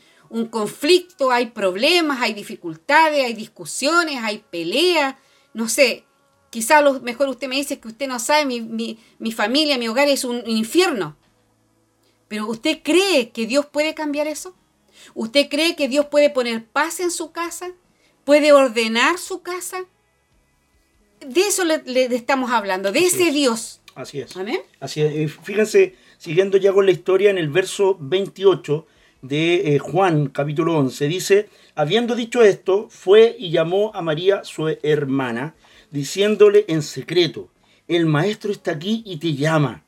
conflicto, 0.49 1.29
hay 1.29 1.47
problemas, 1.47 2.19
hay 2.21 2.33
dificultades, 2.33 3.23
hay 3.23 3.33
discusiones, 3.33 4.19
hay 4.23 4.43
peleas, 4.49 5.15
no 5.53 5.69
sé. 5.69 6.05
Quizá 6.49 6.81
lo 6.81 6.99
mejor 7.01 7.29
usted 7.29 7.47
me 7.47 7.55
dice 7.55 7.79
que 7.79 7.87
usted 7.87 8.07
no 8.07 8.17
sabe, 8.17 8.45
mi, 8.45 8.99
mi 9.19 9.31
familia, 9.31 9.77
mi 9.77 9.87
hogar 9.87 10.07
es 10.07 10.23
un 10.23 10.41
infierno. 10.47 11.15
Pero 12.27 12.47
¿usted 12.47 12.79
cree 12.81 13.29
que 13.29 13.45
Dios 13.45 13.67
puede 13.67 13.93
cambiar 13.93 14.25
eso? 14.25 14.55
¿Usted 15.13 15.49
cree 15.49 15.75
que 15.75 15.87
Dios 15.87 16.07
puede 16.07 16.29
poner 16.29 16.65
paz 16.65 16.99
en 16.99 17.11
su 17.11 17.31
casa? 17.31 17.71
¿Puede 18.23 18.51
ordenar 18.53 19.19
su 19.19 19.41
casa? 19.41 19.85
De 21.19 21.41
eso 21.41 21.63
le, 21.63 21.81
estamos 22.15 22.51
hablando, 22.51 22.91
de 22.91 23.05
ese 23.05 23.31
Dios. 23.31 23.81
Así 23.95 24.19
es. 24.19 24.35
Amén. 24.35 24.61
Así 24.79 25.01
es. 25.01 25.31
Fíjense, 25.43 25.95
siguiendo 26.23 26.57
ya 26.57 26.71
con 26.71 26.85
la 26.85 26.93
historia, 26.93 27.31
en 27.31 27.37
el 27.37 27.49
verso 27.49 27.97
28 27.99 28.87
de 29.23 29.75
eh, 29.75 29.79
Juan, 29.79 30.27
capítulo 30.27 30.77
11, 30.77 31.09
dice, 31.09 31.49
habiendo 31.75 32.15
dicho 32.15 32.41
esto, 32.41 32.87
fue 32.89 33.35
y 33.37 33.51
llamó 33.51 33.91
a 33.93 34.01
María, 34.01 34.45
su 34.45 34.69
hermana, 34.83 35.53
diciéndole 35.91 36.63
en 36.69 36.81
secreto, 36.81 37.49
el 37.89 38.05
maestro 38.05 38.53
está 38.53 38.71
aquí 38.71 39.03
y 39.05 39.17
te 39.17 39.33
llama. 39.33 39.83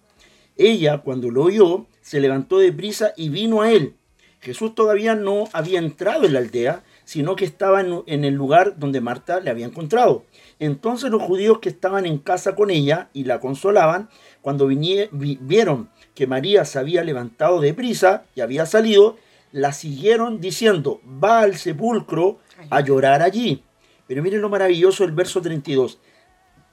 Ella, 0.57 0.97
cuando 0.97 1.31
lo 1.31 1.43
oyó, 1.43 1.85
se 2.01 2.19
levantó 2.19 2.59
de 2.59 2.73
prisa 2.73 3.13
y 3.15 3.29
vino 3.29 3.61
a 3.61 3.71
él. 3.71 3.93
Jesús 4.41 4.75
todavía 4.75 5.15
no 5.15 5.45
había 5.53 5.79
entrado 5.79 6.25
en 6.25 6.33
la 6.33 6.39
aldea, 6.39 6.83
sino 7.05 7.37
que 7.37 7.45
estaba 7.45 7.79
en, 7.79 8.25
el 8.25 8.33
lugar 8.33 8.77
donde 8.77 8.99
Marta 8.99 9.39
le 9.39 9.51
había 9.51 9.67
encontrado. 9.67 10.25
Entonces 10.59 11.11
los 11.11 11.21
judíos 11.21 11.59
que 11.59 11.69
estaban 11.69 12.05
en 12.05 12.17
casa 12.17 12.55
con 12.55 12.71
ella 12.71 13.09
y 13.13 13.23
la 13.23 13.39
consolaban, 13.39 14.09
cuando 14.41 14.67
vieron 14.67 15.89
que 16.15 16.25
María 16.27 16.65
se 16.65 16.79
había 16.79 17.03
levantado 17.03 17.59
de 17.61 17.73
prisa 17.73 18.25
y 18.33 18.41
había 18.41 18.65
salido, 18.65 19.17
la 19.51 19.73
siguieron 19.73 20.41
diciendo, 20.41 21.01
va 21.05 21.41
al 21.41 21.57
sepulcro 21.57 22.39
a 22.69 22.81
llorar 22.81 23.21
allí. 23.21 23.63
Pero 24.07 24.23
miren 24.23 24.41
lo 24.41 24.49
maravilloso 24.49 25.03
el 25.03 25.11
verso 25.11 25.41
32. 25.41 25.99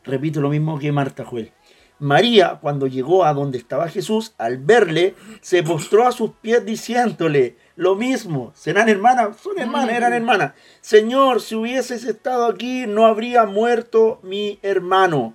Repito 0.05 0.40
lo 0.40 0.49
mismo 0.49 0.78
que 0.78 0.93
Marta 0.93 1.24
Joel. 1.24 1.53
María, 1.99 2.59
cuando 2.61 2.88
llegó 2.88 3.24
a 3.24 3.32
donde 3.32 3.59
estaba 3.59 3.88
Jesús, 3.88 4.34
al 4.36 4.59
verle, 4.59 5.14
se 5.40 5.62
postró 5.62 6.07
a 6.07 6.11
sus 6.11 6.32
pies 6.32 6.64
diciéndole 6.64 7.57
lo 7.76 7.95
mismo. 7.95 8.51
¿Serán 8.57 8.88
hermanas? 8.88 9.36
Son 9.40 9.57
hermanas, 9.57 9.97
eran 9.97 10.12
hermanas. 10.12 10.55
Señor, 10.80 11.40
si 11.40 11.55
hubieses 11.55 12.03
estado 12.05 12.47
aquí, 12.47 12.86
no 12.88 13.07
habría 13.07 13.45
muerto 13.45 14.18
mi 14.24 14.59
hermano. 14.62 15.34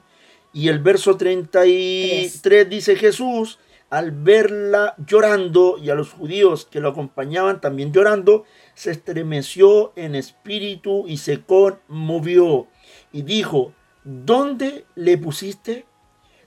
Y 0.51 0.67
el 0.67 0.79
verso 0.79 1.15
33 1.15 2.69
dice 2.69 2.97
Jesús, 2.97 3.59
al 3.89 4.11
verla 4.11 4.95
llorando 4.97 5.77
y 5.81 5.89
a 5.89 5.95
los 5.95 6.11
judíos 6.11 6.65
que 6.65 6.79
lo 6.79 6.89
acompañaban 6.89 7.61
también 7.61 7.93
llorando, 7.93 8.45
se 8.73 8.91
estremeció 8.91 9.93
en 9.95 10.15
espíritu 10.15 11.05
y 11.07 11.17
se 11.17 11.41
conmovió 11.41 12.67
y 13.11 13.21
dijo, 13.21 13.73
¿dónde 14.03 14.85
le 14.95 15.17
pusiste? 15.17 15.85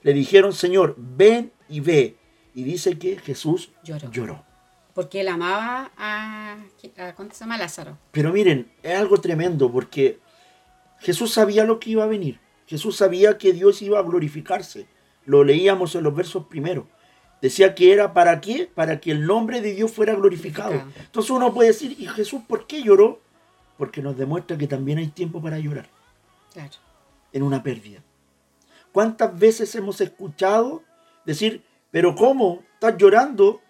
le 0.02 0.12
dijeron, 0.12 0.52
Señor, 0.52 0.94
ven 0.96 1.52
y 1.68 1.80
ve. 1.80 2.16
Y 2.54 2.64
dice 2.64 2.98
que 2.98 3.18
Jesús 3.18 3.70
lloró. 3.82 4.44
Porque 4.94 5.20
él 5.20 5.28
amaba 5.28 5.92
a, 5.96 6.58
¿cuánto 7.14 7.34
se 7.34 7.40
llama? 7.40 7.58
Lázaro. 7.58 7.96
Pero 8.10 8.32
miren, 8.32 8.70
es 8.82 8.98
algo 8.98 9.18
tremendo 9.18 9.70
porque 9.70 10.18
Jesús 10.98 11.32
sabía 11.32 11.64
lo 11.64 11.78
que 11.78 11.90
iba 11.90 12.04
a 12.04 12.08
venir. 12.08 12.40
Jesús 12.66 12.96
sabía 12.96 13.38
que 13.38 13.52
Dios 13.52 13.82
iba 13.82 13.98
a 13.98 14.02
glorificarse. 14.02 14.86
Lo 15.24 15.44
leíamos 15.44 15.94
en 15.94 16.02
los 16.02 16.14
versos 16.14 16.46
primeros. 16.46 16.86
Decía 17.40 17.74
que 17.74 17.92
era 17.92 18.12
para 18.12 18.40
qué? 18.40 18.70
Para 18.74 19.00
que 19.00 19.10
el 19.10 19.26
nombre 19.26 19.60
de 19.60 19.74
Dios 19.74 19.90
fuera 19.90 20.14
glorificado. 20.14 20.72
Entonces 20.98 21.30
uno 21.30 21.54
puede 21.54 21.70
decir, 21.70 21.96
¿y 21.98 22.06
Jesús 22.06 22.42
por 22.46 22.66
qué 22.66 22.82
lloró? 22.82 23.20
Porque 23.78 24.02
nos 24.02 24.16
demuestra 24.16 24.58
que 24.58 24.66
también 24.66 24.98
hay 24.98 25.08
tiempo 25.08 25.40
para 25.40 25.58
llorar. 25.58 25.88
Claro. 26.52 26.70
En 27.32 27.42
una 27.42 27.62
pérdida. 27.62 28.02
¿Cuántas 28.92 29.38
veces 29.38 29.74
hemos 29.74 30.00
escuchado 30.00 30.82
decir, 31.24 31.62
pero 31.90 32.14
¿cómo? 32.14 32.62
¿Estás 32.74 32.96
llorando? 32.98 33.60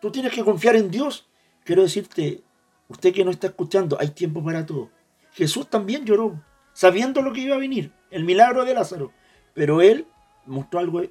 Tú 0.00 0.10
tienes 0.10 0.32
que 0.32 0.44
confiar 0.44 0.76
en 0.76 0.90
Dios. 0.90 1.28
Quiero 1.64 1.82
decirte, 1.82 2.42
usted 2.88 3.12
que 3.12 3.24
no 3.24 3.30
está 3.30 3.48
escuchando, 3.48 3.98
hay 4.00 4.10
tiempo 4.10 4.42
para 4.42 4.64
todo. 4.64 4.90
Jesús 5.32 5.68
también 5.68 6.04
lloró, 6.04 6.42
sabiendo 6.72 7.22
lo 7.22 7.32
que 7.32 7.42
iba 7.42 7.56
a 7.56 7.60
venir, 7.60 7.92
el 8.10 8.24
milagro 8.24 8.64
de 8.64 8.74
Lázaro. 8.74 9.12
Pero 9.54 9.82
él 9.82 10.06
mostró 10.46 10.80
algo, 10.80 11.02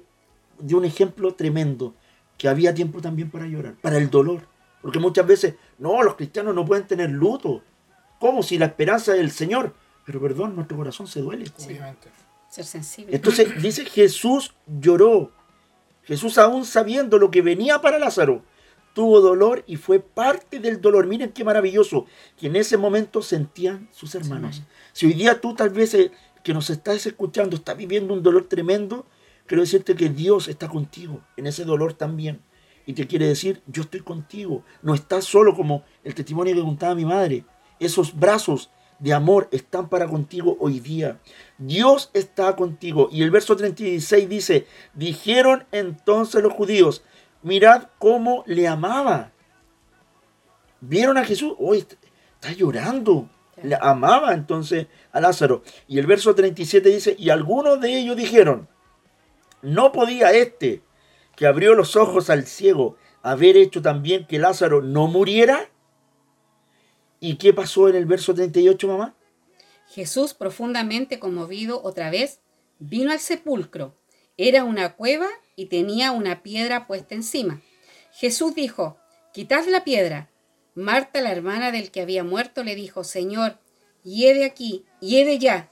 de 0.58 0.74
un 0.74 0.84
ejemplo 0.84 1.34
tremendo, 1.34 1.94
que 2.40 2.48
había 2.48 2.72
tiempo 2.72 3.02
también 3.02 3.30
para 3.30 3.46
llorar, 3.46 3.74
para 3.82 3.98
el 3.98 4.08
dolor. 4.08 4.40
Porque 4.80 4.98
muchas 4.98 5.26
veces, 5.26 5.56
no, 5.78 6.02
los 6.02 6.14
cristianos 6.14 6.54
no 6.54 6.64
pueden 6.64 6.86
tener 6.86 7.10
luto. 7.10 7.62
¿Cómo? 8.18 8.42
Si 8.42 8.56
la 8.56 8.64
esperanza 8.64 9.12
es 9.14 9.20
el 9.20 9.30
Señor. 9.30 9.74
Pero 10.06 10.22
perdón, 10.22 10.56
nuestro 10.56 10.78
corazón 10.78 11.06
se 11.06 11.20
duele. 11.20 11.44
Obviamente. 11.62 12.08
Ser 12.48 12.64
sensible. 12.64 13.14
Entonces 13.14 13.62
dice 13.62 13.84
Jesús 13.84 14.54
lloró. 14.66 15.32
Jesús 16.04 16.38
aún 16.38 16.64
sabiendo 16.64 17.18
lo 17.18 17.30
que 17.30 17.42
venía 17.42 17.82
para 17.82 17.98
Lázaro, 17.98 18.42
tuvo 18.94 19.20
dolor 19.20 19.62
y 19.66 19.76
fue 19.76 20.00
parte 20.00 20.60
del 20.60 20.80
dolor. 20.80 21.06
Miren 21.06 21.32
qué 21.32 21.44
maravilloso 21.44 22.06
que 22.38 22.46
en 22.46 22.56
ese 22.56 22.78
momento 22.78 23.20
sentían 23.20 23.86
sus 23.92 24.14
hermanos. 24.14 24.62
Si 24.94 25.04
hoy 25.04 25.12
día 25.12 25.42
tú 25.42 25.54
tal 25.54 25.68
vez 25.68 25.92
eh, 25.92 26.10
que 26.42 26.54
nos 26.54 26.70
estás 26.70 27.04
escuchando 27.04 27.56
estás 27.56 27.76
viviendo 27.76 28.14
un 28.14 28.22
dolor 28.22 28.48
tremendo, 28.48 29.04
quiero 29.50 29.62
decirte 29.62 29.96
que 29.96 30.10
Dios 30.10 30.46
está 30.46 30.68
contigo 30.68 31.24
en 31.36 31.48
ese 31.48 31.64
dolor 31.64 31.94
también. 31.94 32.40
Y 32.86 32.92
te 32.92 33.08
quiere 33.08 33.26
decir, 33.26 33.64
yo 33.66 33.82
estoy 33.82 33.98
contigo. 33.98 34.62
No 34.80 34.94
estás 34.94 35.24
solo 35.24 35.56
como 35.56 35.82
el 36.04 36.14
testimonio 36.14 36.54
que 36.54 36.62
contaba 36.62 36.94
mi 36.94 37.04
madre. 37.04 37.44
Esos 37.80 38.16
brazos 38.16 38.70
de 39.00 39.12
amor 39.12 39.48
están 39.50 39.88
para 39.88 40.06
contigo 40.06 40.56
hoy 40.60 40.78
día. 40.78 41.18
Dios 41.58 42.10
está 42.14 42.54
contigo. 42.54 43.08
Y 43.10 43.24
el 43.24 43.32
verso 43.32 43.56
36 43.56 44.28
dice, 44.28 44.66
dijeron 44.94 45.64
entonces 45.72 46.44
los 46.44 46.52
judíos, 46.52 47.02
mirad 47.42 47.88
cómo 47.98 48.44
le 48.46 48.68
amaba. 48.68 49.32
Vieron 50.80 51.18
a 51.18 51.24
Jesús, 51.24 51.54
hoy 51.58 51.78
está 51.78 52.52
llorando. 52.52 53.28
Le 53.64 53.76
amaba 53.80 54.32
entonces 54.32 54.86
a 55.10 55.20
Lázaro. 55.20 55.64
Y 55.88 55.98
el 55.98 56.06
verso 56.06 56.36
37 56.36 56.88
dice, 56.88 57.16
y 57.18 57.30
algunos 57.30 57.80
de 57.80 57.98
ellos 57.98 58.16
dijeron, 58.16 58.68
no 59.62 59.92
podía 59.92 60.32
este 60.32 60.82
que 61.36 61.46
abrió 61.46 61.74
los 61.74 61.96
ojos 61.96 62.30
al 62.30 62.46
ciego 62.46 62.96
haber 63.22 63.56
hecho 63.56 63.82
también 63.82 64.26
que 64.26 64.38
Lázaro 64.38 64.82
no 64.82 65.06
muriera. 65.06 65.70
¿Y 67.18 67.36
qué 67.36 67.52
pasó 67.52 67.88
en 67.88 67.96
el 67.96 68.06
verso 68.06 68.34
38, 68.34 68.88
mamá? 68.88 69.14
Jesús, 69.88 70.34
profundamente 70.34 71.18
conmovido 71.18 71.82
otra 71.82 72.10
vez, 72.10 72.40
vino 72.78 73.10
al 73.10 73.20
sepulcro. 73.20 73.94
Era 74.36 74.64
una 74.64 74.94
cueva 74.94 75.28
y 75.56 75.66
tenía 75.66 76.12
una 76.12 76.42
piedra 76.42 76.86
puesta 76.86 77.14
encima. 77.14 77.60
Jesús 78.12 78.54
dijo, 78.54 78.98
Quitad 79.32 79.66
la 79.66 79.84
piedra. 79.84 80.30
Marta, 80.74 81.20
la 81.20 81.32
hermana 81.32 81.72
del 81.72 81.90
que 81.90 82.00
había 82.00 82.24
muerto, 82.24 82.64
le 82.64 82.74
dijo, 82.74 83.04
Señor, 83.04 83.58
hiede 84.02 84.44
aquí, 84.44 84.86
hiede 85.00 85.38
ya, 85.38 85.70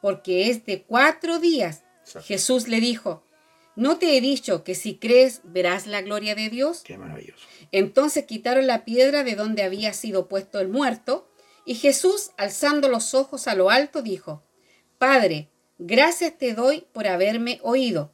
porque 0.00 0.50
es 0.50 0.64
de 0.66 0.82
cuatro 0.82 1.38
días. 1.38 1.84
Jesús 2.24 2.68
le 2.68 2.80
dijo, 2.80 3.22
¿no 3.76 3.98
te 3.98 4.16
he 4.16 4.20
dicho 4.20 4.64
que 4.64 4.74
si 4.74 4.96
crees 4.96 5.40
verás 5.44 5.86
la 5.86 6.02
gloria 6.02 6.34
de 6.34 6.50
Dios? 6.50 6.82
Qué 6.84 6.98
maravilloso. 6.98 7.46
Entonces 7.70 8.24
quitaron 8.24 8.66
la 8.66 8.84
piedra 8.84 9.24
de 9.24 9.34
donde 9.34 9.62
había 9.62 9.92
sido 9.92 10.28
puesto 10.28 10.60
el 10.60 10.68
muerto, 10.68 11.28
y 11.64 11.76
Jesús, 11.76 12.32
alzando 12.36 12.88
los 12.88 13.14
ojos 13.14 13.46
a 13.46 13.54
lo 13.54 13.70
alto, 13.70 14.02
dijo, 14.02 14.42
Padre, 14.98 15.48
gracias 15.78 16.36
te 16.36 16.54
doy 16.54 16.86
por 16.92 17.06
haberme 17.06 17.60
oído. 17.62 18.12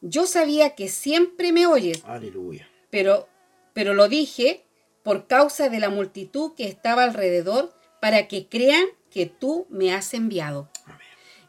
Yo 0.00 0.26
sabía 0.26 0.74
que 0.74 0.88
siempre 0.88 1.52
me 1.52 1.66
oyes. 1.66 2.02
Aleluya. 2.04 2.68
Pero, 2.90 3.28
pero 3.72 3.94
lo 3.94 4.08
dije 4.08 4.64
por 5.02 5.26
causa 5.26 5.68
de 5.68 5.80
la 5.80 5.90
multitud 5.90 6.54
que 6.56 6.66
estaba 6.66 7.04
alrededor, 7.04 7.74
para 8.00 8.26
que 8.26 8.48
crean 8.48 8.84
que 9.10 9.26
tú 9.26 9.66
me 9.70 9.92
has 9.92 10.12
enviado. 10.14 10.70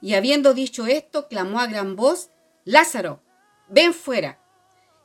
Y 0.01 0.13
habiendo 0.13 0.53
dicho 0.53 0.87
esto, 0.87 1.27
clamó 1.27 1.59
a 1.59 1.67
gran 1.67 1.95
voz, 1.95 2.29
Lázaro, 2.63 3.21
ven 3.69 3.93
fuera. 3.93 4.39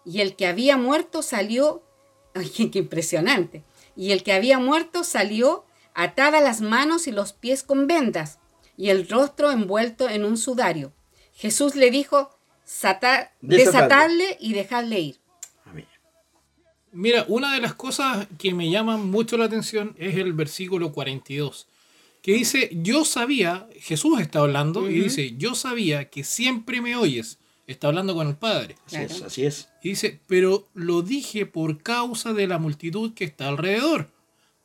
Y 0.05 0.21
el 0.21 0.37
que 0.37 0.47
había 0.47 0.77
muerto 0.77 1.23
salió, 1.23 1.83
ay, 2.35 2.71
qué 2.71 2.79
impresionante, 2.79 3.65
y 3.97 4.13
el 4.13 4.23
que 4.23 4.33
había 4.33 4.59
muerto 4.59 5.05
salió 5.05 5.65
atada 5.95 6.41
las 6.41 6.61
manos 6.61 7.07
y 7.07 7.13
los 7.13 7.33
pies 7.33 7.63
con 7.63 7.87
vendas, 7.87 8.39
y 8.77 8.89
el 8.91 9.09
rostro 9.09 9.51
envuelto 9.51 10.09
en 10.09 10.25
un 10.25 10.37
sudario. 10.37 10.93
Jesús 11.35 11.75
le 11.75 11.91
dijo, 11.91 12.31
desatarle 13.41 14.37
y 14.41 14.53
dejarle 14.53 15.01
ir. 15.01 15.21
Mira, 16.93 17.25
una 17.29 17.55
de 17.55 17.61
las 17.61 17.75
cosas 17.75 18.27
que 18.39 18.53
me 18.53 18.71
llaman 18.71 19.11
mucho 19.11 19.37
la 19.37 19.45
atención 19.45 19.95
es 19.97 20.17
el 20.17 20.33
versículo 20.33 20.93
42, 20.93 21.69
que 22.23 22.33
dice, 22.35 22.71
yo 22.73 23.05
sabía, 23.05 23.69
Jesús 23.81 24.21
está 24.21 24.41
hablando 24.41 24.91
y 24.91 25.01
dice, 25.01 25.37
yo 25.37 25.55
sabía 25.55 26.11
que 26.11 26.25
siempre 26.25 26.81
me 26.81 26.97
oyes. 26.97 27.39
Está 27.67 27.87
hablando 27.87 28.15
con 28.15 28.27
el 28.27 28.37
Padre. 28.37 28.75
Así 28.87 28.97
es, 28.97 29.23
así 29.23 29.47
es. 29.47 29.69
Y 29.83 29.91
dice, 29.91 30.21
pero 30.27 30.69
lo 30.75 31.03
dije 31.03 31.47
por 31.47 31.83
causa 31.83 32.33
de 32.33 32.49
la 32.49 32.59
multitud 32.59 33.15
que 33.15 33.25
está 33.25 33.49
alrededor, 33.49 34.11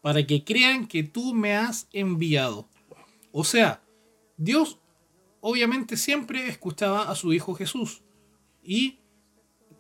para 0.01 0.26
que 0.26 0.43
crean 0.43 0.88
que 0.88 1.03
tú 1.03 1.34
me 1.34 1.53
has 1.56 1.88
enviado. 1.93 2.68
O 3.32 3.43
sea, 3.43 3.84
Dios 4.38 4.80
obviamente 5.41 5.97
siempre 5.97 6.47
escuchaba 6.47 7.03
a 7.10 7.16
su 7.16 7.32
Hijo 7.32 7.53
Jesús. 7.53 8.01
Y 8.64 8.97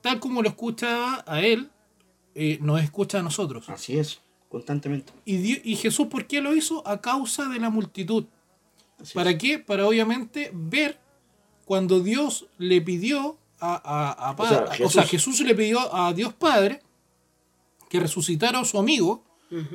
tal 0.01 0.19
como 0.19 0.43
lo 0.43 0.49
escuchaba 0.49 1.23
a 1.25 1.41
Él, 1.41 1.71
eh, 2.35 2.59
nos 2.61 2.83
escucha 2.83 3.19
a 3.19 3.23
nosotros. 3.23 3.67
Así 3.69 3.97
es, 3.97 4.21
constantemente. 4.55 5.11
Y, 5.25 5.69
y 5.69 5.75
Jesús, 5.75 6.07
¿por 6.07 6.27
qué 6.27 6.39
lo 6.39 6.55
hizo? 6.55 6.87
A 6.87 7.01
causa 7.01 7.49
de 7.49 7.59
la 7.59 7.69
multitud. 7.69 8.23
¿Para 9.13 9.37
qué? 9.37 9.59
Para 9.59 9.85
obviamente 9.85 10.49
ver 10.53 10.97
cuando 11.65 11.99
Dios 11.99 12.47
le 12.57 12.79
pidió 12.81 13.37
a, 13.59 14.29
a, 14.29 14.35
Padre, 14.37 14.85
o, 14.85 14.89
sea, 14.89 15.03
Jesús... 15.03 15.41
le 15.41 15.53
pidió 15.55 15.93
a 15.93 16.13
Dios 16.13 16.33
Padre 16.33 16.81
que 17.89 17.99
resucitara 17.99 18.59
a 18.59 18.63
su 18.63 18.79
amigo, 18.79 19.25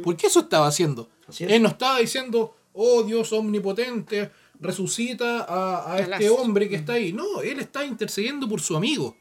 porque 0.02 0.28
eso 0.28 0.40
estaba 0.40 0.66
haciendo. 0.68 1.10
Él 1.40 1.60
no 1.60 1.68
estaba 1.68 1.98
diciendo, 1.98 2.56
oh 2.72 3.02
Dios 3.02 3.34
omnipotente, 3.34 4.30
resucita 4.60 5.44
a, 5.92 5.98
este 5.98 6.30
hombre 6.30 6.70
que 6.70 6.76
está 6.76 6.94
ahí. 6.94 7.12
No, 7.12 7.42
él 7.42 7.60
está 7.60 7.84
intercediendo 7.84 8.48
por 8.48 8.62
su 8.62 8.74
amigo. 8.74 9.14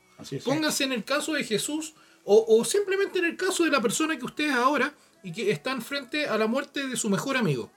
Pónganse 0.46 0.86
en 0.86 0.94
el 0.94 1.04
caso 1.04 1.34
de 1.34 1.44
Jesús 1.44 1.96
o, 2.24 2.64
simplemente 2.64 3.20
en 3.20 3.26
el 3.26 3.36
caso 3.36 3.66
de 3.66 3.72
la 3.72 3.82
persona 3.82 4.18
que 4.18 4.24
ustedes 4.24 4.54
ahora 4.54 4.94
y 5.24 5.32
que 5.32 5.52
están 5.52 5.82
frente 5.82 6.28
a 6.28 6.38
la 6.38 6.48
muerte 6.48 6.88
de 6.88 6.96
su 6.96 7.10
mejor 7.10 7.38
amigo. 7.38 7.72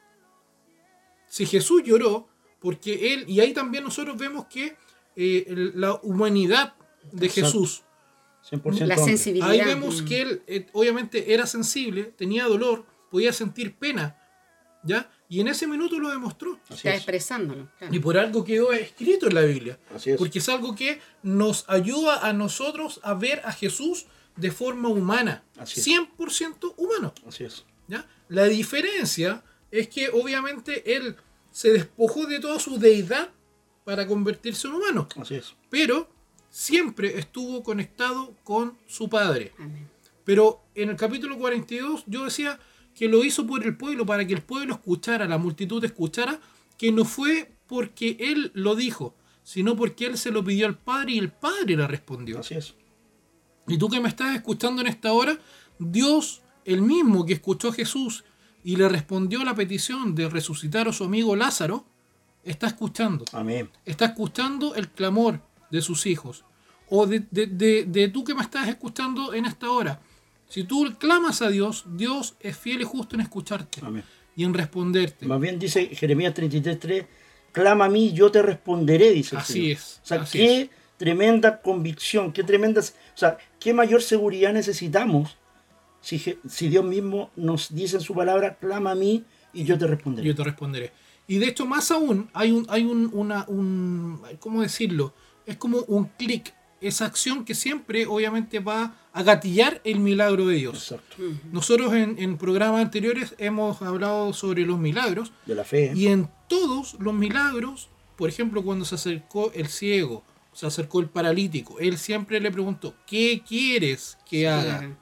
Si 1.28 1.46
Jesús 1.46 1.82
lloró, 1.84 2.28
porque 2.60 3.14
él, 3.14 3.24
y 3.28 3.40
ahí 3.40 3.52
también 3.52 3.84
nosotros 3.84 4.16
vemos 4.16 4.46
que 4.46 4.76
eh, 5.16 5.44
la 5.74 5.94
humanidad 6.02 6.74
de 7.10 7.28
Jesús, 7.28 7.82
la 8.50 8.96
sensibilidad. 8.96 9.50
Ahí 9.50 9.60
vemos 9.64 10.02
que 10.02 10.22
él 10.22 10.42
eh, 10.46 10.66
obviamente 10.72 11.32
era 11.32 11.46
sensible, 11.46 12.04
tenía 12.04 12.44
dolor, 12.44 12.86
podía 13.10 13.32
sentir 13.32 13.76
pena, 13.76 14.16
¿ya? 14.84 15.10
Y 15.28 15.40
en 15.40 15.48
ese 15.48 15.66
minuto 15.66 15.98
lo 15.98 16.10
demostró. 16.10 16.58
Está 16.68 16.94
expresándolo. 16.94 17.70
Y 17.90 17.98
por 18.00 18.18
algo 18.18 18.44
quedó 18.44 18.72
escrito 18.72 19.28
en 19.28 19.34
la 19.34 19.40
Biblia. 19.40 19.78
Porque 20.18 20.40
es 20.40 20.48
algo 20.50 20.74
que 20.74 21.00
nos 21.22 21.64
ayuda 21.68 22.26
a 22.28 22.34
nosotros 22.34 23.00
a 23.02 23.14
ver 23.14 23.40
a 23.44 23.52
Jesús 23.52 24.06
de 24.36 24.50
forma 24.50 24.88
humana, 24.88 25.44
100% 25.56 26.74
humano. 26.76 27.12
Así 27.26 27.44
es. 27.44 27.64
¿ya? 27.88 28.06
La 28.28 28.44
diferencia 28.44 29.44
es 29.70 29.88
que 29.88 30.08
obviamente 30.10 30.96
él 30.96 31.16
se 31.50 31.72
despojó 31.72 32.26
de 32.26 32.40
toda 32.40 32.58
su 32.58 32.78
deidad 32.78 33.30
para 33.84 34.06
convertirse 34.06 34.68
en 34.68 34.74
humano. 34.74 35.08
Así 35.16 35.34
es. 35.34 35.54
Pero 35.70 36.08
siempre 36.50 37.18
estuvo 37.18 37.62
conectado 37.62 38.34
con 38.44 38.78
su 38.86 39.08
padre. 39.08 39.52
Pero 40.24 40.62
en 40.74 40.90
el 40.90 40.96
capítulo 40.96 41.38
42 41.38 42.04
yo 42.06 42.24
decía 42.24 42.60
que 42.94 43.08
lo 43.08 43.24
hizo 43.24 43.46
por 43.46 43.64
el 43.64 43.76
pueblo, 43.76 44.06
para 44.06 44.26
que 44.26 44.34
el 44.34 44.42
pueblo 44.42 44.74
escuchara, 44.74 45.26
la 45.26 45.38
multitud 45.38 45.82
escuchara, 45.84 46.40
que 46.78 46.92
no 46.92 47.04
fue 47.04 47.52
porque 47.66 48.16
él 48.20 48.50
lo 48.54 48.74
dijo, 48.74 49.14
sino 49.42 49.76
porque 49.76 50.06
él 50.06 50.18
se 50.18 50.30
lo 50.30 50.44
pidió 50.44 50.66
al 50.66 50.78
padre 50.78 51.12
y 51.12 51.18
el 51.18 51.30
padre 51.30 51.76
le 51.76 51.86
respondió. 51.86 52.40
Así 52.40 52.54
es. 52.54 52.74
Y 53.66 53.78
tú 53.78 53.88
que 53.88 54.00
me 54.00 54.08
estás 54.08 54.34
escuchando 54.34 54.80
en 54.82 54.88
esta 54.88 55.12
hora, 55.12 55.38
Dios, 55.78 56.42
el 56.64 56.82
mismo 56.82 57.24
que 57.24 57.34
escuchó 57.34 57.68
a 57.68 57.72
Jesús 57.72 58.24
y 58.64 58.76
le 58.76 58.88
respondió 58.88 59.44
la 59.44 59.54
petición 59.54 60.14
de 60.14 60.28
resucitar 60.28 60.88
a 60.88 60.92
su 60.92 61.04
amigo 61.04 61.36
Lázaro, 61.36 61.84
está 62.44 62.66
escuchando. 62.66 63.24
Amén. 63.32 63.70
Está 63.84 64.06
escuchando 64.06 64.74
el 64.74 64.90
clamor 64.90 65.40
de 65.70 65.82
sus 65.82 66.06
hijos. 66.06 66.44
O 66.88 67.06
de, 67.06 67.20
de, 67.30 68.10
tú 68.12 68.22
que 68.22 68.34
me 68.34 68.42
estás 68.42 68.68
escuchando 68.68 69.32
en 69.32 69.46
esta 69.46 69.70
hora. 69.70 70.00
Si 70.48 70.64
tú 70.64 70.92
clamas 70.98 71.40
a 71.40 71.48
Dios, 71.48 71.84
Dios 71.86 72.34
es 72.40 72.56
fiel 72.56 72.82
y 72.82 72.84
justo 72.84 73.16
en 73.16 73.22
escucharte 73.22 73.80
Amén. 73.82 74.04
y 74.36 74.44
en 74.44 74.52
responderte. 74.52 75.24
Más 75.24 75.40
bien 75.40 75.58
dice 75.58 75.86
Jeremías 75.86 76.34
33.3, 76.34 77.06
clama 77.52 77.86
a 77.86 77.88
mí, 77.88 78.12
yo 78.12 78.30
te 78.30 78.42
responderé, 78.42 79.12
dice. 79.12 79.38
Así 79.38 79.70
es. 79.70 80.00
O 80.04 80.06
sea, 80.06 80.24
qué 80.30 80.68
tremenda 81.02 81.60
convicción, 81.60 82.32
qué 82.32 82.44
tremenda... 82.44 82.80
O 82.80 83.18
sea, 83.18 83.36
¿Qué 83.58 83.74
mayor 83.74 84.02
seguridad 84.02 84.52
necesitamos 84.52 85.36
si, 86.00 86.22
si, 86.48 86.68
Dios 86.68 86.84
mismo 86.84 87.30
nos 87.34 87.74
dice 87.74 87.96
en 87.96 88.02
su 88.02 88.14
palabra, 88.14 88.54
clama 88.54 88.92
a 88.92 88.94
mí 88.94 89.24
y 89.52 89.64
yo 89.64 89.76
te 89.76 89.88
responderé? 89.88 90.28
Yo 90.28 90.36
te 90.36 90.44
responderé. 90.44 90.92
Y 91.26 91.38
de 91.38 91.46
hecho, 91.46 91.66
más 91.66 91.90
aún, 91.90 92.30
hay 92.32 92.52
un, 92.52 92.66
hay 92.68 92.84
un, 92.84 93.10
una, 93.12 93.44
un, 93.48 94.22
¿cómo 94.38 94.62
decirlo? 94.62 95.12
Es 95.44 95.56
como 95.56 95.78
un 95.88 96.04
clic, 96.04 96.54
esa 96.80 97.06
acción 97.06 97.44
que 97.44 97.56
siempre, 97.56 98.06
obviamente, 98.06 98.60
va 98.60 98.94
a 99.12 99.24
gatillar 99.24 99.80
el 99.82 99.98
milagro 99.98 100.46
de 100.46 100.54
Dios. 100.54 100.92
Exacto. 100.92 101.16
Nosotros 101.50 101.94
en, 101.94 102.14
en, 102.20 102.38
programas 102.38 102.80
anteriores 102.80 103.34
hemos 103.38 103.82
hablado 103.82 104.32
sobre 104.32 104.64
los 104.64 104.78
milagros. 104.78 105.32
De 105.46 105.56
la 105.56 105.64
fe. 105.64 105.92
Y 105.96 106.06
en 106.06 106.28
todos 106.48 106.94
los 107.00 107.14
milagros, 107.14 107.88
por 108.16 108.28
ejemplo, 108.28 108.62
cuando 108.62 108.84
se 108.84 108.94
acercó 108.94 109.50
el 109.52 109.66
ciego, 109.66 110.22
se 110.52 110.66
acercó 110.66 111.00
el 111.00 111.08
paralítico. 111.08 111.78
Él 111.78 111.98
siempre 111.98 112.40
le 112.40 112.50
preguntó, 112.50 112.94
¿qué 113.06 113.42
quieres 113.46 114.18
que 114.28 114.48
haga? 114.48 114.96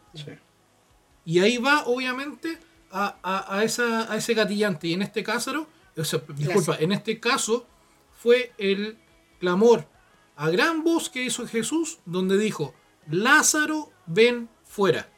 Y 1.25 1.39
ahí 1.41 1.59
va, 1.59 1.85
obviamente, 1.87 2.59
a, 2.91 3.63
esa, 3.65 4.11
a 4.13 4.17
ese 4.17 4.35
gatillante. 4.35 4.89
Y 4.89 4.95
en 4.95 5.03
este 5.03 5.23
caso, 5.23 5.69
disculpa, 6.35 6.77
en 6.79 6.93
este 6.93 7.21
caso 7.21 7.67
fue 8.19 8.53
el 8.59 8.99
clamor 9.39 9.87
a 10.37 10.51
gran 10.51 10.83
voz 10.83 11.11
que 11.11 11.23
hizo 11.23 11.47
Jesús, 11.47 11.99
donde 12.07 12.39
dijo, 12.39 12.75
Lázaro, 13.11 13.93
ven 14.07 14.49
fuera. 14.65 15.09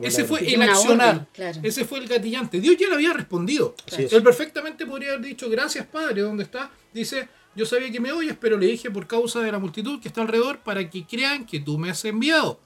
Ese 0.00 0.24
fue 0.24 0.54
el 0.54 0.62
accionar, 0.62 1.28
ese 1.62 1.84
fue 1.84 1.98
el 1.98 2.08
gatillante. 2.08 2.60
Dios 2.60 2.76
ya 2.78 2.88
le 2.88 2.94
había 2.94 3.12
respondido. 3.12 3.74
Él 3.96 4.22
perfectamente 4.22 4.86
podría 4.86 5.10
haber 5.10 5.26
dicho, 5.26 5.50
gracias 5.50 5.86
Padre, 5.86 6.22
¿dónde 6.22 6.44
está? 6.44 6.70
Dice, 6.92 7.28
yo 7.56 7.66
sabía 7.66 7.90
que 7.90 8.00
me 8.00 8.12
oyes, 8.12 8.36
pero 8.40 8.56
le 8.56 8.66
dije 8.66 8.90
por 8.90 9.06
causa 9.06 9.40
de 9.40 9.52
la 9.52 9.58
multitud 9.58 10.00
que 10.00 10.08
está 10.08 10.22
alrededor 10.22 10.58
para 10.60 10.88
que 10.90 11.06
crean 11.06 11.46
que 11.46 11.60
tú 11.60 11.78
me 11.78 11.90
has 11.90 12.04
enviado. 12.04 12.60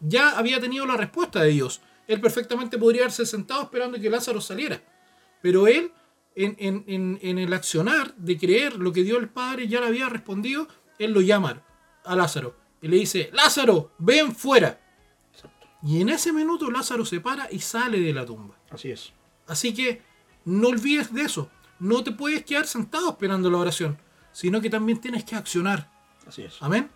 Ya 0.00 0.30
había 0.30 0.60
tenido 0.60 0.84
la 0.86 0.96
respuesta 0.96 1.42
de 1.42 1.50
Dios. 1.50 1.80
Él 2.08 2.20
perfectamente 2.20 2.78
podría 2.78 3.02
haberse 3.02 3.24
sentado 3.24 3.62
esperando 3.62 4.00
que 4.00 4.10
Lázaro 4.10 4.40
saliera. 4.40 4.82
Pero 5.40 5.66
él, 5.68 5.92
en, 6.34 7.18
el 7.22 7.52
accionar 7.52 8.14
de 8.16 8.36
creer 8.36 8.76
lo 8.76 8.92
que 8.92 9.04
dio 9.04 9.18
el 9.18 9.28
Padre 9.28 9.68
ya 9.68 9.80
le 9.80 9.86
había 9.86 10.08
respondido, 10.08 10.66
él 10.98 11.12
lo 11.12 11.20
llama 11.20 11.62
a 12.04 12.16
Lázaro 12.16 12.56
y 12.80 12.88
le 12.88 12.96
dice, 12.96 13.30
Lázaro, 13.32 13.92
ven 13.98 14.34
fuera. 14.34 14.80
Y 15.84 16.00
en 16.00 16.08
ese 16.08 16.32
minuto 16.32 16.70
Lázaro 16.70 17.04
se 17.04 17.20
para 17.20 17.48
y 17.50 17.60
sale 17.60 18.00
de 18.00 18.12
la 18.12 18.26
tumba. 18.26 18.56
Así 18.70 18.90
es. 18.90 19.12
Así 19.46 19.72
que 19.72 20.02
no 20.44 20.68
olvides 20.68 21.12
de 21.12 21.22
eso. 21.22 21.48
No 21.78 22.02
te 22.02 22.12
puedes 22.12 22.44
quedar 22.44 22.66
sentado 22.66 23.10
esperando 23.10 23.50
la 23.50 23.58
oración 23.58 23.98
sino 24.32 24.60
que 24.60 24.70
también 24.70 25.00
tienes 25.00 25.24
que 25.24 25.36
accionar. 25.36 25.88
Así 26.26 26.42
es. 26.42 26.56
Amén. 26.60 26.90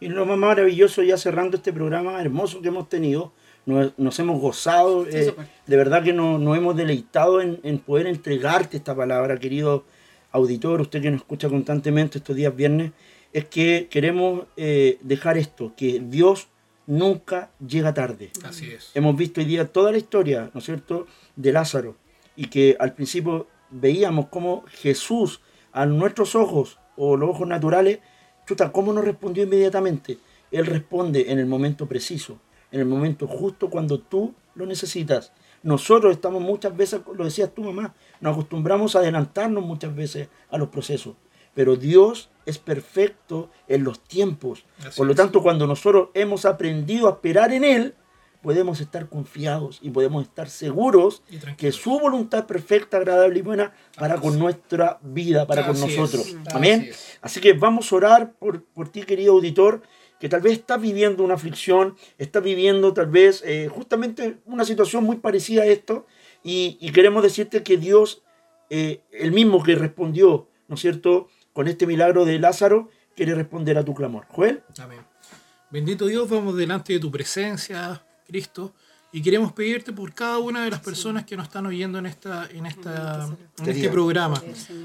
Y 0.00 0.08
lo 0.08 0.26
más 0.26 0.38
maravilloso, 0.38 1.02
ya 1.02 1.16
cerrando 1.16 1.56
este 1.56 1.72
programa 1.72 2.20
hermoso 2.20 2.60
que 2.62 2.68
hemos 2.68 2.88
tenido, 2.88 3.32
nos, 3.66 4.18
hemos 4.18 4.40
gozado, 4.40 5.06
eh, 5.06 5.34
de 5.66 5.76
verdad 5.76 6.02
que 6.02 6.12
nos, 6.12 6.56
hemos 6.56 6.76
deleitado 6.76 7.42
en, 7.42 7.78
poder 7.80 8.06
entregarte 8.06 8.78
esta 8.78 8.94
palabra, 8.96 9.38
querido 9.38 9.84
auditor, 10.32 10.80
usted 10.80 11.02
que 11.02 11.10
nos 11.10 11.20
escucha 11.20 11.48
constantemente 11.48 12.18
estos 12.18 12.34
días 12.34 12.54
viernes, 12.54 12.92
es 13.32 13.44
que 13.44 13.88
queremos 13.90 14.44
eh, 14.56 14.98
dejar 15.02 15.36
esto, 15.36 15.74
que 15.76 16.00
Dios 16.00 16.48
nunca 16.86 17.50
llega 17.66 17.92
tarde. 17.92 18.30
Así 18.42 18.70
es. 18.70 18.90
Hemos 18.94 19.16
visto 19.16 19.40
hoy 19.40 19.46
día 19.46 19.66
toda 19.66 19.92
la 19.92 19.98
historia, 19.98 20.50
¿no 20.54 20.60
es 20.60 20.64
cierto?, 20.64 21.06
de 21.36 21.52
Lázaro, 21.52 21.96
y 22.36 22.46
que 22.46 22.76
al 22.80 22.94
principio 22.94 23.46
veíamos 23.70 24.28
cómo 24.28 24.64
Jesús, 24.68 25.42
a 25.72 25.86
nuestros 25.86 26.34
ojos 26.34 26.78
o 26.96 27.16
los 27.16 27.30
ojos 27.30 27.46
naturales, 27.46 28.00
chuta, 28.46 28.72
¿cómo 28.72 28.92
nos 28.92 29.04
respondió 29.04 29.44
inmediatamente? 29.44 30.18
Él 30.50 30.66
responde 30.66 31.30
en 31.30 31.38
el 31.38 31.46
momento 31.46 31.86
preciso, 31.86 32.38
en 32.72 32.80
el 32.80 32.86
momento 32.86 33.26
justo 33.26 33.70
cuando 33.70 34.00
tú 34.00 34.34
lo 34.54 34.66
necesitas. 34.66 35.32
Nosotros 35.62 36.12
estamos 36.12 36.40
muchas 36.40 36.76
veces, 36.76 37.00
lo 37.14 37.24
decías 37.24 37.52
tú 37.54 37.62
mamá, 37.62 37.94
nos 38.20 38.32
acostumbramos 38.32 38.94
a 38.94 39.00
adelantarnos 39.00 39.64
muchas 39.64 39.94
veces 39.94 40.28
a 40.50 40.58
los 40.58 40.68
procesos, 40.68 41.16
pero 41.54 41.76
Dios 41.76 42.30
es 42.46 42.58
perfecto 42.58 43.50
en 43.66 43.84
los 43.84 44.00
tiempos. 44.00 44.64
Por 44.96 45.06
lo 45.06 45.14
tanto, 45.14 45.42
cuando 45.42 45.66
nosotros 45.66 46.08
hemos 46.14 46.44
aprendido 46.44 47.08
a 47.08 47.12
esperar 47.12 47.52
en 47.52 47.64
Él, 47.64 47.94
podemos 48.42 48.80
estar 48.80 49.08
confiados 49.08 49.78
y 49.82 49.90
podemos 49.90 50.24
estar 50.24 50.48
seguros 50.48 51.22
que 51.56 51.72
su 51.72 51.98
voluntad 51.98 52.46
perfecta, 52.46 52.96
agradable 52.96 53.38
y 53.38 53.42
buena 53.42 53.72
para 53.96 54.16
con 54.16 54.38
nuestra 54.38 54.98
vida, 55.02 55.46
para 55.46 55.66
con 55.66 55.78
nosotros. 55.78 56.36
Amén. 56.52 56.90
Así, 57.20 57.40
que 57.40 57.52
vamos 57.52 57.92
a 57.92 57.96
orar 57.96 58.32
por, 58.32 58.62
por 58.64 58.88
ti, 58.88 59.02
querido 59.02 59.32
auditor, 59.32 59.82
que 60.18 60.28
tal 60.28 60.40
vez 60.40 60.54
estás 60.54 60.80
viviendo 60.80 61.22
una 61.22 61.34
aflicción, 61.34 61.96
estás 62.16 62.42
viviendo 62.42 62.92
tal 62.92 63.06
vez 63.06 63.42
eh, 63.44 63.68
justamente 63.70 64.38
una 64.46 64.64
situación 64.64 65.04
muy 65.04 65.16
parecida 65.16 65.62
a 65.62 65.66
esto, 65.66 66.06
y, 66.42 66.92
queremos 66.92 67.22
decirte 67.22 67.62
que 67.62 67.76
Dios, 67.76 68.22
eh, 68.70 69.02
el 69.12 69.32
mismo 69.32 69.62
que 69.62 69.74
respondió, 69.74 70.48
¿no 70.68 70.76
es 70.76 70.80
cierto?, 70.80 71.28
con 71.52 71.68
este 71.68 71.86
milagro 71.86 72.24
de 72.24 72.38
Lázaro, 72.38 72.88
quiere 73.16 73.34
responder 73.34 73.76
a 73.76 73.84
tu 73.84 73.92
clamor. 73.92 74.24
Joel. 74.28 74.62
Amén. 74.78 75.00
Bendito 75.70 76.06
Dios, 76.06 76.30
vamos 76.30 76.56
delante 76.56 76.94
de 76.94 77.00
tu 77.00 77.10
presencia, 77.10 78.02
Cristo, 78.28 78.74
y 79.10 79.22
queremos 79.22 79.52
pedirte 79.52 79.90
por 79.92 80.12
cada 80.12 80.38
una 80.38 80.64
de 80.64 80.70
las 80.70 80.80
personas 80.80 81.24
que 81.24 81.34
nos 81.34 81.46
están 81.46 81.64
oyendo 81.64 81.98
en, 81.98 82.06
esta, 82.06 82.46
en, 82.52 82.66
esta, 82.66 83.26
en 83.58 83.68
este 83.68 83.88
programa. 83.88 84.40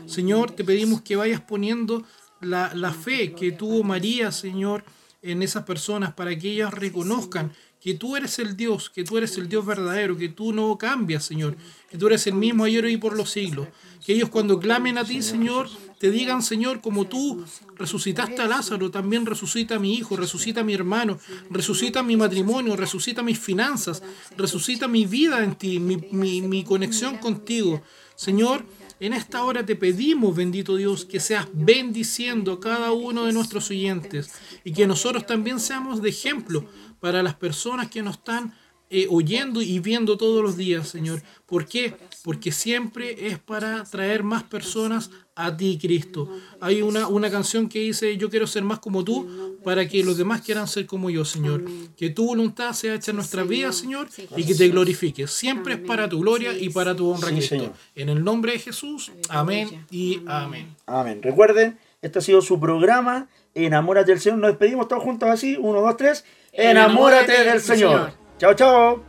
Señor, 0.06 0.52
te 0.52 0.64
pedimos 0.64 1.02
que 1.02 1.18
vayas 1.18 1.42
poniendo 1.42 2.04
la, 2.40 2.74
la 2.74 2.94
fe 2.94 3.34
que 3.34 3.52
tuvo 3.52 3.84
María, 3.84 4.32
Señor, 4.32 4.86
en 5.22 5.44
esas 5.44 5.64
personas 5.64 6.14
para 6.14 6.38
que 6.38 6.52
ellas 6.52 6.74
reconozcan 6.74 7.52
que 7.82 7.96
tú 7.96 8.16
eres 8.16 8.40
el 8.40 8.56
Dios, 8.56 8.90
que 8.90 9.04
tú 9.04 9.18
eres 9.18 9.38
el 9.38 9.50
Dios 9.50 9.66
verdadero, 9.66 10.16
que 10.16 10.30
tú 10.30 10.54
no 10.54 10.78
cambias, 10.78 11.26
Señor, 11.26 11.58
que 11.90 11.98
tú 11.98 12.08
eres 12.08 12.26
el 12.28 12.36
mismo 12.36 12.64
ayer 12.64 12.86
y 12.86 12.96
por 12.96 13.18
los 13.18 13.30
siglos. 13.30 13.68
Que 14.06 14.14
ellos 14.14 14.30
cuando 14.30 14.58
clamen 14.58 14.98
a 14.98 15.04
ti, 15.04 15.22
Señor, 15.22 15.68
te 16.04 16.12
digan, 16.12 16.42
Señor, 16.44 16.82
como 16.82 17.08
tú 17.08 17.46
resucitaste 17.78 18.42
a 18.42 18.46
Lázaro, 18.46 18.92
también 18.92 19.26
resucita 19.26 19.76
a 19.76 19.80
mi 19.80 19.94
hijo, 19.96 20.18
resucita 20.18 20.60
a 20.60 20.64
mi 20.66 20.74
hermano, 20.74 21.18
resucita 21.50 22.04
mi 22.04 22.18
matrimonio, 22.18 22.76
resucita 22.76 23.24
mis 23.24 23.40
finanzas, 23.40 24.04
resucita 24.36 24.90
mi 24.90 25.06
vida 25.06 25.42
en 25.42 25.56
ti, 25.56 25.80
mi, 25.80 25.96
mi, 26.12 26.42
mi 26.42 26.66
conexión 26.66 27.20
contigo. 27.20 27.82
Señor, 28.16 28.66
en 29.00 29.14
esta 29.14 29.46
hora 29.46 29.66
te 29.66 29.78
pedimos, 29.78 30.36
bendito 30.36 30.76
Dios, 30.76 31.06
que 31.06 31.22
seas 31.22 31.48
bendiciendo 31.54 32.52
a 32.52 32.60
cada 32.60 32.92
uno 32.92 33.24
de 33.24 33.32
nuestros 33.32 33.70
oyentes 33.70 34.30
y 34.66 34.74
que 34.74 34.86
nosotros 34.86 35.26
también 35.26 35.62
seamos 35.62 36.02
de 36.02 36.10
ejemplo 36.10 36.66
para 37.00 37.24
las 37.24 37.36
personas 37.36 37.90
que 37.90 38.04
nos 38.04 38.18
están 38.18 38.54
eh, 38.96 39.08
oyendo 39.10 39.60
y 39.60 39.80
viendo 39.80 40.18
todos 40.18 40.44
los 40.44 40.56
días, 40.56 40.88
Señor. 40.88 41.24
¿Por 41.48 41.66
qué? 41.66 41.96
Porque 42.24 42.52
siempre 42.52 43.28
es 43.28 43.40
para 43.40 43.84
traer 43.86 44.22
más 44.22 44.44
personas 44.44 45.10
a 45.36 45.58
ti, 45.58 45.80
Cristo. 45.82 46.30
Hay 46.62 46.84
una, 46.84 47.08
una 47.08 47.32
canción 47.32 47.70
que 47.70 47.80
dice, 47.80 48.16
yo 48.18 48.30
quiero 48.30 48.46
ser 48.46 48.62
más 48.62 48.78
como 48.78 49.04
tú, 49.04 49.58
para 49.64 49.88
que 49.88 50.04
los 50.04 50.16
demás 50.18 50.42
quieran 50.42 50.68
ser 50.68 50.86
como 50.86 51.10
yo, 51.10 51.26
Señor. 51.26 51.66
Que 51.98 52.12
tu 52.12 52.28
voluntad 52.28 52.74
sea 52.74 52.94
hecha 52.94 53.10
en 53.10 53.18
nuestra 53.18 53.42
vida, 53.42 53.72
Señor, 53.72 54.10
y 54.38 54.46
que 54.46 54.54
te 54.54 54.70
glorifiques. 54.70 55.32
Siempre 55.32 55.74
es 55.74 55.80
para 55.80 56.08
tu 56.08 56.20
gloria 56.20 56.56
y 56.56 56.70
para 56.70 56.96
tu 56.96 57.10
honra, 57.10 57.30
Cristo. 57.30 57.74
En 57.96 58.10
el 58.10 58.24
nombre 58.24 58.52
de 58.52 58.60
Jesús, 58.60 59.12
amén 59.28 59.88
y 59.90 60.22
amén. 60.28 60.76
Amén. 60.86 61.20
Recuerden, 61.24 61.80
este 62.04 62.20
ha 62.20 62.22
sido 62.22 62.42
su 62.42 62.60
programa, 62.60 63.28
Enamórate 63.56 64.12
del 64.12 64.20
Señor. 64.20 64.38
Nos 64.40 64.52
despedimos 64.52 64.88
todos 64.88 65.02
juntos 65.04 65.30
así, 65.30 65.58
uno, 65.60 65.82
dos, 65.82 65.98
tres. 65.98 66.24
Enamórate 66.52 67.44
del 67.44 67.60
Señor. 67.60 68.23
Chao, 68.44 68.54
chao. 68.54 69.00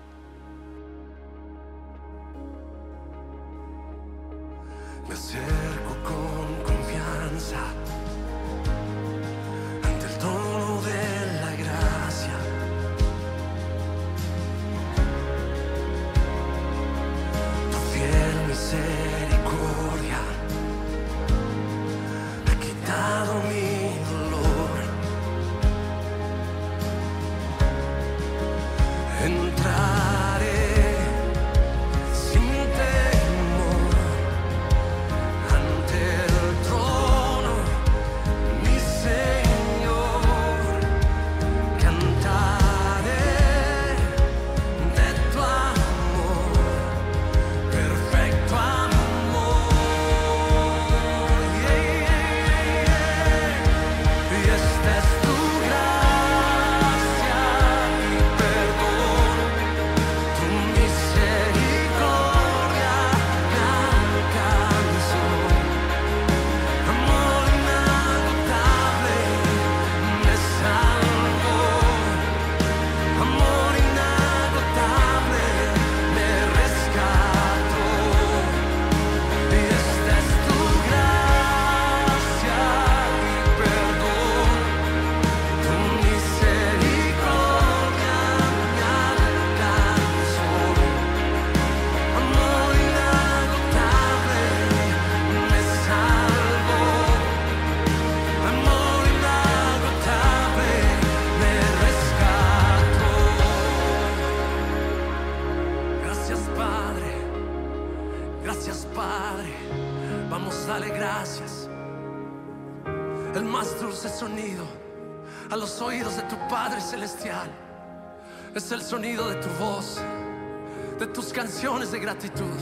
De 121.90 122.00
gratitud. 122.00 122.58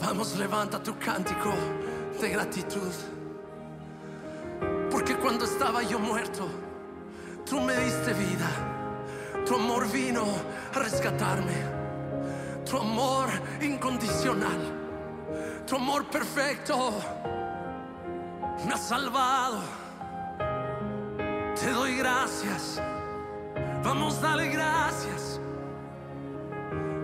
Vamos, 0.00 0.36
levanta 0.36 0.82
tu 0.82 0.96
cántico 0.98 1.52
de 2.20 2.28
gratitud. 2.28 2.92
Porque 4.90 5.16
cuando 5.16 5.44
estaba 5.44 5.82
yo 5.82 5.98
muerto, 5.98 6.46
tú 7.44 7.60
me 7.60 7.74
diste 7.76 8.12
vida. 8.12 8.48
Tu 9.46 9.54
amor 9.54 9.90
vino 9.90 10.24
a 10.74 10.78
rescatarme. 10.78 11.54
Tu 12.68 12.76
amor 12.76 13.28
incondicional. 13.60 14.60
Tu 15.66 15.76
amor 15.76 16.04
perfecto 16.10 16.94
me 18.66 18.74
ha 18.74 18.78
salvado. 18.78 19.60
Te 21.58 21.70
doy 21.70 21.96
gracias. 21.96 22.80
Vamos, 23.82 24.20
dale 24.20 24.48
gracias. 24.48 25.40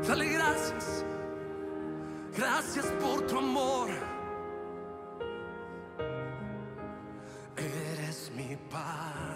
Dale 0.06 0.28
gracias. 0.28 1.04
Gracias 2.36 2.86
por 3.00 3.26
tu 3.26 3.38
amor. 3.38 3.88
Eres 7.56 8.30
mi 8.36 8.56
paz. 8.70 9.35